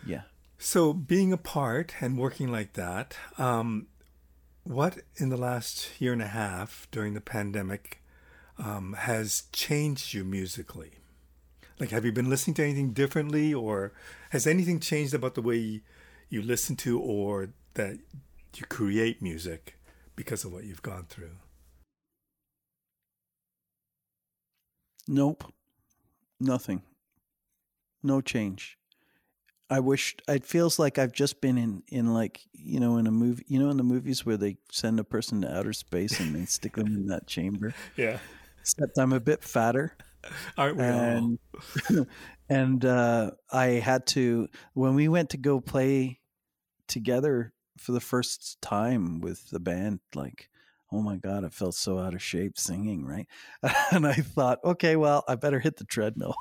Yeah. 0.06 0.22
So 0.64 0.94
being 0.94 1.30
apart 1.30 1.96
and 2.00 2.16
working 2.16 2.50
like 2.50 2.72
that, 2.72 3.18
um, 3.36 3.86
what 4.62 4.96
in 5.16 5.28
the 5.28 5.36
last 5.36 6.00
year 6.00 6.14
and 6.14 6.22
a 6.22 6.26
half 6.26 6.88
during 6.90 7.12
the 7.12 7.20
pandemic 7.20 8.02
um, 8.58 8.94
has 8.94 9.42
changed 9.52 10.14
you 10.14 10.24
musically? 10.24 10.92
Like, 11.78 11.90
have 11.90 12.06
you 12.06 12.12
been 12.12 12.30
listening 12.30 12.54
to 12.54 12.64
anything 12.64 12.94
differently, 12.94 13.52
or 13.52 13.92
has 14.30 14.46
anything 14.46 14.80
changed 14.80 15.12
about 15.12 15.34
the 15.34 15.42
way 15.42 15.82
you 16.30 16.40
listen 16.40 16.76
to 16.76 16.98
or 16.98 17.50
that 17.74 17.98
you 18.56 18.64
create 18.64 19.20
music 19.20 19.78
because 20.16 20.44
of 20.46 20.52
what 20.54 20.64
you've 20.64 20.80
gone 20.80 21.04
through? 21.10 21.36
Nope. 25.06 25.52
Nothing. 26.40 26.80
No 28.02 28.22
change. 28.22 28.78
I 29.70 29.80
wish 29.80 30.16
it 30.28 30.44
feels 30.44 30.78
like 30.78 30.98
I've 30.98 31.12
just 31.12 31.40
been 31.40 31.56
in 31.58 31.82
in 31.88 32.12
like 32.12 32.42
you 32.52 32.80
know 32.80 32.98
in 32.98 33.06
a 33.06 33.10
movie 33.10 33.44
you 33.48 33.58
know 33.58 33.70
in 33.70 33.76
the 33.76 33.82
movies 33.82 34.24
where 34.26 34.36
they 34.36 34.56
send 34.70 35.00
a 35.00 35.04
person 35.04 35.40
to 35.42 35.56
outer 35.56 35.72
space 35.72 36.20
and 36.20 36.34
they 36.34 36.44
stick 36.44 36.74
them 36.76 36.86
in 36.88 37.06
that 37.06 37.26
chamber. 37.26 37.74
Yeah, 37.96 38.18
Except 38.60 38.98
I'm 38.98 39.12
a 39.12 39.20
bit 39.20 39.42
fatter 39.42 39.96
aren't 40.58 40.76
we 40.76 40.84
all? 40.84 40.90
and 40.90 41.38
and 42.48 42.84
uh, 42.84 43.30
I 43.50 43.66
had 43.66 44.06
to 44.08 44.48
when 44.74 44.94
we 44.94 45.08
went 45.08 45.30
to 45.30 45.36
go 45.36 45.60
play 45.60 46.20
together 46.86 47.52
for 47.78 47.92
the 47.92 48.00
first 48.00 48.60
time 48.60 49.20
with 49.20 49.50
the 49.50 49.60
band. 49.60 50.00
Like, 50.14 50.48
oh 50.92 51.00
my 51.00 51.16
god, 51.16 51.44
I 51.44 51.48
felt 51.48 51.74
so 51.74 51.98
out 51.98 52.14
of 52.14 52.22
shape 52.22 52.58
singing, 52.58 53.04
right? 53.04 53.26
And 53.92 54.06
I 54.06 54.14
thought, 54.14 54.60
okay, 54.64 54.96
well, 54.96 55.24
I 55.26 55.34
better 55.34 55.58
hit 55.58 55.76
the 55.76 55.84
treadmill. 55.84 56.34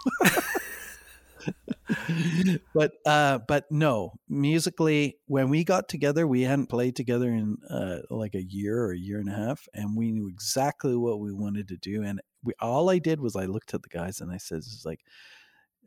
but 2.74 2.92
uh, 3.06 3.40
but 3.48 3.66
no, 3.72 4.14
musically, 4.30 5.18
when 5.28 5.50
we 5.50 5.64
got 5.64 5.90
together, 5.90 6.28
we 6.28 6.42
hadn't 6.42 6.70
played 6.70 6.96
together 6.96 7.30
in 7.30 7.58
uh, 7.70 8.00
like 8.10 8.36
a 8.36 8.44
year 8.44 8.80
or 8.80 8.92
a 8.94 8.98
year 8.98 9.20
and 9.20 9.30
a 9.30 9.36
half, 9.36 9.68
and 9.74 9.98
we 9.98 10.12
knew 10.12 10.28
exactly 10.28 10.96
what 10.96 11.20
we 11.20 11.32
wanted 11.32 11.68
to 11.70 11.78
do. 11.78 12.04
And 12.04 12.22
we 12.44 12.54
all 12.60 12.90
I 12.90 13.00
did 13.00 13.20
was 13.20 13.36
I 13.36 13.46
looked 13.46 13.74
at 13.74 13.84
the 13.84 13.90
guys 13.90 14.22
and 14.22 14.32
I 14.32 14.38
said, 14.38 14.58
"It's 14.58 14.84
like 14.86 15.02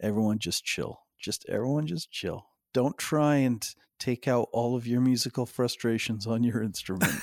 everyone 0.00 0.38
just 0.38 0.64
chill, 0.64 1.00
just 1.18 1.46
everyone 1.48 1.86
just 1.86 2.10
chill. 2.10 2.46
Don't 2.72 2.98
try 2.98 3.36
and 3.36 3.66
take 3.98 4.28
out 4.28 4.48
all 4.52 4.76
of 4.76 4.86
your 4.86 5.00
musical 5.00 5.46
frustrations 5.46 6.26
on 6.26 6.42
your 6.42 6.62
instrument. 6.62 7.14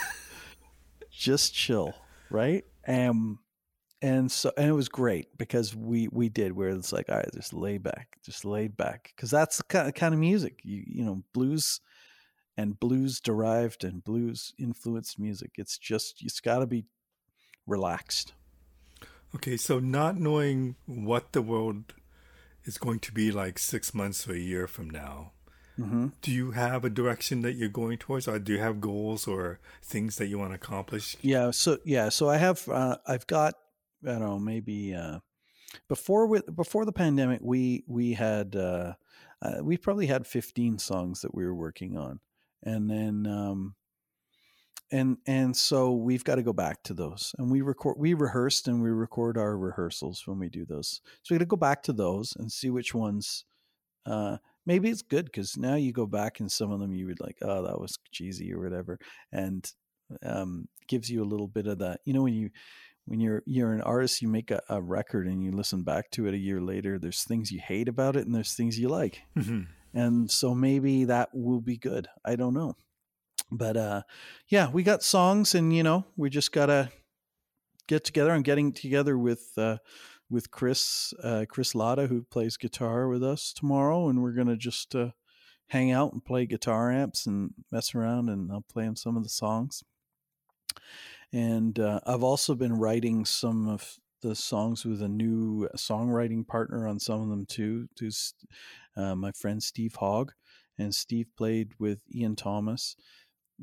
just 1.11 1.53
chill, 1.53 1.93
right?" 2.29 2.63
Um, 2.87 3.39
and 4.03 4.31
so 4.31 4.51
and 4.57 4.69
it 4.69 4.73
was 4.73 4.89
great 4.89 5.35
because 5.37 5.75
we 5.75 6.07
we 6.11 6.29
did 6.29 6.51
where 6.51 6.69
it's 6.69 6.93
like 6.93 7.09
all 7.09 7.15
right 7.15 7.33
just 7.33 7.53
lay 7.53 7.79
back 7.79 8.17
just 8.23 8.45
laid 8.45 8.77
back 8.77 9.11
because 9.15 9.31
that's 9.31 9.57
the 9.57 9.63
kind 9.63 9.87
of, 9.87 9.95
kind 9.95 10.13
of 10.13 10.19
music 10.19 10.59
you 10.63 10.83
you 10.85 11.03
know 11.03 11.23
blues 11.33 11.79
and 12.57 12.79
blues 12.79 13.19
derived 13.19 13.83
and 13.83 14.03
blues 14.03 14.53
influenced 14.59 15.19
music. 15.19 15.51
It's 15.57 15.77
just 15.77 16.23
it's 16.23 16.39
got 16.39 16.59
to 16.59 16.67
be 16.67 16.85
relaxed. 17.65 18.33
Okay, 19.35 19.57
so 19.57 19.79
not 19.79 20.19
knowing 20.19 20.75
what 20.85 21.33
the 21.33 21.41
world 21.41 21.93
is 22.65 22.77
going 22.77 22.99
to 22.99 23.11
be 23.11 23.31
like 23.31 23.57
six 23.57 23.93
months 23.93 24.27
or 24.27 24.33
a 24.33 24.37
year 24.37 24.67
from 24.67 24.89
now, 24.89 25.31
mm-hmm. 25.77 26.09
do 26.21 26.31
you 26.31 26.51
have 26.51 26.85
a 26.85 26.89
direction 26.89 27.41
that 27.41 27.55
you're 27.55 27.69
going 27.69 27.97
towards, 27.97 28.27
or 28.27 28.37
do 28.37 28.53
you 28.53 28.59
have 28.59 28.79
goals 28.79 29.27
or 29.27 29.59
things 29.81 30.17
that 30.17 30.27
you 30.27 30.37
want 30.37 30.51
to 30.51 30.55
accomplish? 30.55 31.17
Yeah, 31.21 31.49
so 31.49 31.79
yeah, 31.83 32.09
so 32.09 32.29
I 32.29 32.37
have 32.37 32.67
uh, 32.69 32.97
I've 33.07 33.25
got 33.25 33.55
I 34.07 34.11
don't 34.13 34.21
know 34.21 34.39
maybe 34.39 34.93
uh, 34.93 35.19
before 35.89 36.41
before 36.41 36.85
the 36.85 36.91
pandemic 36.91 37.39
we 37.41 37.83
we 37.87 38.13
had 38.13 38.55
uh, 38.55 38.93
uh, 39.41 39.63
we 39.63 39.77
probably 39.77 40.07
had 40.07 40.25
15 40.25 40.79
songs 40.79 41.21
that 41.21 41.35
we 41.35 41.45
were 41.45 41.55
working 41.55 41.97
on. 41.97 42.19
And 42.63 42.89
then 42.89 43.27
um, 43.27 43.75
and 44.91 45.17
and 45.25 45.55
so 45.55 45.93
we've 45.93 46.23
got 46.23 46.35
to 46.35 46.43
go 46.43 46.53
back 46.53 46.83
to 46.83 46.93
those. 46.93 47.35
And 47.37 47.51
we 47.51 47.61
record 47.61 47.97
we 47.99 48.13
rehearsed 48.13 48.67
and 48.67 48.81
we 48.81 48.89
record 48.89 49.37
our 49.37 49.57
rehearsals 49.57 50.23
when 50.25 50.39
we 50.39 50.49
do 50.49 50.65
those. 50.65 51.01
So 51.23 51.33
we 51.33 51.37
got 51.37 51.43
to 51.43 51.47
go 51.47 51.57
back 51.57 51.83
to 51.83 51.93
those 51.93 52.33
and 52.37 52.51
see 52.51 52.69
which 52.69 52.93
ones 52.93 53.45
uh, 54.05 54.37
maybe 54.65 54.89
it's 54.89 55.01
good 55.01 55.25
because 55.25 55.57
now 55.57 55.75
you 55.75 55.91
go 55.91 56.05
back 56.05 56.39
and 56.39 56.51
some 56.51 56.71
of 56.71 56.79
them 56.79 56.93
you 56.93 57.05
would 57.07 57.21
like 57.21 57.37
oh 57.41 57.63
that 57.63 57.79
was 57.79 57.97
cheesy 58.11 58.53
or 58.53 58.61
whatever 58.61 58.99
and 59.31 59.71
um, 60.23 60.67
gives 60.87 61.09
you 61.09 61.23
a 61.23 61.25
little 61.25 61.47
bit 61.47 61.67
of 61.67 61.79
that 61.79 62.01
you 62.05 62.13
know 62.13 62.21
when 62.23 62.33
you 62.33 62.49
when 63.05 63.19
you're 63.19 63.43
you're 63.45 63.73
an 63.73 63.81
artist 63.81 64.21
you 64.21 64.27
make 64.27 64.51
a, 64.51 64.61
a, 64.69 64.81
record 64.81 65.27
and 65.27 65.43
you 65.43 65.51
listen 65.51 65.83
back 65.83 66.09
to 66.11 66.27
it 66.27 66.33
a 66.33 66.37
year 66.37 66.61
later 66.61 66.97
there's 66.97 67.23
things 67.23 67.51
you 67.51 67.59
hate 67.59 67.87
about 67.87 68.15
it 68.15 68.25
and 68.25 68.35
there's 68.35 68.53
things 68.53 68.79
you 68.79 68.89
like. 68.89 69.21
Mm-hmm. 69.37 69.61
and 69.93 70.31
so 70.31 70.55
maybe 70.55 71.05
that 71.05 71.29
will 71.33 71.61
be 71.61 71.77
good. 71.77 72.07
I 72.25 72.35
don't 72.35 72.53
know. 72.53 72.75
But 73.51 73.77
uh 73.77 74.01
yeah 74.47 74.69
we 74.69 74.83
got 74.83 75.03
songs 75.03 75.55
and 75.55 75.75
you 75.75 75.83
know 75.83 76.05
we 76.15 76.29
just 76.29 76.51
gotta 76.51 76.91
get 77.87 78.03
together. 78.03 78.31
I'm 78.31 78.43
getting 78.43 78.71
together 78.71 79.17
with 79.17 79.51
uh 79.57 79.77
with 80.29 80.49
chris 80.51 81.13
uh 81.21 81.45
chris 81.47 81.75
latta 81.75 82.07
who 82.07 82.23
plays 82.23 82.57
guitar 82.57 83.07
with 83.07 83.23
us 83.23 83.53
tomorrow. 83.53 84.09
And 84.09 84.23
we're 84.23 84.31
gonna 84.33 84.57
just 84.57 84.95
uh 84.95 85.09
hang 85.67 85.91
out 85.91 86.13
and 86.13 86.23
play 86.23 86.45
guitar 86.45 86.91
amps 86.91 87.25
and 87.25 87.51
mess 87.71 87.95
around 87.95 88.29
and 88.29 88.51
i'll 88.51 88.65
play 88.71 88.83
him 88.83 88.95
some 88.95 89.17
of 89.17 89.23
the 89.23 89.29
songs 89.29 89.83
and 91.33 91.79
uh, 91.79 91.99
I've 92.05 92.23
also 92.23 92.53
been 92.53 92.73
writing 92.73 93.25
some 93.25 93.67
of 93.67 93.97
the 94.21 94.35
songs 94.35 94.85
with 94.85 95.01
a 95.01 95.09
new 95.09 95.67
songwriting 95.75 96.47
partner 96.47 96.87
on 96.87 96.99
some 96.99 97.21
of 97.21 97.29
them 97.29 97.45
too. 97.45 97.89
To 97.97 98.11
uh, 98.95 99.15
my 99.15 99.31
friend 99.31 99.61
Steve 99.61 99.95
Hogg, 99.95 100.31
and 100.77 100.93
Steve 100.93 101.27
played 101.35 101.71
with 101.79 102.03
Ian 102.13 102.35
Thomas, 102.35 102.95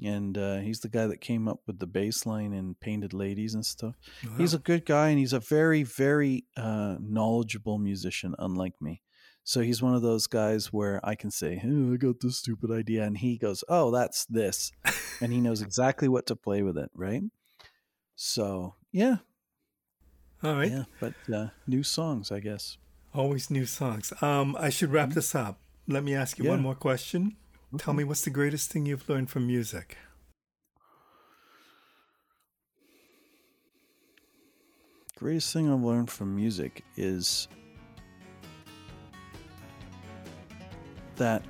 and 0.03 0.37
uh, 0.37 0.59
he's 0.59 0.81
the 0.81 0.89
guy 0.89 1.07
that 1.07 1.21
came 1.21 1.47
up 1.47 1.61
with 1.67 1.79
the 1.79 1.87
bass 1.87 2.27
line 2.27 2.53
and 2.53 2.79
Painted 2.81 3.15
Ladies 3.15 3.55
and 3.55 3.65
stuff. 3.65 3.95
Wow. 4.25 4.33
He's 4.39 4.55
a 4.55 4.59
good 4.59 4.85
guy, 4.85 5.11
and 5.11 5.19
he's 5.19 5.33
a 5.33 5.41
very, 5.41 5.85
very 5.85 6.47
uh, 6.57 6.97
knowledgeable 7.01 7.79
musician, 7.79 8.35
unlike 8.39 8.75
me. 8.81 9.03
So 9.45 9.61
he's 9.61 9.81
one 9.83 9.95
of 9.95 10.03
those 10.03 10.27
guys 10.27 10.73
where 10.73 11.01
I 11.05 11.15
can 11.15 11.31
say, 11.31 11.63
"Oh, 11.65 11.95
I 11.95 11.97
got 11.97 12.21
this 12.21 12.39
stupid 12.39 12.71
idea," 12.73 13.05
and 13.05 13.17
he 13.17 13.39
goes, 13.39 13.63
"Oh, 13.69 13.91
that's 13.91 14.27
this," 14.27 14.73
and 15.21 15.33
he 15.33 15.41
knows 15.41 15.63
exactly 15.63 16.09
what 16.09 16.27
to 16.27 16.37
play 16.37 16.63
with 16.63 16.77
it, 16.77 16.91
right? 16.95 17.23
So 18.23 18.75
yeah. 18.93 19.17
All 20.43 20.55
right. 20.55 20.71
Yeah, 20.71 20.85
but 21.01 21.15
uh, 21.35 21.49
new 21.67 21.83
songs, 21.83 22.31
I 22.31 22.41
guess. 22.41 22.77
Always 23.15 23.51
new 23.51 23.65
songs. 23.65 24.13
Um, 24.21 24.55
I 24.61 24.69
should 24.69 24.93
wrap 24.93 25.09
mm-hmm. 25.09 25.15
this 25.15 25.35
up. 25.35 25.59
Let 25.89 26.05
me 26.05 26.15
ask 26.15 26.39
you 26.39 26.45
yeah. 26.45 26.51
one 26.51 26.61
more 26.61 26.75
question. 26.75 27.37
Tell 27.79 27.95
me 27.95 28.05
what's 28.05 28.21
the 28.21 28.31
greatest 28.31 28.71
thing 28.71 28.85
you've 28.85 29.09
learned 29.09 29.31
from 29.31 29.47
music? 29.47 29.97
Greatest 35.17 35.51
thing 35.55 35.73
I've 35.73 35.81
learned 35.81 36.11
from 36.11 36.37
music 36.37 36.85
is 36.99 37.49
that 41.17 41.43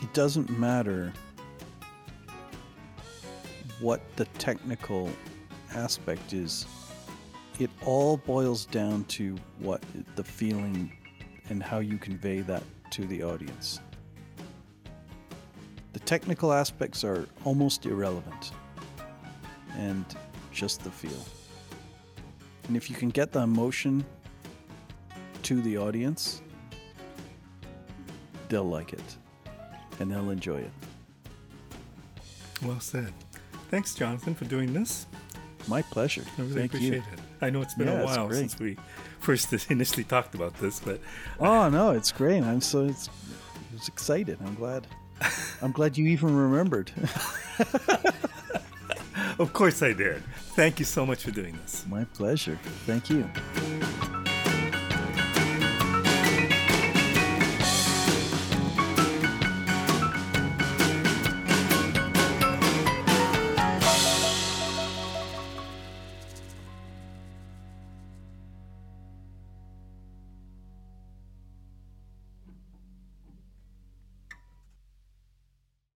it 0.00 0.14
doesn't 0.14 0.56
matter 0.56 1.12
what 3.80 4.00
the 4.14 4.26
technical 4.38 5.10
aspect 5.74 6.32
is 6.32 6.66
it 7.58 7.70
all 7.84 8.16
boils 8.16 8.64
down 8.66 9.04
to 9.04 9.36
what 9.58 9.82
the 10.16 10.24
feeling 10.24 10.92
and 11.48 11.62
how 11.62 11.78
you 11.78 11.98
convey 11.98 12.40
that 12.40 12.62
to 12.90 13.04
the 13.06 13.22
audience. 13.22 13.80
The 15.92 16.00
technical 16.00 16.52
aspects 16.52 17.04
are 17.04 17.26
almost 17.44 17.84
irrelevant 17.86 18.52
and 19.76 20.04
just 20.52 20.82
the 20.82 20.90
feel. 20.90 21.24
And 22.68 22.76
if 22.76 22.88
you 22.88 22.96
can 22.96 23.10
get 23.10 23.32
the 23.32 23.40
emotion 23.40 24.04
to 25.42 25.60
the 25.60 25.76
audience, 25.76 26.42
they'll 28.48 28.64
like 28.64 28.92
it 28.92 29.16
and 29.98 30.10
they'll 30.10 30.30
enjoy 30.30 30.58
it. 30.58 30.70
Well 32.62 32.80
said. 32.80 33.12
Thanks, 33.70 33.94
Jonathan, 33.94 34.34
for 34.34 34.44
doing 34.44 34.72
this. 34.72 35.06
My 35.68 35.82
pleasure. 35.82 36.24
I 36.38 36.42
really 36.42 36.54
Thank 36.54 36.74
appreciate 36.74 36.94
you. 36.96 37.12
it. 37.12 37.20
I 37.40 37.50
know 37.50 37.62
it's 37.62 37.74
been 37.74 37.88
yeah, 37.88 38.02
a 38.02 38.04
while 38.04 38.30
since 38.32 38.58
we 38.58 38.76
first 39.20 39.52
initially 39.70 40.04
talked 40.04 40.34
about 40.34 40.58
this, 40.58 40.80
but 40.80 41.00
oh 41.38 41.68
no, 41.68 41.90
it's 41.90 42.12
great. 42.12 42.42
I'm 42.42 42.60
so 42.60 42.86
it's, 42.86 43.08
it's 43.74 43.88
excited. 43.88 44.38
I'm 44.44 44.54
glad. 44.54 44.86
I'm 45.62 45.72
glad 45.72 45.98
you 45.98 46.06
even 46.08 46.34
remembered. 46.34 46.92
of 49.38 49.52
course 49.52 49.82
I 49.82 49.92
did. 49.92 50.22
Thank 50.54 50.78
you 50.78 50.84
so 50.84 51.04
much 51.04 51.22
for 51.22 51.30
doing 51.30 51.56
this. 51.62 51.84
My 51.88 52.04
pleasure. 52.04 52.58
Thank 52.86 53.10
you. 53.10 53.28